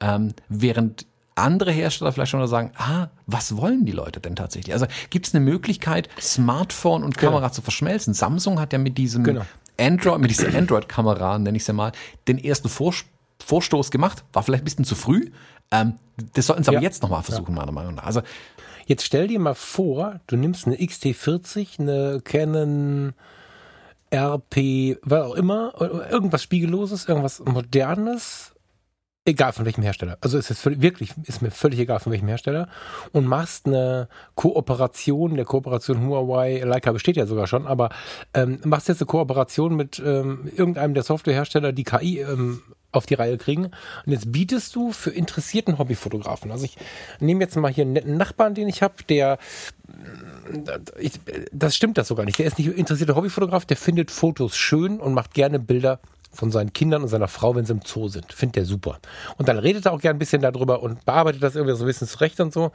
ähm, 0.00 0.34
während 0.48 1.06
andere 1.36 1.70
Hersteller 1.70 2.10
vielleicht 2.10 2.32
schon 2.32 2.44
sagen, 2.48 2.72
ah, 2.74 3.06
was 3.28 3.56
wollen 3.56 3.84
die 3.84 3.92
Leute 3.92 4.18
denn 4.18 4.34
tatsächlich? 4.34 4.74
Also 4.74 4.86
gibt 5.10 5.28
es 5.28 5.34
eine 5.34 5.44
Möglichkeit, 5.44 6.08
Smartphone 6.20 7.04
und 7.04 7.16
Kamera 7.16 7.42
genau. 7.42 7.52
zu 7.52 7.62
verschmelzen? 7.62 8.14
Samsung 8.14 8.58
hat 8.58 8.72
ja 8.72 8.80
mit 8.80 8.98
diesem 8.98 9.22
genau. 9.22 9.46
Android, 9.78 10.18
mit 10.18 10.30
dieser 10.32 10.52
Android-Kamera, 10.58 11.38
nenne 11.38 11.56
ich 11.56 11.62
es 11.62 11.68
ja 11.68 11.74
mal, 11.74 11.92
den 12.26 12.36
ersten 12.38 12.68
Vorstoß 12.68 13.19
Vorstoß 13.42 13.90
gemacht, 13.90 14.24
war 14.32 14.42
vielleicht 14.42 14.62
ein 14.62 14.64
bisschen 14.64 14.84
zu 14.84 14.94
früh. 14.94 15.30
Ähm, 15.70 15.94
das 16.34 16.46
sollten 16.46 16.64
sie 16.64 16.70
aber 16.70 16.82
jetzt 16.82 17.02
nochmal 17.02 17.22
versuchen, 17.22 17.54
ja. 17.54 17.60
meiner 17.60 17.72
Meinung 17.72 17.94
nach. 17.94 18.04
Also, 18.04 18.22
jetzt 18.86 19.04
stell 19.04 19.28
dir 19.28 19.38
mal 19.38 19.54
vor, 19.54 20.20
du 20.26 20.36
nimmst 20.36 20.66
eine 20.66 20.76
XT40, 20.76 21.80
eine 21.80 22.20
Canon 22.22 23.14
RP, 24.12 24.98
was 25.02 25.22
auch 25.22 25.34
immer, 25.34 25.72
irgendwas 26.10 26.42
Spiegelloses, 26.42 27.06
irgendwas 27.06 27.38
Modernes, 27.40 28.52
egal 29.24 29.52
von 29.52 29.64
welchem 29.64 29.82
Hersteller. 29.82 30.18
Also 30.20 30.38
es 30.38 30.50
ist 30.50 30.64
wirklich, 30.82 31.12
ist 31.24 31.42
mir 31.42 31.50
völlig 31.50 31.78
egal 31.78 32.00
von 32.00 32.10
welchem 32.12 32.28
Hersteller. 32.28 32.68
Und 33.12 33.26
machst 33.26 33.66
eine 33.66 34.08
Kooperation, 34.34 35.36
der 35.36 35.44
Kooperation 35.44 36.06
Huawei, 36.06 36.60
Leica 36.64 36.92
besteht 36.92 37.16
ja 37.16 37.26
sogar 37.26 37.46
schon, 37.46 37.66
aber 37.66 37.90
ähm, 38.34 38.60
machst 38.64 38.88
jetzt 38.88 39.00
eine 39.00 39.06
Kooperation 39.06 39.76
mit 39.76 40.02
ähm, 40.04 40.50
irgendeinem 40.56 40.94
der 40.94 41.02
Softwarehersteller, 41.02 41.72
die 41.72 41.84
KI 41.84 42.20
ähm, 42.20 42.62
auf 42.92 43.06
die 43.06 43.14
Reihe 43.14 43.38
kriegen. 43.38 43.66
Und 43.66 44.12
jetzt 44.12 44.32
bietest 44.32 44.74
du 44.74 44.92
für 44.92 45.10
interessierten 45.10 45.78
Hobbyfotografen. 45.78 46.50
Also 46.50 46.64
ich 46.64 46.76
nehme 47.20 47.40
jetzt 47.40 47.56
mal 47.56 47.72
hier 47.72 47.82
einen 47.82 47.92
netten 47.92 48.16
Nachbarn, 48.16 48.54
den 48.54 48.68
ich 48.68 48.82
habe, 48.82 49.02
der 49.08 49.38
ich, 50.98 51.12
das 51.52 51.76
stimmt 51.76 51.98
das 51.98 52.08
sogar 52.08 52.24
nicht. 52.24 52.38
Der 52.38 52.46
ist 52.46 52.58
nicht 52.58 52.76
interessierter 52.76 53.16
Hobbyfotograf, 53.16 53.64
der 53.64 53.76
findet 53.76 54.10
Fotos 54.10 54.56
schön 54.56 55.00
und 55.00 55.14
macht 55.14 55.34
gerne 55.34 55.58
Bilder 55.58 56.00
von 56.32 56.50
seinen 56.50 56.72
Kindern 56.72 57.02
und 57.02 57.08
seiner 57.08 57.28
Frau, 57.28 57.54
wenn 57.56 57.64
sie 57.64 57.72
im 57.72 57.82
Zoo 57.84 58.08
sind. 58.08 58.32
Findet 58.32 58.56
der 58.56 58.64
super. 58.64 58.98
Und 59.36 59.48
dann 59.48 59.58
redet 59.58 59.86
er 59.86 59.92
auch 59.92 60.00
gerne 60.00 60.16
ein 60.16 60.20
bisschen 60.20 60.42
darüber 60.42 60.82
und 60.82 61.04
bearbeitet 61.04 61.42
das 61.42 61.56
irgendwie 61.56 61.76
so 61.76 61.84
ein 61.84 61.88
bisschen 61.88 62.08
zurecht 62.08 62.40
und 62.40 62.52
so. 62.52 62.72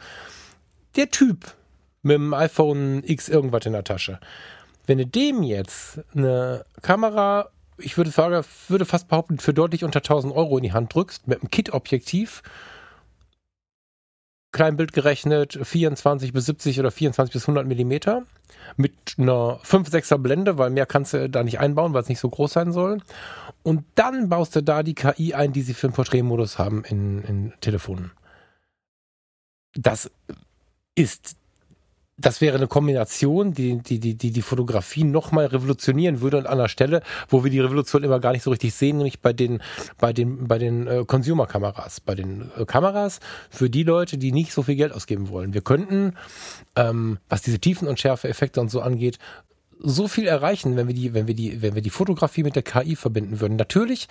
Der 0.95 1.09
Typ 1.09 1.53
mit 2.01 2.15
dem 2.15 2.33
iPhone 2.33 3.03
X 3.05 3.29
irgendwas 3.29 3.65
in 3.65 3.73
der 3.73 3.83
Tasche. 3.83 4.19
Wenn 4.85 4.99
du 4.99 5.07
dem 5.07 5.41
jetzt 5.41 6.01
eine 6.13 6.65
Kamera 6.81 7.49
ich 7.77 7.97
würde 7.97 8.11
sagen, 8.11 8.45
würde 8.67 8.85
fast 8.85 9.07
behaupten, 9.07 9.39
für 9.39 9.53
deutlich 9.53 9.83
unter 9.83 9.99
1000 9.99 10.33
Euro 10.33 10.57
in 10.57 10.63
die 10.63 10.73
Hand 10.73 10.93
drückst, 10.93 11.27
mit 11.27 11.41
einem 11.41 11.51
Kit-Objektiv, 11.51 12.41
Kleinbild 14.51 14.93
gerechnet, 14.93 15.59
24 15.61 16.31
bis 16.31 16.45
70 16.45 16.79
oder 16.79 16.89
24 16.89 17.33
bis 17.33 17.43
100 17.43 17.67
Millimeter, 17.67 18.23
mit 18.77 19.15
einer 19.17 19.59
5-6er 19.63 20.17
Blende, 20.17 20.57
weil 20.57 20.69
mehr 20.69 20.85
kannst 20.85 21.13
du 21.13 21.29
da 21.29 21.43
nicht 21.43 21.59
einbauen, 21.59 21.93
weil 21.93 22.03
es 22.03 22.09
nicht 22.09 22.19
so 22.21 22.29
groß 22.29 22.53
sein 22.53 22.71
soll. 22.71 22.99
Und 23.63 23.83
dann 23.95 24.29
baust 24.29 24.55
du 24.55 24.63
da 24.63 24.81
die 24.81 24.95
KI 24.95 25.33
ein, 25.33 25.51
die 25.51 25.61
sie 25.61 25.73
für 25.73 25.87
den 25.87 25.93
Porträtmodus 25.93 26.57
haben 26.57 26.85
in, 26.85 27.21
in 27.23 27.53
Telefonen. 27.59 28.11
Das 29.73 30.09
ist 30.95 31.35
das 32.17 32.39
wäre 32.39 32.55
eine 32.55 32.67
Kombination, 32.67 33.53
die 33.53 33.77
die, 33.79 33.99
die, 33.99 34.15
die, 34.15 34.31
die 34.31 34.41
Fotografie 34.41 35.03
nochmal 35.03 35.47
revolutionieren 35.47 36.21
würde 36.21 36.37
und 36.37 36.45
an 36.45 36.59
einer 36.59 36.69
Stelle, 36.69 37.01
wo 37.27 37.43
wir 37.43 37.51
die 37.51 37.59
Revolution 37.59 38.03
immer 38.03 38.19
gar 38.19 38.31
nicht 38.31 38.43
so 38.43 38.51
richtig 38.51 38.73
sehen, 38.73 38.97
nämlich 38.97 39.19
bei 39.19 39.33
den, 39.33 39.61
bei 39.97 40.13
den, 40.13 40.47
bei 40.47 40.57
den 40.57 40.87
äh, 40.87 41.03
Consumer-Kameras, 41.05 41.99
bei 41.99 42.15
den 42.15 42.49
äh, 42.57 42.65
Kameras 42.65 43.19
für 43.49 43.69
die 43.69 43.83
Leute, 43.83 44.17
die 44.17 44.31
nicht 44.31 44.53
so 44.53 44.63
viel 44.63 44.75
Geld 44.75 44.93
ausgeben 44.93 45.29
wollen. 45.29 45.53
Wir 45.53 45.61
könnten, 45.61 46.13
ähm, 46.77 47.19
was 47.27 47.41
diese 47.41 47.59
Tiefen- 47.59 47.87
und 47.87 47.99
Schärfe-Effekte 47.99 48.61
und 48.61 48.71
so 48.71 48.81
angeht, 48.81 49.19
so 49.79 50.07
viel 50.07 50.25
erreichen, 50.25 50.77
wenn 50.77 50.87
wir 50.87 50.95
die, 50.95 51.13
wenn 51.13 51.27
wir 51.27 51.35
die, 51.35 51.61
wenn 51.61 51.75
wir 51.75 51.81
die 51.81 51.89
Fotografie 51.89 52.43
mit 52.43 52.55
der 52.55 52.63
KI 52.63 52.95
verbinden 52.95 53.41
würden. 53.41 53.57
Natürlich 53.57 54.07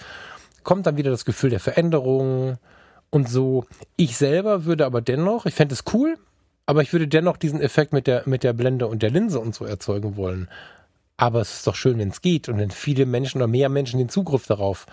kommt 0.62 0.86
dann 0.86 0.98
wieder 0.98 1.10
das 1.10 1.24
Gefühl 1.24 1.50
der 1.50 1.60
Veränderung 1.60 2.58
und 3.08 3.30
so. 3.30 3.64
Ich 3.96 4.18
selber 4.18 4.66
würde 4.66 4.84
aber 4.84 5.00
dennoch, 5.00 5.46
ich 5.46 5.54
fände 5.54 5.72
es 5.72 5.84
cool, 5.94 6.18
aber 6.66 6.82
ich 6.82 6.92
würde 6.92 7.08
dennoch 7.08 7.36
diesen 7.36 7.60
Effekt 7.60 7.92
mit 7.92 8.06
der, 8.06 8.22
mit 8.26 8.42
der 8.42 8.52
Blende 8.52 8.86
und 8.86 9.02
der 9.02 9.10
Linse 9.10 9.38
und 9.38 9.54
so 9.54 9.64
erzeugen 9.64 10.16
wollen. 10.16 10.48
Aber 11.16 11.40
es 11.40 11.54
ist 11.54 11.66
doch 11.66 11.76
schön, 11.76 11.98
wenn 11.98 12.08
es 12.08 12.22
geht 12.22 12.48
und 12.48 12.58
wenn 12.58 12.70
viele 12.70 13.06
Menschen 13.06 13.38
oder 13.38 13.46
mehr 13.46 13.68
Menschen 13.68 13.98
den 13.98 14.08
Zugriff 14.08 14.46
darauf 14.46 14.86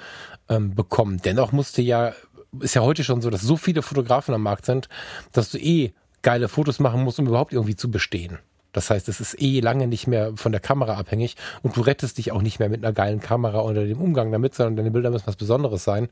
ähm, 0.50 0.76
bekommen. 0.76 1.22
Dennoch 1.24 1.52
musste 1.52 1.82
ja, 1.82 2.14
ist 2.60 2.76
ja 2.76 2.82
heute 2.82 3.04
schon 3.04 3.22
so, 3.22 3.30
dass 3.30 3.42
so 3.42 3.58
viele 3.58 3.82
Fotografen 3.82 4.34
am 4.34 4.44
Markt 4.44 4.66
sind, 4.66 4.88
dass 5.32 5.50
du 5.50 5.58
eh 5.58 5.94
geile 6.22 6.48
Fotos 6.48 6.80
machen 6.80 7.04
musst, 7.04 7.20
um 7.20 7.28
überhaupt 7.28 7.54
irgendwie 7.54 7.76
zu 7.76 7.90
bestehen. 7.90 8.38
Das 8.74 8.90
heißt, 8.90 9.10
es 9.10 9.20
ist 9.20 9.42
eh 9.42 9.60
lange 9.60 9.88
nicht 9.88 10.08
mehr 10.08 10.34
von 10.36 10.52
der 10.52 10.62
Kamera 10.62 10.96
abhängig 10.96 11.36
und 11.62 11.76
du 11.76 11.82
rettest 11.82 12.18
dich 12.18 12.32
auch 12.32 12.42
nicht 12.42 12.60
mehr 12.60 12.70
mit 12.70 12.84
einer 12.84 12.94
geilen 12.94 13.20
Kamera 13.20 13.62
oder 13.62 13.86
dem 13.86 14.00
Umgang 14.00 14.32
damit, 14.32 14.56
sondern 14.56 14.78
deine 14.78 14.92
Bilder 14.92 15.10
müssen 15.10 15.28
was 15.28 15.36
Besonderes 15.36 15.84
sein. 15.84 16.10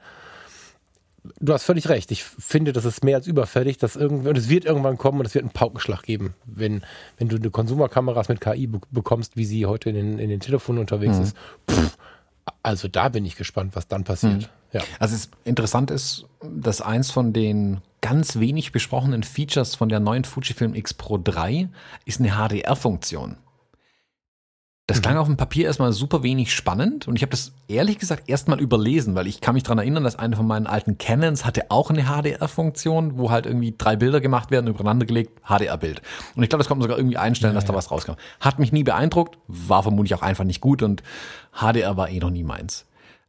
Du 1.40 1.54
hast 1.54 1.64
völlig 1.64 1.90
recht. 1.90 2.12
Ich 2.12 2.24
finde, 2.24 2.74
das 2.74 2.86
ist 2.86 3.04
mehr 3.04 3.18
als 3.18 3.28
überfällig, 3.28 3.78
dass 3.78 3.96
irgendwie, 3.96 4.30
und 4.30 4.38
es 4.38 4.50
wird 4.50 4.66
irgendwann 4.66 4.98
kommen 4.98 5.20
und 5.20 5.26
es 5.26 5.34
wird 5.34 5.44
einen 5.44 5.52
Paukenschlag 5.52 6.04
geben, 6.04 6.34
wenn, 6.46 6.84
wenn 7.18 7.30
du 7.30 7.38
eine 7.38 7.50
Konsumerkameras 7.50 8.30
mit 8.30 8.42
KI 8.42 8.68
be 8.68 8.80
bekommst, 8.92 9.38
wie 9.38 9.46
sie 9.46 9.66
heute 9.66 9.90
in 9.90 9.96
den, 9.96 10.20
in 10.20 10.30
den 10.30 10.40
Telefonen 10.40 10.80
unterwegs 10.80 11.18
mhm. 11.18 11.24
ist. 11.24 11.38
Pff, 11.70 11.98
also 12.64 12.88
da 12.88 13.10
bin 13.10 13.26
ich 13.26 13.36
gespannt, 13.36 13.76
was 13.76 13.88
dann 13.88 14.04
passiert. 14.04 14.42
Mhm. 14.42 14.48
Ja. 14.72 14.82
Also 15.00 15.16
es 15.16 15.30
interessant 15.46 15.92
ist, 15.92 16.26
dass 16.42 16.82
eins 16.82 17.12
von 17.12 17.34
den 17.34 17.82
ganz 18.02 18.40
wenig 18.40 18.72
besprochenen 18.72 19.24
Features 19.24 19.76
von 19.76 19.90
der 19.90 20.00
neuen 20.00 20.24
Fujifilm 20.24 20.76
X 20.76 20.94
Pro 20.94 21.18
3 21.18 21.70
ist 22.06 22.20
eine 22.20 22.32
HDR-Funktion. 22.32 23.38
Das 24.90 25.02
klang 25.04 25.14
mhm. 25.16 25.20
auf 25.20 25.28
dem 25.28 25.38
Papier 25.38 25.66
erstmal 25.68 25.94
super 25.94 26.24
wenig 26.24 26.54
spannend 26.54 27.08
und 27.08 27.16
ich 27.16 27.22
habe 27.22 27.30
das 27.30 27.54
ehrlich 27.68 28.00
gesagt 28.00 28.28
erstmal 28.28 28.60
überlesen, 28.60 29.14
weil 29.14 29.28
ich 29.28 29.40
kann 29.40 29.54
mich 29.54 29.62
daran 29.62 29.78
erinnern, 29.78 30.04
dass 30.04 30.18
eine 30.18 30.36
von 30.36 30.48
meinen 30.48 30.66
alten 30.66 30.98
Canons 30.98 31.46
hatte 31.46 31.70
auch 31.70 31.92
eine 31.92 32.06
HDR-Funktion, 32.06 33.18
wo 33.18 33.30
halt 33.30 33.46
irgendwie 33.46 33.76
drei 33.78 33.96
Bilder 33.96 34.20
gemacht 34.20 34.50
werden, 34.50 34.66
übereinander 34.66 35.06
gelegt, 35.06 35.40
HDR-Bild. 35.48 36.02
Und 36.36 36.42
ich 36.42 36.50
glaube, 36.50 36.62
das 36.62 36.68
konnte 36.68 36.80
man 36.80 36.84
sogar 36.84 36.98
irgendwie 36.98 37.18
einstellen, 37.18 37.54
ja, 37.54 37.60
dass 37.60 37.66
ja. 37.66 37.74
da 37.74 37.78
was 37.78 37.92
rauskam. 37.92 38.14
Hat 38.40 38.58
mich 38.58 38.72
nie 38.72 38.84
beeindruckt, 38.84 39.38
war 39.48 39.84
vermutlich 39.84 40.16
auch 40.16 40.24
einfach 40.24 40.44
nicht 40.44 40.60
gut 40.60 40.82
und 40.82 41.04
HDR 41.54 41.96
war 41.96 42.10
eh 42.10 42.20
noch 42.20 42.32
nie 42.32 42.44
meins. 42.44 42.86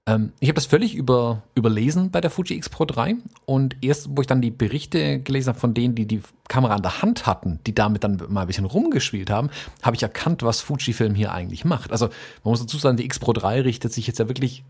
Ähm, 0.06 0.32
ich 0.40 0.48
habe 0.48 0.54
das 0.54 0.66
völlig 0.66 0.94
über, 0.94 1.42
überlesen 1.54 2.10
bei 2.10 2.20
der 2.20 2.30
Fuji 2.30 2.56
X 2.56 2.68
Pro 2.68 2.84
3 2.84 3.16
und 3.46 3.76
erst, 3.82 4.08
wo 4.10 4.20
ich 4.20 4.26
dann 4.26 4.40
die 4.40 4.50
Berichte 4.50 5.20
gelesen 5.20 5.50
habe 5.50 5.58
von 5.58 5.74
denen, 5.74 5.94
die 5.94 6.06
die 6.06 6.22
Kamera 6.48 6.76
in 6.76 6.82
der 6.82 7.02
Hand 7.02 7.26
hatten, 7.26 7.60
die 7.66 7.74
damit 7.74 8.04
dann 8.04 8.22
mal 8.28 8.42
ein 8.42 8.46
bisschen 8.46 8.64
rumgespielt 8.64 9.30
haben, 9.30 9.50
habe 9.82 9.96
ich 9.96 10.02
erkannt, 10.02 10.42
was 10.42 10.60
Fujifilm 10.60 11.14
hier 11.14 11.32
eigentlich 11.32 11.64
macht. 11.64 11.92
Also 11.92 12.06
man 12.44 12.52
muss 12.52 12.60
dazu 12.60 12.78
sagen, 12.78 12.96
die 12.96 13.04
X 13.04 13.18
Pro 13.18 13.32
3 13.32 13.62
richtet 13.62 13.92
sich 13.92 14.06
jetzt 14.06 14.18
ja 14.18 14.28
wirklich 14.28 14.64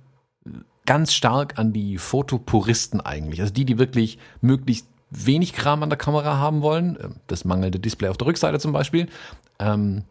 ganz 0.87 1.13
stark 1.13 1.59
an 1.59 1.73
die 1.73 1.99
Fotopuristen 1.99 3.01
eigentlich. 3.01 3.41
Also 3.41 3.53
die, 3.53 3.65
die 3.65 3.79
wirklich 3.79 4.19
möglichst 4.41 4.89
wenig 5.11 5.53
Kram 5.53 5.83
an 5.83 5.91
der 5.91 5.99
Kamera 5.99 6.39
haben 6.39 6.63
wollen. 6.63 6.99
Ähm, 7.01 7.17
das 7.27 7.45
mangelnde 7.45 7.79
Display 7.79 8.09
auf 8.09 8.17
der 8.17 8.27
Rückseite 8.27 8.59
zum 8.59 8.73
Beispiel. 8.73 9.09
Ähm, 9.59 10.05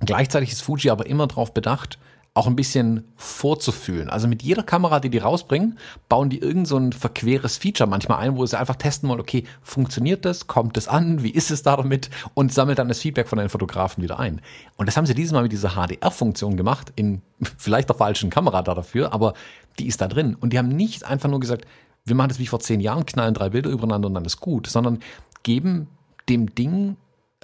gleichzeitig 0.00 0.52
ist 0.52 0.62
Fuji 0.62 0.90
aber 0.90 1.06
immer 1.06 1.26
darauf 1.26 1.52
bedacht, 1.52 1.98
auch 2.34 2.48
ein 2.48 2.56
bisschen 2.56 3.04
vorzufühlen. 3.14 4.10
Also 4.10 4.26
mit 4.26 4.42
jeder 4.42 4.64
Kamera, 4.64 4.98
die 4.98 5.08
die 5.08 5.18
rausbringen, 5.18 5.78
bauen 6.08 6.30
die 6.30 6.40
irgend 6.40 6.66
so 6.66 6.76
ein 6.76 6.92
verqueres 6.92 7.58
Feature 7.58 7.88
manchmal 7.88 8.18
ein, 8.18 8.36
wo 8.36 8.44
sie 8.44 8.58
einfach 8.58 8.74
testen 8.74 9.08
wollen, 9.08 9.20
okay, 9.20 9.44
funktioniert 9.62 10.24
das, 10.24 10.48
kommt 10.48 10.76
es 10.76 10.88
an, 10.88 11.22
wie 11.22 11.30
ist 11.30 11.52
es 11.52 11.62
da 11.62 11.76
damit 11.76 12.10
und 12.34 12.52
sammelt 12.52 12.80
dann 12.80 12.88
das 12.88 12.98
Feedback 12.98 13.28
von 13.28 13.38
den 13.38 13.48
Fotografen 13.48 14.02
wieder 14.02 14.18
ein. 14.18 14.40
Und 14.76 14.86
das 14.86 14.96
haben 14.96 15.06
sie 15.06 15.14
dieses 15.14 15.32
Mal 15.32 15.44
mit 15.44 15.52
dieser 15.52 15.76
HDR-Funktion 15.76 16.56
gemacht, 16.56 16.92
in 16.96 17.22
vielleicht 17.56 17.88
der 17.88 17.96
falschen 17.96 18.30
Kamera 18.30 18.62
da 18.62 18.74
dafür, 18.74 19.12
aber 19.12 19.34
die 19.78 19.86
ist 19.86 20.00
da 20.00 20.08
drin. 20.08 20.34
Und 20.34 20.52
die 20.52 20.58
haben 20.58 20.68
nicht 20.68 21.04
einfach 21.04 21.28
nur 21.28 21.38
gesagt, 21.38 21.66
wir 22.04 22.16
machen 22.16 22.30
das 22.30 22.40
wie 22.40 22.48
vor 22.48 22.58
zehn 22.58 22.80
Jahren, 22.80 23.06
knallen 23.06 23.34
drei 23.34 23.50
Bilder 23.50 23.70
übereinander 23.70 24.08
und 24.08 24.14
dann 24.14 24.24
ist 24.24 24.40
gut, 24.40 24.66
sondern 24.66 24.98
geben 25.44 25.86
dem 26.28 26.52
Ding 26.52 26.96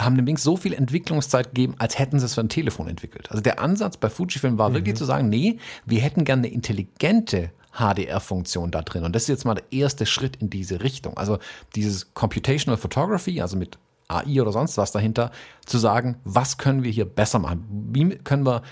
haben 0.04 0.16
dem 0.16 0.26
Ding 0.26 0.38
so 0.38 0.56
viel 0.56 0.72
Entwicklungszeit 0.72 1.48
gegeben, 1.48 1.74
als 1.78 1.98
hätten 1.98 2.18
sie 2.18 2.26
es 2.26 2.34
für 2.34 2.40
ein 2.40 2.48
Telefon 2.48 2.88
entwickelt. 2.88 3.30
Also 3.30 3.42
der 3.42 3.60
Ansatz 3.60 3.96
bei 3.96 4.08
Fujifilm 4.08 4.58
war 4.58 4.70
mhm. 4.70 4.74
wirklich 4.74 4.96
zu 4.96 5.04
sagen, 5.04 5.28
nee, 5.28 5.58
wir 5.86 6.00
hätten 6.00 6.24
gerne 6.24 6.46
eine 6.46 6.54
intelligente 6.54 7.50
HDR-Funktion 7.72 8.70
da 8.70 8.82
drin. 8.82 9.04
Und 9.04 9.14
das 9.14 9.22
ist 9.22 9.28
jetzt 9.28 9.44
mal 9.44 9.54
der 9.54 9.64
erste 9.70 10.06
Schritt 10.06 10.36
in 10.36 10.50
diese 10.50 10.82
Richtung. 10.82 11.16
Also 11.16 11.38
dieses 11.74 12.14
Computational 12.14 12.78
Photography, 12.78 13.40
also 13.40 13.56
mit 13.56 13.78
AI 14.08 14.40
oder 14.40 14.52
sonst 14.52 14.76
was 14.76 14.92
dahinter, 14.92 15.30
zu 15.66 15.78
sagen, 15.78 16.16
was 16.24 16.58
können 16.58 16.82
wir 16.82 16.90
hier 16.90 17.04
besser 17.04 17.38
machen? 17.38 17.64
Wie 17.92 18.16
können 18.18 18.44
wir 18.44 18.62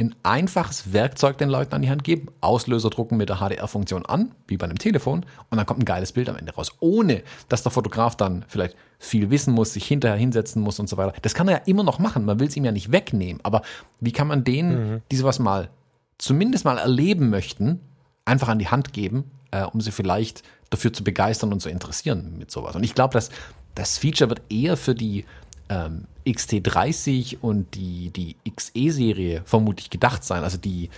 ein 0.00 0.14
einfaches 0.22 0.92
Werkzeug 0.92 1.38
den 1.38 1.48
Leuten 1.48 1.74
an 1.74 1.82
die 1.82 1.90
Hand 1.90 2.04
geben, 2.04 2.28
Auslöser 2.40 2.88
drucken 2.88 3.16
mit 3.16 3.28
der 3.28 3.38
HDR-Funktion 3.38 4.06
an, 4.06 4.32
wie 4.46 4.56
bei 4.56 4.64
einem 4.64 4.78
Telefon, 4.78 5.26
und 5.50 5.58
dann 5.58 5.66
kommt 5.66 5.80
ein 5.80 5.84
geiles 5.84 6.12
Bild 6.12 6.28
am 6.28 6.36
Ende 6.36 6.54
raus, 6.54 6.72
ohne 6.78 7.22
dass 7.48 7.64
der 7.64 7.72
Fotograf 7.72 8.14
dann 8.14 8.44
vielleicht 8.46 8.76
viel 9.00 9.30
wissen 9.30 9.52
muss, 9.52 9.72
sich 9.72 9.86
hinterher 9.86 10.16
hinsetzen 10.16 10.62
muss 10.62 10.78
und 10.78 10.88
so 10.88 10.96
weiter. 10.96 11.14
Das 11.22 11.34
kann 11.34 11.48
er 11.48 11.58
ja 11.58 11.62
immer 11.66 11.82
noch 11.82 11.98
machen, 11.98 12.24
man 12.24 12.38
will 12.38 12.46
es 12.46 12.56
ihm 12.56 12.64
ja 12.64 12.70
nicht 12.70 12.92
wegnehmen, 12.92 13.40
aber 13.44 13.62
wie 13.98 14.12
kann 14.12 14.28
man 14.28 14.44
denen, 14.44 14.92
mhm. 14.92 15.02
die 15.10 15.16
sowas 15.16 15.40
mal 15.40 15.68
zumindest 16.16 16.64
mal 16.64 16.78
erleben 16.78 17.30
möchten, 17.30 17.80
einfach 18.24 18.48
an 18.48 18.60
die 18.60 18.68
Hand 18.68 18.92
geben, 18.92 19.24
äh, 19.50 19.64
um 19.64 19.80
sie 19.80 19.90
vielleicht 19.90 20.44
dafür 20.70 20.92
zu 20.92 21.02
begeistern 21.02 21.52
und 21.52 21.60
zu 21.60 21.70
interessieren 21.70 22.36
mit 22.38 22.52
sowas. 22.52 22.76
Und 22.76 22.84
ich 22.84 22.94
glaube, 22.94 23.14
dass 23.14 23.30
das 23.74 23.98
Feature 23.98 24.30
wird 24.30 24.42
eher 24.48 24.76
für 24.76 24.94
die 24.94 25.24
ähm, 25.68 26.04
XT30 26.26 27.38
und 27.40 27.74
die, 27.74 28.10
die 28.10 28.36
XE-Serie 28.50 29.42
vermutlich 29.44 29.90
gedacht 29.90 30.24
sein. 30.24 30.44
Also 30.44 30.58
die, 30.58 30.90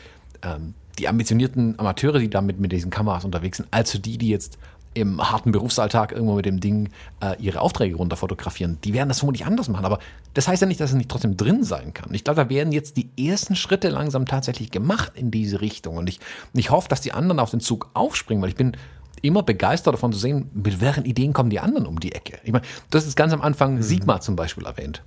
ähm, 0.43 0.75
die 0.99 1.09
ambitionierten 1.09 1.79
Amateure, 1.79 2.19
die 2.19 2.31
damit 2.31 2.61
mit 2.61 2.73
diesen 2.73 2.91
Kameras 2.91 3.25
unterwegs 3.25 3.59
sind, 3.59 3.69
als 3.71 3.93
die, 3.93 4.19
die 4.19 4.29
jetzt 4.29 4.59
im 4.93 5.21
harten 5.31 5.53
Berufsalltag 5.53 6.11
irgendwo 6.11 6.35
mit 6.35 6.47
dem 6.47 6.59
Ding 6.59 6.89
äh, 7.21 7.41
ihre 7.41 7.61
Aufträge 7.61 7.95
runter 7.95 8.17
fotografieren. 8.17 8.79
Die 8.83 8.93
werden 8.93 9.09
das 9.09 9.21
vermutlich 9.21 9.47
anders 9.47 9.69
machen. 9.69 9.85
Aber 9.85 10.01
das 10.35 10.49
heißt 10.49 10.63
ja 10.63 10.67
nicht, 10.67 10.81
dass 10.81 10.91
es 10.91 10.97
nicht 10.97 11.09
trotzdem 11.09 11.37
drin 11.37 11.63
sein 11.63 11.95
kann. 11.95 12.13
Ich 12.13 12.25
glaube, 12.25 12.43
da 12.43 12.51
werden 12.51 12.73
jetzt 12.73 12.97
die 12.97 13.09
ersten 13.17 13.55
Schritte 13.55 13.89
langsam 13.89 14.27
tatsächlich 14.27 14.71
gemacht 14.71 15.13
in 15.15 15.31
diese 15.31 15.61
Richtung. 15.61 15.97
Und 15.97 16.09
ich, 16.09 16.19
ich 16.55 16.71
hoffe, 16.71 16.89
dass 16.89 17.01
die 17.01 17.13
anderen 17.13 17.39
auf 17.39 17.51
den 17.51 17.61
Zug 17.61 17.89
aufspringen, 17.95 18.43
weil 18.43 18.49
ich 18.49 18.57
bin 18.57 18.77
immer 19.23 19.43
begeistert 19.43 19.95
davon 19.95 20.13
zu 20.13 20.19
sehen, 20.19 20.51
mit 20.55 20.81
welchen 20.81 21.05
Ideen 21.05 21.33
kommen 21.33 21.51
die 21.51 21.61
anderen 21.61 21.87
um 21.87 22.01
die 22.01 22.13
Ecke. 22.13 22.39
Ich 22.45 22.53
meine, 22.53 22.65
das 22.91 23.07
ist 23.07 23.17
ganz 23.17 23.33
am 23.33 23.43
Anfang 23.43 23.77
mhm. 23.77 23.83
Sigma 23.83 24.21
zum 24.21 24.37
Beispiel 24.37 24.67
erwähnt. 24.67 25.03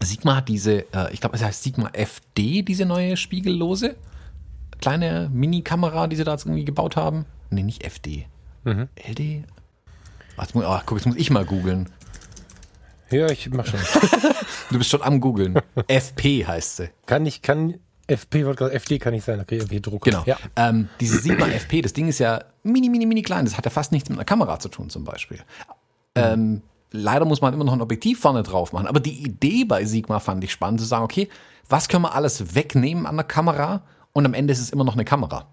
Sigma 0.00 0.36
hat 0.36 0.48
diese, 0.48 0.80
äh, 0.92 1.12
ich 1.12 1.20
glaube, 1.20 1.36
es 1.36 1.42
heißt 1.42 1.62
Sigma 1.62 1.90
FD, 1.92 2.62
diese 2.62 2.84
neue 2.84 3.16
spiegellose 3.16 3.96
kleine 4.80 5.30
Mini-Kamera, 5.32 6.06
die 6.06 6.16
sie 6.16 6.24
da 6.24 6.32
jetzt 6.32 6.46
irgendwie 6.46 6.64
gebaut 6.64 6.96
haben. 6.96 7.26
Nee, 7.50 7.62
nicht 7.62 7.84
FD. 7.84 8.26
Mhm. 8.64 8.88
LD? 8.96 9.44
Ach, 10.36 10.48
oh, 10.54 10.80
guck, 10.84 10.98
jetzt 10.98 11.06
muss 11.06 11.16
ich 11.16 11.30
mal 11.30 11.44
googeln. 11.44 11.88
Ja, 13.10 13.28
ich 13.30 13.48
mach 13.50 13.64
schon. 13.64 13.80
du 14.70 14.78
bist 14.78 14.90
schon 14.90 15.02
am 15.02 15.20
googeln. 15.20 15.58
FP 15.88 16.44
heißt 16.46 16.76
sie. 16.76 16.90
Kann 17.06 17.24
ich, 17.24 17.40
kann 17.42 17.78
FP, 18.06 18.44
FD 18.44 18.98
kann 18.98 19.12
nicht 19.12 19.24
sein, 19.24 19.42
ich 19.46 19.52
irgendwie 19.52 19.80
Druck. 19.80 20.04
Genau. 20.04 20.22
Ja. 20.26 20.36
Ähm, 20.54 20.88
diese 21.00 21.18
Sigma 21.18 21.46
FP, 21.46 21.82
das 21.82 21.92
Ding 21.92 22.08
ist 22.08 22.18
ja 22.18 22.44
mini, 22.62 22.88
mini, 22.88 23.06
mini 23.06 23.22
klein. 23.22 23.44
Das 23.44 23.56
hat 23.56 23.64
ja 23.64 23.70
fast 23.70 23.92
nichts 23.92 24.08
mit 24.08 24.18
einer 24.18 24.24
Kamera 24.24 24.58
zu 24.58 24.68
tun, 24.68 24.90
zum 24.90 25.04
Beispiel. 25.04 25.40
Ähm, 26.14 26.62
leider 26.92 27.24
muss 27.24 27.40
man 27.40 27.52
immer 27.52 27.64
noch 27.64 27.72
ein 27.72 27.80
Objektiv 27.80 28.20
vorne 28.20 28.42
drauf 28.42 28.72
machen. 28.72 28.86
Aber 28.86 29.00
die 29.00 29.24
Idee 29.24 29.64
bei 29.64 29.84
Sigma 29.84 30.20
fand 30.20 30.42
ich 30.44 30.52
spannend, 30.52 30.80
zu 30.80 30.86
sagen, 30.86 31.04
okay, 31.04 31.28
was 31.68 31.88
können 31.88 32.02
wir 32.02 32.14
alles 32.14 32.54
wegnehmen 32.54 33.06
an 33.06 33.16
der 33.16 33.24
Kamera 33.24 33.82
und 34.12 34.24
am 34.24 34.34
Ende 34.34 34.52
ist 34.52 34.60
es 34.60 34.70
immer 34.70 34.84
noch 34.84 34.94
eine 34.94 35.04
Kamera. 35.04 35.46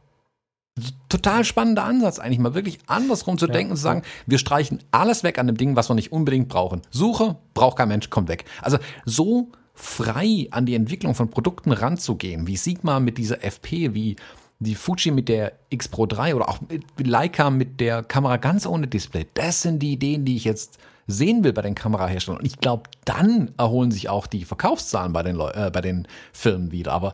Total 1.10 1.44
spannender 1.44 1.84
Ansatz, 1.84 2.18
eigentlich 2.18 2.40
mal 2.40 2.56
wirklich 2.56 2.80
andersrum 2.88 3.38
zu 3.38 3.46
denken 3.46 3.70
ja, 3.70 3.72
und 3.72 3.78
zu 3.78 3.84
sagen, 3.84 4.02
wir 4.26 4.40
streichen 4.40 4.80
alles 4.92 5.24
weg 5.24 5.38
an 5.38 5.48
dem 5.48 5.58
Ding, 5.58 5.76
was 5.76 5.90
wir 5.90 5.96
nicht 5.96 6.12
unbedingt 6.12 6.50
brauchen. 6.50 6.82
Suche, 6.90 7.36
braucht 7.54 7.78
kein 7.78 7.90
Mensch, 7.90 8.10
kommt 8.10 8.30
weg. 8.30 8.46
Also 8.62 8.78
so 9.06 9.50
frei 9.74 10.48
an 10.52 10.66
die 10.66 10.76
Entwicklung 10.76 11.16
von 11.16 11.30
Produkten 11.30 11.72
ranzugehen, 11.72 12.48
wie 12.48 12.58
Sigma 12.58 13.00
mit 13.00 13.18
dieser 13.18 13.44
FP, 13.44 13.94
wie 13.94 14.16
die 14.60 14.76
Fuji 14.76 15.12
mit 15.12 15.30
der 15.30 15.54
X 15.70 15.88
Pro 15.88 16.06
3 16.06 16.36
oder 16.36 16.50
auch 16.50 16.60
Leica 16.98 17.50
mit 17.50 17.80
der 17.80 18.04
Kamera 18.04 18.38
ganz 18.38 18.66
ohne 18.66 18.88
Display. 18.88 19.26
Das 19.34 19.62
sind 19.62 19.80
die 19.80 19.94
Ideen, 19.94 20.26
die 20.26 20.36
ich 20.36 20.46
jetzt 20.46 20.80
sehen 21.08 21.44
will 21.44 21.54
bei 21.54 21.62
den 21.62 21.76
Kameraherstellern. 21.76 22.40
Und 22.40 22.46
ich 22.46 22.60
glaube, 22.60 22.84
dann 23.06 23.52
erholen 23.58 23.92
sich 23.92 24.10
auch 24.10 24.28
die 24.28 24.46
Verkaufszahlen 24.46 25.12
bei 25.12 25.24
den, 25.24 25.40
äh, 25.40 25.70
bei 25.74 25.82
den 25.82 26.08
Filmen 26.32 26.72
wieder. 26.72 26.94
Aber 26.94 27.14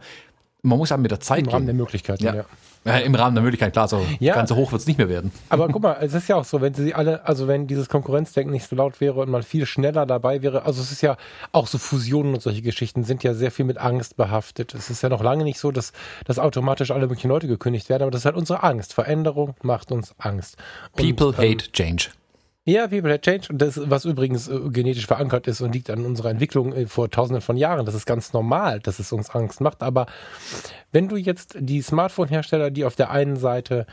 man 0.61 0.77
muss 0.77 0.91
halt 0.91 1.01
mit 1.01 1.11
der 1.11 1.19
Zeit 1.19 1.45
Im 1.45 1.49
Rahmen 1.49 1.65
der 1.65 1.75
Möglichkeiten, 1.75 2.23
ja. 2.23 2.35
ja. 2.35 2.45
Ja, 2.89 2.97
Im 2.97 3.15
Rahmen 3.15 3.35
der 3.35 3.43
Möglichkeiten, 3.43 3.71
klar, 3.71 3.87
so 3.87 4.05
ja. 4.19 4.35
ganz 4.35 4.49
so 4.49 4.55
hoch 4.55 4.71
wird 4.71 4.81
es 4.81 4.87
nicht 4.87 4.97
mehr 4.97 5.09
werden. 5.09 5.31
Aber 5.49 5.67
guck 5.67 5.81
mal, 5.81 5.97
es 6.01 6.13
ist 6.13 6.27
ja 6.27 6.35
auch 6.35 6.45
so, 6.45 6.61
wenn 6.61 6.73
sie 6.73 6.93
alle, 6.93 7.25
also 7.25 7.47
wenn 7.47 7.67
dieses 7.67 7.89
Konkurrenzdenken 7.89 8.51
nicht 8.51 8.67
so 8.67 8.75
laut 8.75 8.99
wäre 9.01 9.19
und 9.19 9.29
man 9.29 9.43
viel 9.43 9.65
schneller 9.65 10.05
dabei 10.05 10.41
wäre, 10.41 10.65
also 10.65 10.81
es 10.81 10.91
ist 10.91 11.01
ja 11.01 11.17
auch 11.51 11.67
so 11.67 11.77
Fusionen 11.77 12.33
und 12.33 12.41
solche 12.41 12.61
Geschichten 12.61 13.03
sind 13.03 13.23
ja 13.23 13.33
sehr 13.33 13.51
viel 13.51 13.65
mit 13.65 13.77
Angst 13.77 14.17
behaftet. 14.17 14.73
Es 14.73 14.89
ist 14.89 15.03
ja 15.03 15.09
noch 15.09 15.23
lange 15.23 15.43
nicht 15.43 15.59
so, 15.59 15.71
dass, 15.71 15.93
dass 16.25 16.39
automatisch 16.39 16.91
alle 16.91 17.07
möglichen 17.07 17.29
Leute 17.29 17.47
gekündigt 17.47 17.89
werden, 17.89 18.03
aber 18.03 18.11
das 18.11 18.21
ist 18.21 18.25
halt 18.25 18.35
unsere 18.35 18.63
Angst. 18.63 18.93
Veränderung 18.93 19.55
macht 19.61 19.91
uns 19.91 20.13
Angst. 20.17 20.57
Und, 20.93 21.17
People 21.17 21.37
hate 21.37 21.65
ähm, 21.65 21.73
change. 21.73 22.09
Ja, 22.69 22.87
People 22.87 23.11
Had 23.11 23.23
Change. 23.23 23.47
Und 23.49 23.61
das, 23.63 23.79
was 23.89 24.05
übrigens 24.05 24.47
äh, 24.47 24.59
genetisch 24.69 25.07
verankert 25.07 25.47
ist 25.47 25.61
und 25.61 25.73
liegt 25.73 25.89
an 25.89 26.05
unserer 26.05 26.29
Entwicklung 26.29 26.71
äh, 26.73 26.85
vor 26.85 27.09
tausenden 27.09 27.41
von 27.41 27.57
Jahren. 27.57 27.83
Das 27.83 27.95
ist 27.95 28.05
ganz 28.05 28.31
normal, 28.31 28.79
dass 28.79 28.99
es 28.99 29.11
uns 29.11 29.31
Angst 29.31 29.59
macht. 29.59 29.81
Aber 29.81 30.05
wenn 30.91 31.07
du 31.07 31.15
jetzt 31.15 31.57
die 31.59 31.81
Smartphone-Hersteller, 31.81 32.69
die 32.69 32.85
auf 32.85 32.95
der 32.95 33.09
einen 33.09 33.37
Seite 33.37 33.87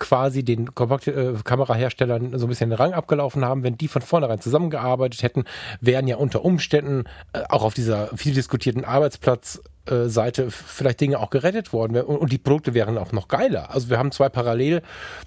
quasi 0.00 0.42
den 0.42 0.66
äh, 0.66 1.32
Kameraherstellern 1.44 2.36
so 2.36 2.46
ein 2.46 2.48
bisschen 2.48 2.70
den 2.70 2.76
Rang 2.76 2.94
abgelaufen 2.94 3.44
haben, 3.44 3.62
wenn 3.62 3.78
die 3.78 3.86
von 3.86 4.02
vornherein 4.02 4.40
zusammengearbeitet 4.40 5.22
hätten, 5.22 5.44
wären 5.80 6.08
ja 6.08 6.16
unter 6.16 6.44
Umständen 6.44 7.04
äh, 7.32 7.42
auch 7.48 7.62
auf 7.62 7.74
dieser 7.74 8.08
viel 8.16 8.34
diskutierten 8.34 8.84
Arbeitsplatzseite 8.84 10.50
vielleicht 10.50 11.00
Dinge 11.00 11.20
auch 11.20 11.30
gerettet 11.30 11.72
worden 11.72 12.00
und 12.00 12.32
die 12.32 12.38
Produkte 12.38 12.74
wären 12.74 12.98
auch 12.98 13.12
noch 13.12 13.28
geiler. 13.28 13.70
Also 13.72 13.88
wir 13.88 13.98
haben 13.98 14.10
zwei 14.10 14.28
parallel 14.28 14.82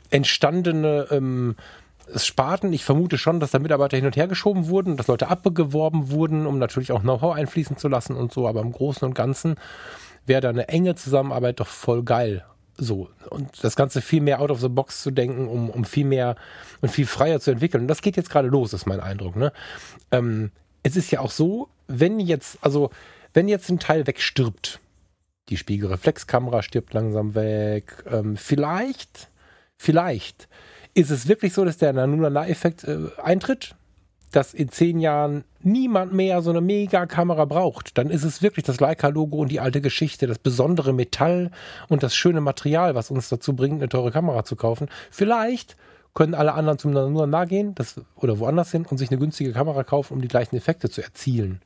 entstandene 0.09 1.07
ähm, 1.11 1.55
Sparten. 2.15 2.73
Ich 2.73 2.85
vermute 2.85 3.17
schon, 3.17 3.39
dass 3.39 3.51
da 3.51 3.59
Mitarbeiter 3.59 3.97
hin 3.97 4.05
und 4.05 4.15
her 4.15 4.27
geschoben 4.27 4.67
wurden, 4.67 4.97
dass 4.97 5.07
Leute 5.07 5.29
abgeworben 5.29 6.11
wurden, 6.11 6.45
um 6.45 6.59
natürlich 6.59 6.91
auch 6.91 7.01
Know-how 7.01 7.35
einfließen 7.35 7.77
zu 7.77 7.87
lassen 7.87 8.15
und 8.15 8.31
so. 8.31 8.47
Aber 8.47 8.61
im 8.61 8.71
Großen 8.71 9.07
und 9.07 9.13
Ganzen 9.13 9.55
wäre 10.25 10.41
da 10.41 10.49
eine 10.49 10.67
enge 10.69 10.95
Zusammenarbeit 10.95 11.59
doch 11.59 11.67
voll 11.67 12.03
geil. 12.03 12.45
So. 12.77 13.09
Und 13.29 13.63
das 13.63 13.75
Ganze 13.75 14.01
viel 14.01 14.21
mehr 14.21 14.41
out 14.41 14.51
of 14.51 14.61
the 14.61 14.69
box 14.69 15.03
zu 15.03 15.11
denken, 15.11 15.47
um, 15.47 15.69
um 15.69 15.83
viel 15.83 16.05
mehr 16.05 16.35
und 16.81 16.89
viel 16.89 17.05
freier 17.05 17.39
zu 17.39 17.51
entwickeln. 17.51 17.81
Und 17.81 17.87
das 17.87 18.01
geht 18.01 18.17
jetzt 18.17 18.29
gerade 18.29 18.47
los, 18.47 18.73
ist 18.73 18.85
mein 18.85 19.01
Eindruck. 19.01 19.35
Ne? 19.35 19.51
Ähm, 20.11 20.51
es 20.83 20.95
ist 20.95 21.11
ja 21.11 21.19
auch 21.19 21.31
so, 21.31 21.69
wenn 21.87 22.19
jetzt, 22.19 22.57
also, 22.61 22.89
wenn 23.33 23.47
jetzt 23.47 23.69
ein 23.69 23.79
Teil 23.79 24.07
wegstirbt, 24.07 24.79
die 25.49 25.57
Spiegelreflexkamera 25.57 26.61
stirbt 26.63 26.93
langsam 26.93 27.35
weg, 27.35 28.03
ähm, 28.09 28.37
vielleicht, 28.37 29.29
vielleicht 29.77 30.47
ist 30.93 31.11
es 31.11 31.27
wirklich 31.27 31.53
so, 31.53 31.65
dass 31.65 31.77
der 31.77 31.93
Nanunana-Effekt 31.93 32.83
äh, 32.83 32.97
eintritt, 33.21 33.75
dass 34.31 34.53
in 34.53 34.69
zehn 34.69 34.99
Jahren 34.99 35.43
niemand 35.61 36.13
mehr 36.13 36.41
so 36.41 36.51
eine 36.51 36.61
Mega-Kamera 36.61 37.45
braucht, 37.45 37.97
dann 37.97 38.09
ist 38.09 38.23
es 38.23 38.41
wirklich 38.41 38.63
das 38.65 38.79
Leica-Logo 38.79 39.37
und 39.37 39.49
die 39.49 39.59
alte 39.59 39.81
Geschichte, 39.81 40.27
das 40.27 40.39
besondere 40.39 40.93
Metall 40.93 41.51
und 41.87 42.03
das 42.03 42.15
schöne 42.15 42.41
Material, 42.41 42.95
was 42.95 43.11
uns 43.11 43.29
dazu 43.29 43.55
bringt, 43.55 43.75
eine 43.75 43.89
teure 43.89 44.11
Kamera 44.11 44.43
zu 44.43 44.55
kaufen. 44.55 44.87
Vielleicht 45.09 45.75
können 46.13 46.33
alle 46.33 46.53
anderen 46.53 46.79
zum 46.79 46.91
Nanunana 46.91 47.45
gehen 47.45 47.75
das, 47.75 48.01
oder 48.15 48.39
woanders 48.39 48.71
hin 48.71 48.85
und 48.85 48.97
sich 48.97 49.09
eine 49.09 49.19
günstige 49.19 49.53
Kamera 49.53 49.83
kaufen, 49.83 50.13
um 50.13 50.21
die 50.21 50.27
gleichen 50.27 50.55
Effekte 50.55 50.89
zu 50.89 51.01
erzielen. 51.01 51.61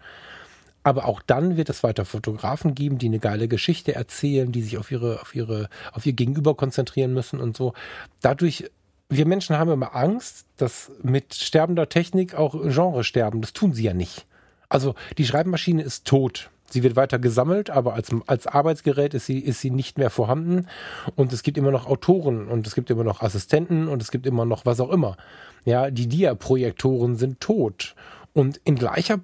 Aber 0.83 1.05
auch 1.05 1.21
dann 1.21 1.55
wird 1.55 1.69
es 1.69 1.81
weiter 1.81 2.03
Fotografen 2.03 2.75
geben, 2.75 2.97
die 2.97 3.07
eine 3.07 3.19
geile 3.19 3.47
Geschichte 3.47 3.95
erzählen, 3.95 4.51
die 4.51 4.61
sich 4.61 4.77
auf 4.77 4.91
ihre, 4.91 5.21
auf 5.21 5.33
ihre, 5.33 5.69
auf 5.93 6.05
ihr 6.05 6.13
Gegenüber 6.13 6.55
konzentrieren 6.55 7.13
müssen 7.13 7.39
und 7.39 7.55
so. 7.55 7.73
Dadurch 8.21 8.69
wir 9.15 9.25
Menschen 9.25 9.57
haben 9.57 9.71
immer 9.71 9.95
Angst, 9.95 10.45
dass 10.57 10.91
mit 11.01 11.33
sterbender 11.33 11.89
Technik 11.89 12.35
auch 12.35 12.53
Genre 12.67 13.03
sterben. 13.03 13.41
Das 13.41 13.53
tun 13.53 13.73
sie 13.73 13.83
ja 13.83 13.93
nicht. 13.93 14.25
Also 14.69 14.95
die 15.17 15.25
Schreibmaschine 15.25 15.81
ist 15.81 16.05
tot. 16.05 16.49
Sie 16.69 16.81
wird 16.81 16.95
weiter 16.95 17.19
gesammelt, 17.19 17.69
aber 17.69 17.93
als, 17.93 18.09
als 18.25 18.47
Arbeitsgerät 18.47 19.13
ist 19.13 19.27
sie, 19.27 19.37
ist 19.37 19.61
sie 19.61 19.69
nicht 19.69 19.99
mehr 19.99 20.09
vorhanden. 20.09 20.67
Und 21.15 21.31
es 21.31 21.43
gibt 21.43 21.59
immer 21.59 21.69
noch 21.69 21.85
Autoren 21.85 22.47
und 22.47 22.65
es 22.65 22.73
gibt 22.73 22.89
immer 22.89 23.03
noch 23.03 23.21
Assistenten 23.21 23.87
und 23.87 24.01
es 24.01 24.09
gibt 24.09 24.25
immer 24.25 24.45
noch 24.45 24.65
was 24.65 24.79
auch 24.79 24.89
immer. 24.89 25.15
Ja, 25.65 25.91
die 25.91 26.07
Dia-Projektoren 26.07 27.15
sind 27.15 27.39
tot. 27.39 27.93
Und 28.33 28.59
in 28.63 28.75
gleicher 28.75 29.19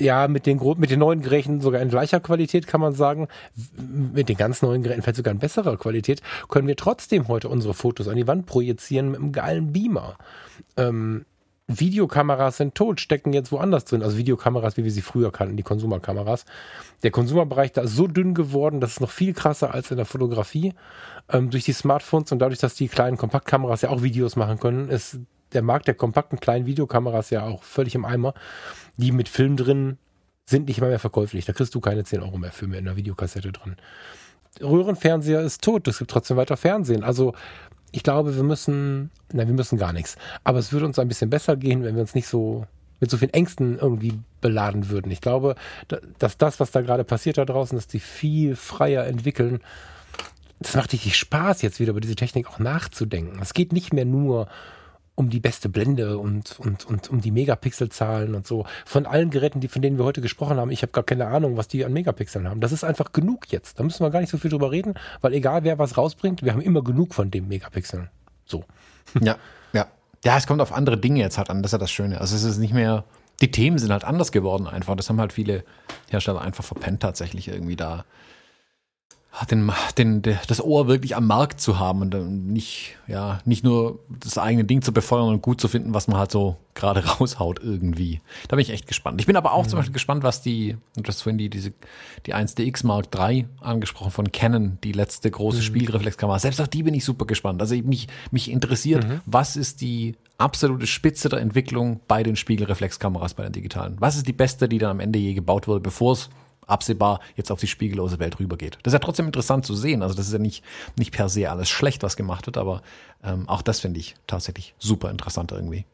ja, 0.00 0.26
mit 0.28 0.46
den, 0.46 0.60
mit 0.78 0.90
den 0.90 1.00
neuen 1.00 1.22
Geräten 1.22 1.60
sogar 1.60 1.80
in 1.80 1.88
gleicher 1.88 2.20
Qualität 2.20 2.66
kann 2.66 2.80
man 2.80 2.92
sagen, 2.92 3.28
mit 3.76 4.28
den 4.28 4.36
ganz 4.36 4.62
neuen 4.62 4.82
Geräten 4.82 5.02
vielleicht 5.02 5.16
sogar 5.16 5.32
in 5.32 5.38
besserer 5.38 5.76
Qualität, 5.76 6.22
können 6.48 6.66
wir 6.66 6.76
trotzdem 6.76 7.28
heute 7.28 7.48
unsere 7.48 7.74
Fotos 7.74 8.08
an 8.08 8.16
die 8.16 8.26
Wand 8.26 8.46
projizieren 8.46 9.10
mit 9.10 9.20
einem 9.20 9.32
geilen 9.32 9.72
Beamer. 9.72 10.16
Ähm, 10.76 11.24
Videokameras 11.68 12.56
sind 12.56 12.74
tot, 12.74 13.00
stecken 13.00 13.32
jetzt 13.32 13.52
woanders 13.52 13.84
drin. 13.84 14.02
Also 14.02 14.16
Videokameras, 14.16 14.76
wie 14.76 14.84
wir 14.84 14.90
sie 14.90 15.00
früher 15.00 15.30
kannten, 15.30 15.56
die 15.56 15.62
Konsumerkameras. 15.62 16.44
Der 17.02 17.10
Konsumerbereich 17.10 17.72
da 17.72 17.82
ist 17.82 17.94
so 17.94 18.06
dünn 18.06 18.34
geworden, 18.34 18.80
das 18.80 18.92
ist 18.92 19.00
noch 19.00 19.10
viel 19.10 19.32
krasser 19.32 19.72
als 19.72 19.90
in 19.90 19.96
der 19.96 20.06
Fotografie. 20.06 20.74
Ähm, 21.28 21.50
durch 21.50 21.64
die 21.64 21.72
Smartphones 21.72 22.32
und 22.32 22.40
dadurch, 22.40 22.58
dass 22.58 22.74
die 22.74 22.88
kleinen 22.88 23.16
Kompaktkameras 23.16 23.82
ja 23.82 23.90
auch 23.90 24.02
Videos 24.02 24.36
machen 24.36 24.58
können, 24.58 24.88
ist 24.88 25.18
der 25.54 25.62
Markt 25.62 25.86
der 25.86 25.94
kompakten 25.94 26.40
kleinen 26.40 26.66
Videokameras 26.66 27.30
ja 27.30 27.44
auch 27.44 27.62
völlig 27.62 27.94
im 27.94 28.04
Eimer. 28.04 28.34
Die 28.96 29.12
mit 29.12 29.28
Film 29.28 29.56
drin 29.56 29.98
sind 30.44 30.68
nicht 30.68 30.80
mal 30.80 30.90
mehr 30.90 30.98
verkäuflich. 30.98 31.44
Da 31.44 31.52
kriegst 31.52 31.74
du 31.74 31.80
keine 31.80 32.04
10 32.04 32.22
Euro 32.22 32.38
mehr 32.38 32.52
für 32.52 32.66
mehr 32.66 32.78
in 32.78 32.84
der 32.84 32.96
Videokassette 32.96 33.52
drin. 33.52 33.76
Röhrenfernseher 34.60 35.40
ist 35.40 35.62
tot, 35.62 35.88
es 35.88 35.98
gibt 35.98 36.10
trotzdem 36.10 36.36
weiter 36.36 36.56
Fernsehen. 36.56 37.04
Also 37.04 37.34
ich 37.90 38.02
glaube, 38.02 38.36
wir 38.36 38.42
müssen, 38.42 39.10
nein, 39.32 39.46
wir 39.46 39.54
müssen 39.54 39.78
gar 39.78 39.92
nichts. 39.92 40.16
Aber 40.44 40.58
es 40.58 40.72
würde 40.72 40.86
uns 40.86 40.98
ein 40.98 41.08
bisschen 41.08 41.30
besser 41.30 41.56
gehen, 41.56 41.84
wenn 41.84 41.94
wir 41.94 42.02
uns 42.02 42.14
nicht 42.14 42.26
so 42.26 42.66
mit 43.00 43.10
so 43.10 43.16
vielen 43.16 43.34
Ängsten 43.34 43.78
irgendwie 43.78 44.20
beladen 44.40 44.88
würden. 44.88 45.10
Ich 45.10 45.20
glaube, 45.20 45.56
dass 46.18 46.38
das, 46.38 46.60
was 46.60 46.70
da 46.70 46.82
gerade 46.82 47.02
passiert 47.02 47.36
da 47.36 47.44
draußen, 47.44 47.76
dass 47.76 47.88
die 47.88 47.98
viel 47.98 48.54
freier 48.54 49.06
entwickeln. 49.06 49.60
Das 50.60 50.76
macht 50.76 50.92
richtig 50.92 51.16
Spaß, 51.16 51.62
jetzt 51.62 51.80
wieder 51.80 51.90
über 51.90 52.00
diese 52.00 52.14
Technik 52.14 52.48
auch 52.48 52.60
nachzudenken. 52.60 53.40
Es 53.42 53.54
geht 53.54 53.72
nicht 53.72 53.92
mehr 53.92 54.04
nur 54.04 54.46
die 55.16 55.40
beste 55.40 55.68
Blende 55.68 56.18
und, 56.18 56.58
und, 56.58 56.84
und 56.86 57.10
um 57.10 57.20
die 57.20 57.30
Megapixelzahlen 57.30 58.34
und 58.34 58.46
so. 58.46 58.64
Von 58.84 59.06
allen 59.06 59.30
Geräten, 59.30 59.60
die, 59.60 59.68
von 59.68 59.82
denen 59.82 59.98
wir 59.98 60.04
heute 60.04 60.20
gesprochen 60.20 60.56
haben, 60.56 60.70
ich 60.70 60.82
habe 60.82 60.92
gar 60.92 61.04
keine 61.04 61.26
Ahnung, 61.26 61.56
was 61.56 61.68
die 61.68 61.84
an 61.84 61.92
Megapixeln 61.92 62.48
haben. 62.48 62.60
Das 62.60 62.72
ist 62.72 62.84
einfach 62.84 63.12
genug 63.12 63.50
jetzt. 63.50 63.78
Da 63.78 63.84
müssen 63.84 64.04
wir 64.04 64.10
gar 64.10 64.20
nicht 64.20 64.30
so 64.30 64.38
viel 64.38 64.50
drüber 64.50 64.70
reden, 64.70 64.94
weil 65.20 65.34
egal 65.34 65.64
wer 65.64 65.78
was 65.78 65.96
rausbringt, 65.96 66.42
wir 66.42 66.52
haben 66.52 66.62
immer 66.62 66.82
genug 66.82 67.14
von 67.14 67.30
dem 67.30 67.48
Megapixeln. 67.48 68.08
So. 68.44 68.64
Ja, 69.20 69.36
ja. 69.72 69.86
Ja, 70.24 70.36
es 70.36 70.46
kommt 70.46 70.60
auf 70.60 70.72
andere 70.72 70.96
Dinge 70.96 71.20
jetzt 71.20 71.36
halt 71.36 71.50
an, 71.50 71.62
das 71.62 71.70
ist 71.70 71.72
ja 71.72 71.78
das 71.78 71.90
Schöne. 71.90 72.20
Also 72.20 72.36
es 72.36 72.44
ist 72.44 72.58
nicht 72.58 72.72
mehr, 72.72 73.04
die 73.40 73.50
Themen 73.50 73.78
sind 73.78 73.90
halt 73.90 74.04
anders 74.04 74.30
geworden 74.30 74.68
einfach. 74.68 74.94
Das 74.94 75.08
haben 75.08 75.20
halt 75.20 75.32
viele 75.32 75.64
Hersteller 76.08 76.40
einfach 76.40 76.64
verpennt 76.64 77.02
tatsächlich 77.02 77.48
irgendwie 77.48 77.76
da 77.76 78.04
den, 79.50 79.72
den, 79.96 80.22
das 80.22 80.62
Ohr 80.62 80.88
wirklich 80.88 81.16
am 81.16 81.26
Markt 81.26 81.60
zu 81.60 81.78
haben 81.78 82.02
und 82.02 82.46
nicht, 82.52 82.96
ja, 83.06 83.40
nicht 83.44 83.64
nur 83.64 84.00
das 84.08 84.36
eigene 84.36 84.64
Ding 84.64 84.82
zu 84.82 84.92
befeuern 84.92 85.28
und 85.28 85.42
gut 85.42 85.60
zu 85.60 85.68
finden, 85.68 85.94
was 85.94 86.06
man 86.06 86.18
halt 86.18 86.30
so 86.30 86.56
gerade 86.74 87.04
raushaut 87.18 87.60
irgendwie. 87.62 88.20
Da 88.48 88.56
bin 88.56 88.62
ich 88.62 88.70
echt 88.70 88.86
gespannt. 88.86 89.20
Ich 89.20 89.26
bin 89.26 89.36
aber 89.36 89.52
auch 89.52 89.64
mhm. 89.64 89.68
zum 89.70 89.78
Beispiel 89.78 89.94
gespannt, 89.94 90.22
was 90.22 90.42
die, 90.42 90.76
du 90.96 91.08
hast 91.08 91.22
vorhin 91.22 91.38
die, 91.38 91.48
diese, 91.48 91.72
die 92.26 92.34
1DX 92.34 92.86
Mark 92.86 93.08
III 93.16 93.46
angesprochen 93.60 94.10
von 94.10 94.32
Canon, 94.32 94.78
die 94.84 94.92
letzte 94.92 95.30
große 95.30 95.58
mhm. 95.58 95.62
Spiegelreflexkamera. 95.62 96.38
Selbst 96.38 96.60
auf 96.60 96.68
die 96.68 96.82
bin 96.82 96.94
ich 96.94 97.04
super 97.04 97.24
gespannt. 97.24 97.60
Also 97.62 97.74
mich, 97.76 98.08
mich 98.30 98.50
interessiert, 98.50 99.08
mhm. 99.08 99.20
was 99.24 99.56
ist 99.56 99.80
die 99.80 100.14
absolute 100.36 100.86
Spitze 100.86 101.30
der 101.30 101.40
Entwicklung 101.40 102.00
bei 102.06 102.22
den 102.22 102.36
Spiegelreflexkameras, 102.36 103.34
bei 103.34 103.44
den 103.44 103.52
digitalen? 103.52 103.96
Was 103.98 104.16
ist 104.16 104.26
die 104.26 104.32
beste, 104.32 104.68
die 104.68 104.78
dann 104.78 104.90
am 104.90 105.00
Ende 105.00 105.18
je 105.18 105.32
gebaut 105.34 105.68
wurde, 105.68 105.80
bevor 105.80 106.12
es 106.12 106.28
absehbar 106.72 107.20
jetzt 107.36 107.52
auf 107.52 107.60
die 107.60 107.66
spiegellose 107.66 108.18
Welt 108.18 108.40
rübergeht. 108.40 108.78
Das 108.82 108.92
ist 108.92 108.94
ja 108.94 108.98
trotzdem 108.98 109.26
interessant 109.26 109.64
zu 109.64 109.74
sehen. 109.74 110.02
Also 110.02 110.14
das 110.14 110.26
ist 110.26 110.32
ja 110.32 110.38
nicht, 110.38 110.64
nicht 110.98 111.12
per 111.12 111.28
se 111.28 111.50
alles 111.50 111.68
schlecht, 111.68 112.02
was 112.02 112.16
gemacht 112.16 112.46
wird, 112.46 112.56
aber 112.56 112.82
ähm, 113.22 113.48
auch 113.48 113.62
das 113.62 113.80
finde 113.80 114.00
ich 114.00 114.14
tatsächlich 114.26 114.74
super 114.78 115.10
interessant 115.10 115.52
irgendwie. 115.52 115.84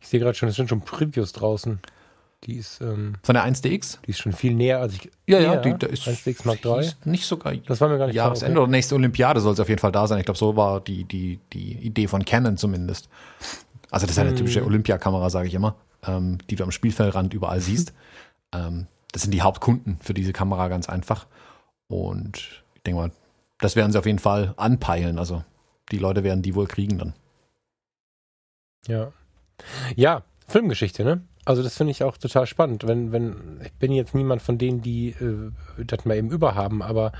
Ich 0.00 0.08
sehe 0.08 0.20
gerade 0.20 0.34
schon, 0.34 0.48
es 0.48 0.56
sind 0.56 0.68
schon 0.68 0.80
Previews 0.80 1.32
draußen. 1.32 1.80
Die 2.44 2.56
ist 2.56 2.80
ähm, 2.80 3.14
von 3.22 3.34
der 3.34 3.44
1DX. 3.44 3.98
Die 4.06 4.10
ist 4.10 4.18
schon 4.18 4.32
viel 4.32 4.54
näher 4.54 4.78
als 4.78 4.94
ich. 4.94 5.10
Ja, 5.26 5.40
ja, 5.40 5.56
die, 5.56 5.74
da 5.78 5.86
ist 5.86 6.06
1DX 6.06 6.46
Mark 6.46 6.64
III. 6.64 6.80
Ist 6.80 7.06
nicht 7.06 7.26
sogar. 7.26 7.54
Das 7.54 7.80
war 7.80 7.88
mir 7.88 7.98
gar 7.98 8.06
nicht 8.06 8.16
Jahresende 8.16 8.52
okay. 8.52 8.62
oder 8.62 8.70
nächste 8.70 8.94
Olympiade 8.94 9.40
soll 9.40 9.54
es 9.54 9.60
auf 9.60 9.68
jeden 9.68 9.80
Fall 9.80 9.92
da 9.92 10.06
sein. 10.06 10.18
Ich 10.18 10.24
glaube, 10.24 10.38
so 10.38 10.56
war 10.56 10.80
die, 10.80 11.04
die, 11.04 11.40
die 11.52 11.72
Idee 11.72 12.06
von 12.08 12.24
Canon 12.24 12.56
zumindest. 12.56 13.08
Also 13.90 14.06
das 14.06 14.16
ist 14.16 14.18
eine 14.18 14.30
hm. 14.30 14.36
typische 14.36 14.64
Olympiakamera, 14.64 15.30
sage 15.30 15.48
ich 15.48 15.54
immer, 15.54 15.76
ähm, 16.06 16.38
die 16.50 16.56
du 16.56 16.64
am 16.64 16.70
Spielfeldrand 16.70 17.34
überall 17.34 17.60
siehst. 17.60 17.92
Ähm, 18.52 18.86
das 19.12 19.22
sind 19.22 19.32
die 19.32 19.42
Hauptkunden 19.42 19.98
für 20.00 20.14
diese 20.14 20.32
Kamera 20.32 20.68
ganz 20.68 20.88
einfach. 20.88 21.26
Und 21.88 22.64
ich 22.74 22.82
denke 22.82 23.00
mal, 23.00 23.12
das 23.58 23.76
werden 23.76 23.92
sie 23.92 23.98
auf 23.98 24.06
jeden 24.06 24.18
Fall 24.18 24.54
anpeilen. 24.56 25.18
Also 25.18 25.44
die 25.90 25.98
Leute 25.98 26.24
werden 26.24 26.42
die 26.42 26.54
wohl 26.54 26.66
kriegen 26.66 26.98
dann. 26.98 27.14
Ja. 28.86 29.12
Ja, 29.94 30.22
Filmgeschichte, 30.48 31.04
ne? 31.04 31.22
Also 31.44 31.62
das 31.62 31.76
finde 31.76 31.92
ich 31.92 32.02
auch 32.02 32.18
total 32.18 32.46
spannend. 32.46 32.86
Wenn, 32.86 33.12
wenn, 33.12 33.60
ich 33.64 33.72
bin 33.74 33.92
jetzt 33.92 34.14
niemand 34.14 34.42
von 34.42 34.58
denen, 34.58 34.82
die 34.82 35.10
äh, 35.10 35.52
das 35.84 36.04
mal 36.04 36.16
eben 36.16 36.30
überhaben, 36.30 36.82
aber 36.82 37.12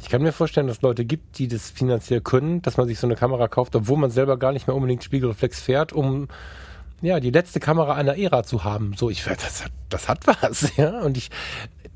ich 0.00 0.08
kann 0.08 0.22
mir 0.22 0.32
vorstellen, 0.32 0.66
dass 0.66 0.78
es 0.78 0.82
Leute 0.82 1.04
gibt, 1.04 1.38
die 1.38 1.46
das 1.46 1.70
finanziell 1.70 2.20
können, 2.20 2.62
dass 2.62 2.76
man 2.76 2.88
sich 2.88 2.98
so 2.98 3.06
eine 3.06 3.16
Kamera 3.16 3.46
kauft, 3.46 3.76
obwohl 3.76 3.96
man 3.96 4.10
selber 4.10 4.38
gar 4.38 4.52
nicht 4.52 4.66
mehr 4.66 4.74
unbedingt 4.74 5.04
Spiegelreflex 5.04 5.60
fährt, 5.60 5.92
um 5.92 6.26
ja, 7.02 7.20
die 7.20 7.30
letzte 7.30 7.60
Kamera 7.60 7.94
einer 7.94 8.18
Ära 8.18 8.42
zu 8.42 8.64
haben. 8.64 8.94
So, 8.96 9.10
ich, 9.10 9.24
das 9.24 9.64
hat, 9.64 9.72
das 9.88 10.08
hat 10.08 10.26
was, 10.26 10.76
ja. 10.76 11.00
Und 11.00 11.16
ich 11.16 11.30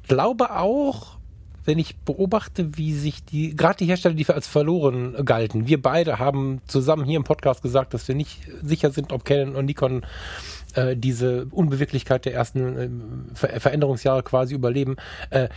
glaube 0.06 0.50
auch, 0.56 1.18
wenn 1.64 1.78
ich 1.78 1.96
beobachte, 1.96 2.76
wie 2.76 2.92
sich 2.92 3.24
die, 3.24 3.56
gerade 3.56 3.78
die 3.78 3.86
Hersteller, 3.86 4.14
die 4.14 4.26
als 4.28 4.46
verloren 4.46 5.14
galten, 5.24 5.66
wir 5.66 5.80
beide 5.80 6.18
haben 6.18 6.60
zusammen 6.66 7.04
hier 7.04 7.16
im 7.16 7.24
Podcast 7.24 7.62
gesagt, 7.62 7.94
dass 7.94 8.06
wir 8.06 8.14
nicht 8.14 8.40
sicher 8.62 8.90
sind, 8.90 9.12
ob 9.12 9.24
Canon 9.24 9.56
und 9.56 9.64
Nikon 9.66 10.04
äh, 10.74 10.96
diese 10.96 11.46
Unbeweglichkeit 11.46 12.26
der 12.26 12.34
ersten 12.34 12.76
äh, 12.76 12.90
Ver 13.34 13.60
Veränderungsjahre 13.60 14.22
quasi 14.22 14.54
überleben. 14.54 14.96
Äh, 15.30 15.48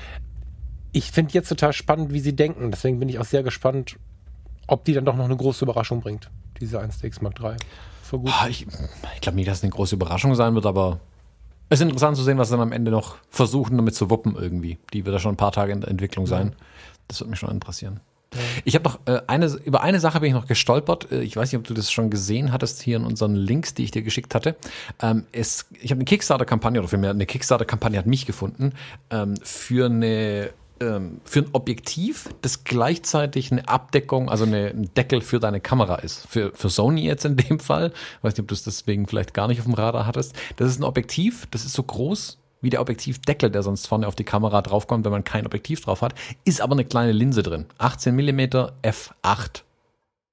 ich 0.94 1.12
finde 1.12 1.34
jetzt 1.34 1.50
total 1.50 1.74
spannend, 1.74 2.14
wie 2.14 2.22
sie 2.22 2.36
denken. 2.36 2.72
Deswegen 2.72 3.00
bin 3.00 3.10
ich 3.10 3.20
auch 3.20 3.26
sehr 3.26 3.44
gespannt, 3.44 3.98
ob 4.68 4.86
die 4.86 4.94
dann 4.94 5.06
doch 5.06 5.16
noch 5.16 5.26
eine 5.26 5.38
große 5.38 5.66
Überraschung 5.66 6.02
bringt, 6.02 6.30
diese 6.60 6.82
1DX 6.82 7.22
Mark 7.22 7.40
III 7.42 7.58
für 8.08 8.20
gut. 8.20 8.32
Ah, 8.34 8.48
ich, 8.48 8.66
ich 9.16 9.22
glaube 9.22 9.36
nicht, 9.36 9.48
dass 9.48 9.58
es 9.58 9.64
eine 9.64 9.72
große 9.72 9.96
Überraschung 9.96 10.34
sein 10.36 10.56
wird, 10.56 10.66
aber 10.66 11.00
es 11.70 11.80
ist 11.80 11.84
interessant 11.84 12.18
zu 12.18 12.24
sehen, 12.24 12.38
was 12.38 12.48
sie 12.48 12.54
dann 12.54 12.62
am 12.62 12.72
Ende 12.72 12.92
noch 12.92 13.18
versuchen, 13.30 13.78
damit 13.78 13.96
zu 13.96 14.10
wuppen 14.10 14.36
irgendwie. 14.36 14.78
Die 14.94 15.06
wird 15.06 15.14
ja 15.14 15.20
schon 15.20 15.34
ein 15.34 15.38
paar 15.38 15.52
Tage 15.52 15.74
in 15.74 15.82
der 15.82 15.90
Entwicklung 15.90 16.26
sein. 16.26 16.56
Das 17.08 17.20
wird 17.20 17.30
mich 17.30 17.40
schon 17.40 17.52
interessieren. 17.52 18.00
Ich 18.66 18.76
habe 18.76 18.84
noch 18.84 19.00
äh, 19.06 19.22
eine, 19.28 19.48
über 19.64 19.82
eine 19.82 20.00
Sache 20.00 20.20
bin 20.20 20.30
ich 20.30 20.34
noch 20.34 20.48
gestolpert. 20.48 21.12
Äh, 21.12 21.22
ich 21.22 21.36
weiß 21.36 21.52
nicht, 21.52 21.60
ob 21.60 21.66
du 21.66 21.74
das 21.74 21.92
schon 21.92 22.10
gesehen 22.10 22.52
hattest 22.52 22.82
hier 22.82 22.98
in 22.98 23.06
unseren 23.06 23.36
Links, 23.36 23.74
die 23.74 23.84
ich 23.84 23.92
dir 23.92 24.02
geschickt 24.02 24.36
hatte. 24.36 24.56
Ähm, 25.02 25.26
es, 25.32 25.66
ich 25.82 25.92
habe 25.92 26.00
eine 26.00 26.06
Kickstarter-Kampagne, 26.06 26.80
oder 26.80 26.90
vielmehr 26.90 27.12
eine 27.12 27.26
Kickstarter-Kampagne 27.26 27.98
hat 27.98 28.06
mich 28.06 28.26
gefunden, 28.26 28.74
ähm, 29.10 29.36
für 29.44 29.86
eine 29.86 30.52
ähm, 30.82 31.22
für 31.24 31.40
ein 31.40 31.50
Objektiv, 31.54 32.30
das 32.42 32.64
gleichzeitig 32.64 33.52
eine 33.52 33.68
Abdeckung, 33.68 34.30
also 34.30 34.46
eine, 34.46 34.68
ein 34.68 34.90
Deckel 34.96 35.22
für 35.22 35.40
deine 35.40 35.60
Kamera 35.60 35.96
ist. 35.96 36.28
Für, 36.28 36.52
für 36.54 36.70
Sony 36.70 37.06
jetzt 37.06 37.26
in 37.26 37.38
dem 37.38 37.60
Fall. 37.60 37.92
Ich 38.18 38.24
weiß 38.24 38.34
nicht, 38.34 38.42
ob 38.42 38.48
du 38.48 38.54
es 38.54 38.64
deswegen 38.64 39.08
vielleicht 39.08 39.34
gar 39.34 39.48
nicht 39.48 39.60
auf 39.60 39.66
dem 39.66 39.74
Radar 39.74 40.06
hattest. 40.06 40.36
Das 40.58 40.70
ist 40.70 40.80
ein 40.80 40.84
Objektiv, 40.84 41.48
das 41.52 41.66
ist 41.66 41.74
so 41.74 41.84
groß 41.84 42.40
wie 42.62 42.70
der 42.70 42.82
Objektivdeckel, 42.82 43.52
der 43.52 43.64
sonst 43.64 43.88
vorne 43.88 44.08
auf 44.08 44.16
die 44.16 44.24
Kamera 44.24 44.62
draufkommt, 44.62 45.06
wenn 45.06 45.12
man 45.12 45.24
kein 45.24 45.46
Objektiv 45.46 45.82
drauf 45.82 46.02
hat, 46.02 46.16
ist 46.44 46.60
aber 46.62 46.74
eine 46.74 46.86
kleine 46.86 47.12
Linse 47.12 47.44
drin. 47.44 47.66
18 47.78 48.16
mm 48.16 48.40
f8. 48.82 49.62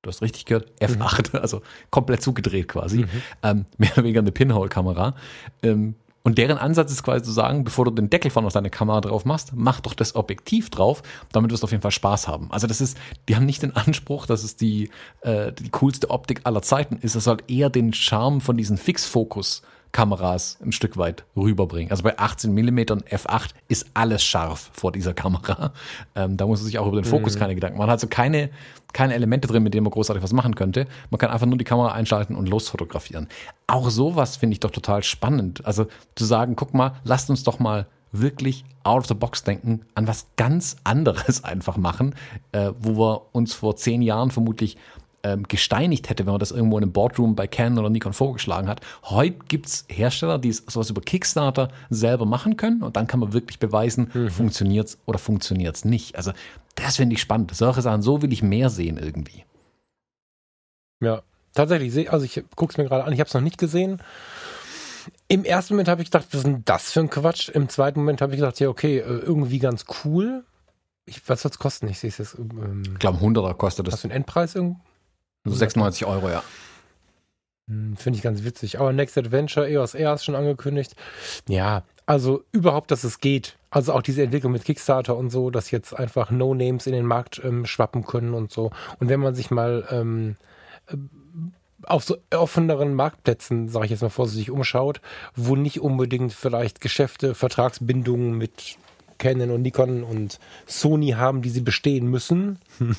Du 0.05 0.09
hast 0.09 0.21
richtig 0.21 0.45
gehört, 0.45 0.71
F8, 0.81 1.39
also 1.41 1.63
komplett 1.91 2.23
zugedreht 2.23 2.69
quasi. 2.69 3.07
Ähm, 3.43 3.65
mehr 3.79 3.91
oder 3.93 4.05
weniger 4.05 4.21
eine 4.21 4.33
Pinhole-Kamera. 4.33 5.15
Ähm, 5.63 5.95
und 6.27 6.39
deren 6.39 6.57
Ansatz 6.57 6.91
ist 6.91 7.03
quasi 7.03 7.23
zu 7.23 7.33
sagen, 7.33 7.65
bevor 7.65 7.85
du 7.85 7.91
den 7.91 8.09
Deckel 8.09 8.31
vorne 8.31 8.47
auf 8.47 8.55
deine 8.55 8.71
Kamera 8.71 9.03
drauf 9.03 9.27
machst, 9.27 9.53
mach 9.55 9.81
doch 9.81 9.93
das 9.93 10.17
Objektiv 10.17 10.71
drauf, 10.71 11.03
damit 11.33 11.51
wirst 11.51 11.63
du 11.63 11.67
auf 11.67 11.71
jeden 11.71 11.83
Fall 11.83 11.91
Spaß 11.91 12.29
haben. 12.29 12.51
Also 12.51 12.67
das 12.67 12.81
ist, 12.81 12.97
die 13.29 13.37
haben 13.37 13.45
nicht 13.45 13.63
den 13.63 13.77
Anspruch, 13.77 14.25
dass 14.25 14.43
es 14.43 14.57
die, 14.57 14.89
äh, 15.21 15.53
die 15.53 15.69
coolste 15.69 16.09
Optik 16.09 16.41
aller 16.45 16.63
Zeiten 16.63 16.97
ist. 16.97 17.15
Es 17.15 17.25
soll 17.25 17.37
eher 17.47 17.69
den 17.69 17.93
Charme 17.93 18.41
von 18.41 18.57
diesen 18.57 18.79
Fixfokus 18.79 19.63
Kameras 19.95 20.59
ein 20.61 20.73
Stück 20.73 20.97
weit 20.97 21.25
rüberbringen. 21.37 21.93
Also 21.93 22.03
bei 22.03 22.19
18 22.19 22.53
mm 22.53 22.81
f8 22.81 23.51
ist 23.69 23.87
alles 23.95 24.25
scharf 24.25 24.71
vor 24.73 24.91
dieser 24.91 25.15
Kamera. 25.15 25.73
Ähm, 26.17 26.37
da 26.37 26.47
muss 26.47 26.61
man 26.61 26.67
sich 26.67 26.81
auch 26.81 26.89
über 26.89 27.01
den 27.01 27.05
Fokus 27.05 27.37
keine 27.37 27.55
Gedanken 27.55 27.79
machen. 27.79 27.87
Man 27.87 27.93
hat 27.93 27.99
also 27.99 28.09
keine, 28.09 28.51
keine 28.93 29.15
Elemente 29.15 29.47
drin, 29.47 29.63
mit 29.63 29.73
denen 29.73 29.85
man 29.85 29.93
großartig 29.93 30.21
was 30.21 30.33
machen 30.33 30.57
könnte. 30.57 30.89
Man 31.11 31.19
kann 31.21 31.31
einfach 31.31 31.47
nur 31.47 31.57
die 31.57 31.65
Kamera 31.65 31.93
einschalten 31.93 32.35
und 32.35 32.49
losfotografieren. 32.49 33.29
Auch 33.69 33.89
sowas 33.89 34.37
finde 34.37 34.55
ich 34.55 34.61
doch 34.61 34.73
total 34.73 35.05
spannend. 35.05 35.65
Also 35.65 35.87
zu 36.17 36.25
sagen, 36.25 36.57
guck 36.57 36.75
mal, 36.75 36.97
lasst 37.05 37.31
uns 37.31 37.45
doch 37.45 37.61
mal 37.61 37.87
wirklich 38.11 38.65
out 38.83 39.03
of 39.03 39.07
the 39.07 39.15
box 39.15 39.45
denken, 39.45 39.83
an 39.95 40.09
was 40.09 40.27
ganz 40.37 40.77
anderes 40.83 41.45
einfach 41.45 41.77
machen, 41.77 42.17
äh, 42.51 42.73
wo 42.81 42.99
wir 42.99 43.23
uns 43.31 43.55
vor 43.55 43.77
zehn 43.77 44.03
Jahren 44.03 44.33
vermutlich 44.33 44.77
ähm, 45.25 45.43
gesteinigt 45.49 46.11
hätte, 46.11 46.27
wenn 46.27 46.33
man 46.33 46.39
das 46.39 46.53
irgendwo 46.53 46.77
in 46.77 46.85
einem 46.85 46.93
Boardroom 46.93 47.35
bei 47.35 47.47
Canon 47.47 47.79
oder 47.79 47.91
Nikon 47.91 48.13
vorgeschlagen 48.13 48.69
hat. 48.69 48.81
Heute 49.05 49.39
gibt 49.49 49.67
es 49.67 49.87
Hersteller, 49.89 50.39
die 50.39 50.53
sowas 50.53 50.91
über 50.91 51.01
Kickstarter 51.01 51.69
selber 51.91 52.27
machen 52.27 52.57
können 52.57 52.83
und 52.83 52.97
dann 52.97 53.07
kann 53.07 53.21
man 53.21 53.33
wirklich 53.33 53.59
beweisen, 53.59 54.11
mhm. 54.13 54.31
funktioniert 54.31 54.89
es 54.89 54.99
oder 55.07 55.19
funktioniert 55.19 55.75
es 55.75 55.85
nicht. 55.85 56.17
Also 56.17 56.33
das 56.75 56.97
finde 56.97 57.15
ich 57.15 57.23
spannend. 57.23 57.55
Solche 57.55 57.83
Sachen, 57.83 58.03
so 58.03 58.23
will 58.23 58.33
ich 58.33 58.43
mehr 58.43 58.69
sehen 58.69 58.99
irgendwie. 58.99 59.45
Ja, 61.01 61.23
tatsächlich, 61.55 62.13
also 62.13 62.25
ich 62.25 62.45
gucke 62.55 62.73
es 62.73 62.79
mir 62.79 62.85
gerade 62.85 63.05
an, 63.05 63.13
ich 63.13 63.21
habe 63.21 63.29
es 63.29 63.35
noch 63.35 63.41
nicht 63.41 63.59
gesehen. 63.59 64.03
Im 65.29 65.45
ersten 65.45 65.75
Moment 65.75 65.89
habe 65.89 66.03
ich 66.03 66.11
gedacht, 66.11 66.29
was 66.31 66.39
ist 66.39 66.47
denn 66.47 66.63
das 66.65 66.93
für 66.93 67.01
ein 67.01 67.11
Quatsch? 67.11 67.49
Im 67.49 67.69
zweiten 67.69 68.01
Moment 68.01 68.21
habe 68.21 68.33
ich 68.33 68.41
gedacht, 68.41 68.61
ja, 68.61 68.69
okay, 68.69 68.99
äh, 68.99 69.03
irgendwie 69.03 69.59
ganz 69.59 69.87
cool. 70.05 70.45
Ich, 71.07 71.29
was 71.29 71.43
soll 71.43 71.51
es 71.51 71.59
kosten? 71.59 71.89
Ich 71.89 71.99
sehe 71.99 72.09
es 72.09 72.19
jetzt. 72.19 72.39
Ähm, 72.39 72.83
ich 72.85 72.99
glaube, 72.99 73.19
100er 73.19 73.55
kostet 73.55 73.87
das. 73.87 73.95
Hast 73.95 74.05
du 74.05 74.09
einen 74.09 74.17
Endpreis 74.17 74.55
irgendwie? 75.45 75.59
96 75.59 76.07
Euro, 76.07 76.29
ja. 76.29 76.43
Hm, 77.69 77.97
finde 77.97 78.17
ich 78.19 78.23
ganz 78.23 78.45
witzig. 78.45 78.79
Aber 78.81 78.93
Next 78.93 79.17
Adventure, 79.17 79.69
EOS 79.69 79.95
R 79.95 80.15
ist 80.15 80.25
schon 80.25 80.35
angekündigt. 80.35 80.95
Ja, 81.49 81.83
also 82.07 82.45
überhaupt, 82.53 82.91
dass 82.91 83.05
es 83.05 83.21
geht. 83.21 83.57
Also 83.71 83.93
auch 83.93 84.03
diese 84.03 84.23
Entwicklung 84.23 84.53
mit 84.53 84.65
Kickstarter 84.65 85.17
und 85.17 85.31
so, 85.31 85.51
dass 85.51 85.71
jetzt 85.71 85.95
einfach 85.95 86.31
No-Names 86.31 86.87
in 86.87 86.93
den 86.93 87.07
Markt 87.07 87.41
ähm, 87.43 87.67
schwappen 87.67 88.05
können 88.05 88.35
und 88.35 88.53
so. 88.53 88.71
Und 89.01 89.09
wenn 89.09 89.21
man 89.21 89.35
sich 89.35 89.51
mal 89.51 89.87
ähm, 89.91 90.37
äh, 90.89 90.97
auf 91.87 92.05
so 92.05 92.17
offeneren 92.31 92.95
Marktplätzen, 92.95 93.69
sage 93.69 93.87
ich 93.87 93.91
jetzt 93.91 94.03
mal 94.03 94.11
vorsichtig, 94.11 94.51
umschaut, 94.51 95.01
wo 95.35 95.57
nicht 95.57 95.81
unbedingt 95.81 96.33
vielleicht 96.33 96.81
Geschäfte, 96.81 97.35
Vertragsbindungen 97.35 98.37
mit 98.37 98.77
Canon 99.19 99.51
und 99.51 99.63
Nikon 99.63 100.03
und 100.03 100.39
Sony 100.67 101.11
haben, 101.11 101.43
die 101.43 101.51
sie 101.51 101.61
bestehen 101.61 102.09
müssen, 102.09 102.59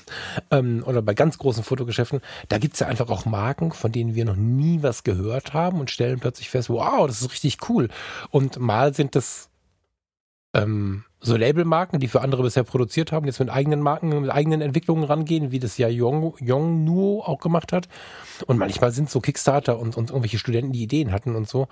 ähm, 0.51 0.84
oder 0.86 1.01
bei 1.01 1.13
ganz 1.13 1.38
großen 1.38 1.63
Fotogeschäften, 1.63 2.22
da 2.49 2.57
gibt 2.57 2.76
es 2.76 2.80
ja 2.80 2.88
einfach 2.88 3.09
auch 3.09 3.26
Marken, 3.26 3.72
von 3.72 3.91
denen 3.91 4.16
wir 4.16 4.26
noch 4.26 4.36
nie 4.36 4.82
was 4.82 5.03
gehört 5.03 5.53
haben 5.53 5.80
und 5.80 5.91
stellen 5.91 6.20
plötzlich 6.20 6.49
fest, 6.49 6.70
wow, 6.70 7.07
das 7.07 7.22
ist 7.22 7.32
richtig 7.32 7.70
cool. 7.70 7.89
Und 8.32 8.59
mal 8.59 8.93
sind 8.93 9.16
das 9.16 9.49
ähm, 10.55 11.03
so 11.20 11.36
Labelmarken, 11.36 11.99
die 11.99 12.07
für 12.07 12.22
andere 12.22 12.43
bisher 12.43 12.63
produziert 12.63 13.11
haben, 13.11 13.26
jetzt 13.26 13.39
mit 13.39 13.49
eigenen 13.49 13.82
Marken, 13.82 14.22
mit 14.22 14.32
eigenen 14.32 14.61
Entwicklungen 14.61 15.03
rangehen, 15.03 15.51
wie 15.51 15.59
das 15.59 15.78
ja 15.78 15.88
Yong, 15.88 16.36
Yong 16.39 16.84
Nuo 16.84 17.24
auch 17.26 17.39
gemacht 17.39 17.74
hat. 17.74 17.89
Und 18.45 18.57
manchmal 18.57 18.91
sind 18.91 19.09
so 19.09 19.20
Kickstarter 19.20 19.80
und, 19.80 19.97
und 19.97 20.09
irgendwelche 20.11 20.38
Studenten, 20.38 20.72
die 20.72 20.84
Ideen 20.84 21.11
hatten 21.11 21.36
und 21.36 21.47
so. 21.47 21.68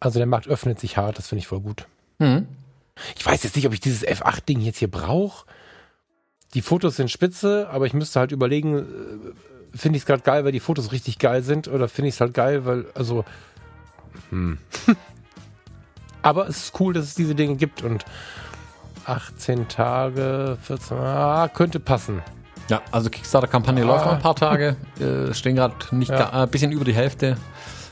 Also 0.00 0.18
der 0.18 0.26
Markt 0.26 0.48
öffnet 0.48 0.78
sich 0.78 0.96
hart, 0.96 1.18
das 1.18 1.28
finde 1.28 1.40
ich 1.40 1.46
voll 1.46 1.60
gut. 1.60 1.86
Mhm. 2.18 2.46
Ich 3.16 3.24
weiß 3.24 3.42
jetzt 3.42 3.56
nicht, 3.56 3.66
ob 3.66 3.72
ich 3.72 3.80
dieses 3.80 4.06
F8-Ding 4.06 4.60
jetzt 4.60 4.78
hier 4.78 4.90
brauche. 4.90 5.46
Die 6.54 6.62
Fotos 6.62 6.96
sind 6.96 7.10
spitze, 7.10 7.68
aber 7.70 7.86
ich 7.86 7.92
müsste 7.92 8.20
halt 8.20 8.32
überlegen, 8.32 8.78
äh, 8.78 9.76
finde 9.76 9.96
ich 9.96 10.02
es 10.02 10.06
gerade 10.06 10.22
geil, 10.22 10.44
weil 10.44 10.52
die 10.52 10.60
Fotos 10.60 10.92
richtig 10.92 11.18
geil 11.18 11.42
sind 11.42 11.68
oder 11.68 11.88
finde 11.88 12.08
ich 12.08 12.14
es 12.14 12.20
halt 12.20 12.34
geil, 12.34 12.64
weil, 12.64 12.86
also, 12.94 13.24
hm. 14.30 14.58
aber 16.22 16.48
es 16.48 16.64
ist 16.64 16.80
cool, 16.80 16.94
dass 16.94 17.04
es 17.04 17.14
diese 17.14 17.34
Dinge 17.34 17.56
gibt 17.56 17.82
und 17.82 18.04
18 19.04 19.68
Tage, 19.68 20.58
14, 20.62 20.96
ah, 20.96 21.48
könnte 21.48 21.80
passen. 21.80 22.22
Ja, 22.68 22.82
also 22.90 23.10
Kickstarter-Kampagne 23.10 23.82
ah. 23.82 23.86
läuft 23.86 24.06
noch 24.06 24.12
ein 24.12 24.20
paar 24.20 24.36
Tage, 24.36 24.76
äh, 25.00 25.34
stehen 25.34 25.56
gerade 25.56 25.74
nicht 25.92 26.10
ja. 26.10 26.30
ein 26.30 26.44
äh, 26.44 26.46
bisschen 26.50 26.72
über 26.72 26.84
die 26.84 26.94
Hälfte 26.94 27.36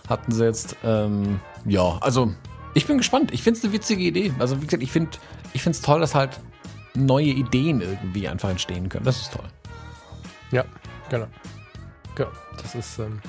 hatten 0.08 0.32
sie 0.32 0.44
jetzt. 0.44 0.76
Ähm, 0.84 1.40
ja, 1.64 1.98
also 2.00 2.32
ich 2.76 2.86
bin 2.86 2.98
gespannt. 2.98 3.32
Ich 3.32 3.42
finde 3.42 3.58
es 3.58 3.64
eine 3.64 3.72
witzige 3.72 4.02
Idee. 4.02 4.32
Also, 4.38 4.60
wie 4.60 4.66
gesagt, 4.66 4.82
ich 4.82 4.92
finde 4.92 5.18
es 5.64 5.80
toll, 5.80 6.00
dass 6.00 6.14
halt 6.14 6.38
neue 6.94 7.24
Ideen 7.24 7.80
irgendwie 7.80 8.28
einfach 8.28 8.50
entstehen 8.50 8.90
können. 8.90 9.04
Das 9.04 9.18
ist 9.18 9.32
toll. 9.32 9.46
Ja, 10.50 10.64
genau. 11.08 11.26
genau. 12.14 12.30
Das 12.60 12.74
ist 12.74 12.98
ähm, 12.98 13.20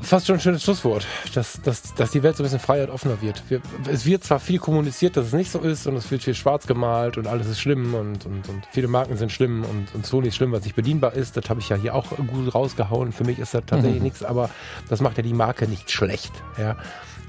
fast 0.00 0.26
schon 0.26 0.36
ein 0.36 0.40
schönes 0.40 0.62
Schlusswort, 0.62 1.06
dass, 1.34 1.60
dass, 1.62 1.94
dass 1.94 2.10
die 2.10 2.22
Welt 2.22 2.36
so 2.36 2.42
ein 2.42 2.46
bisschen 2.46 2.60
freier 2.60 2.84
und 2.84 2.90
offener 2.90 3.20
wird. 3.20 3.42
Wir, 3.50 3.60
es 3.90 4.06
wird 4.06 4.24
zwar 4.24 4.40
viel 4.40 4.58
kommuniziert, 4.58 5.16
dass 5.18 5.26
es 5.26 5.32
nicht 5.34 5.50
so 5.50 5.58
ist 5.60 5.86
und 5.86 5.96
es 5.96 6.10
wird 6.10 6.22
viel 6.22 6.34
schwarz 6.34 6.66
gemalt 6.66 7.18
und 7.18 7.26
alles 7.26 7.46
ist 7.46 7.60
schlimm 7.60 7.94
und, 7.94 8.24
und, 8.24 8.48
und 8.48 8.66
viele 8.72 8.88
Marken 8.88 9.18
sind 9.18 9.32
schlimm 9.32 9.64
und, 9.64 9.94
und 9.94 10.06
Sony 10.06 10.28
ist 10.28 10.36
schlimm, 10.36 10.52
was 10.52 10.64
nicht 10.64 10.76
bedienbar 10.76 11.12
ist. 11.12 11.36
Das 11.36 11.50
habe 11.50 11.60
ich 11.60 11.68
ja 11.68 11.76
hier 11.76 11.94
auch 11.94 12.10
gut 12.10 12.54
rausgehauen. 12.54 13.12
Für 13.12 13.24
mich 13.24 13.38
ist 13.38 13.52
das 13.52 13.64
tatsächlich 13.66 14.00
mhm. 14.00 14.04
nichts, 14.04 14.22
aber 14.22 14.48
das 14.88 15.00
macht 15.00 15.18
ja 15.18 15.22
die 15.22 15.34
Marke 15.34 15.68
nicht 15.68 15.90
schlecht. 15.90 16.32
Ja. 16.56 16.76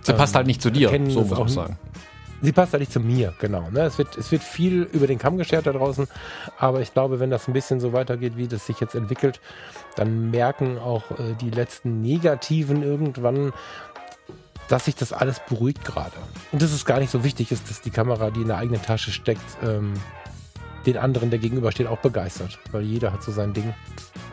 Sie 0.08 0.14
passt 0.14 0.36
halt 0.36 0.48
nicht 0.48 0.62
zu 0.62 0.70
dir, 0.70 0.90
so 1.10 1.22
muss 1.22 1.38
man 1.38 1.48
sagen. 1.48 1.80
Sie 2.42 2.52
passt 2.52 2.74
halt 2.74 2.82
nicht 2.82 2.92
zu 2.92 3.00
mir, 3.00 3.34
genau. 3.40 3.70
Ne? 3.72 3.82
Es, 3.82 3.98
wird, 3.98 4.16
es 4.16 4.32
wird 4.32 4.44
viel 4.44 4.84
über 4.94 5.08
den 5.08 5.18
Kamm 5.18 5.38
geschert 5.38 5.66
da 5.66 5.72
draußen, 5.72 6.08
aber 6.60 6.82
ich 6.82 6.94
glaube, 6.94 7.20
wenn 7.20 7.32
das 7.32 7.48
ein 7.48 7.54
bisschen 7.54 7.80
so 7.80 7.94
weitergeht, 7.94 8.38
wie 8.38 8.48
das 8.48 8.68
sich 8.68 8.80
jetzt 8.80 8.94
entwickelt, 8.94 9.40
dann 9.96 10.30
merken 10.30 10.78
auch 10.78 11.10
äh, 11.12 11.34
die 11.42 11.50
letzten 11.50 12.02
Negativen 12.02 12.84
irgendwann, 12.84 13.54
dass 14.68 14.86
sich 14.86 14.96
das 14.96 15.14
alles 15.14 15.42
beruhigt 15.50 15.84
gerade. 15.84 16.16
Und 16.52 16.62
dass 16.62 16.72
es 16.72 16.86
gar 16.86 17.00
nicht 17.00 17.10
so 17.10 17.24
wichtig 17.24 17.52
ist, 17.52 17.70
dass 17.70 17.82
die 17.82 17.90
Kamera, 17.90 18.30
die 18.30 18.42
in 18.42 18.48
der 18.48 18.58
eigenen 18.58 18.84
Tasche 18.84 19.12
steckt, 19.12 19.42
ähm, 19.64 19.94
den 20.88 20.98
anderen, 20.98 21.30
der 21.30 21.40
gegenübersteht, 21.40 21.86
auch 21.88 22.00
begeistert. 22.00 22.58
Weil 22.72 22.84
jeder 22.84 23.12
hat 23.14 23.22
so 23.22 23.32
sein 23.32 23.54
Ding. 23.54 23.74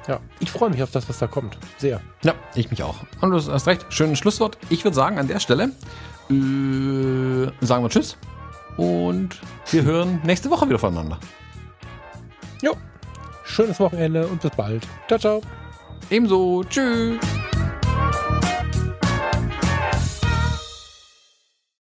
Ja, 0.07 0.21
ich 0.41 0.51
freue 0.51 0.71
mich 0.71 0.83
auf 0.83 0.91
das, 0.91 1.09
was 1.09 1.19
da 1.19 1.27
kommt. 1.27 1.59
Sehr. 1.79 2.01
Ja, 2.23 2.35
ich 2.55 2.71
mich 2.71 2.83
auch. 2.83 2.97
Und 3.21 3.31
du 3.31 3.37
hast 3.37 3.67
recht. 3.67 3.87
Schönes 3.91 4.19
Schlusswort. 4.19 4.57
Ich 4.71 4.85
würde 4.85 4.95
sagen, 4.95 5.19
an 5.19 5.29
der 5.29 5.41
Stelle 5.41 5.65
äh, 6.31 7.51
sagen 7.61 7.85
wir 7.85 7.89
Tschüss. 7.91 8.17
Und 8.77 9.41
wir 9.71 9.83
hören 9.83 10.21
nächste 10.25 10.51
Woche 10.51 10.69
wieder 10.69 10.79
voneinander. 10.79 11.19
Jo. 12.63 12.77
Schönes 13.45 13.79
Wochenende 13.79 14.27
und 14.27 14.41
bis 14.41 14.51
bald. 14.53 14.87
Ciao, 15.09 15.19
ciao. 15.19 15.41
Ebenso. 16.11 16.65
Tschüss. 16.65 17.19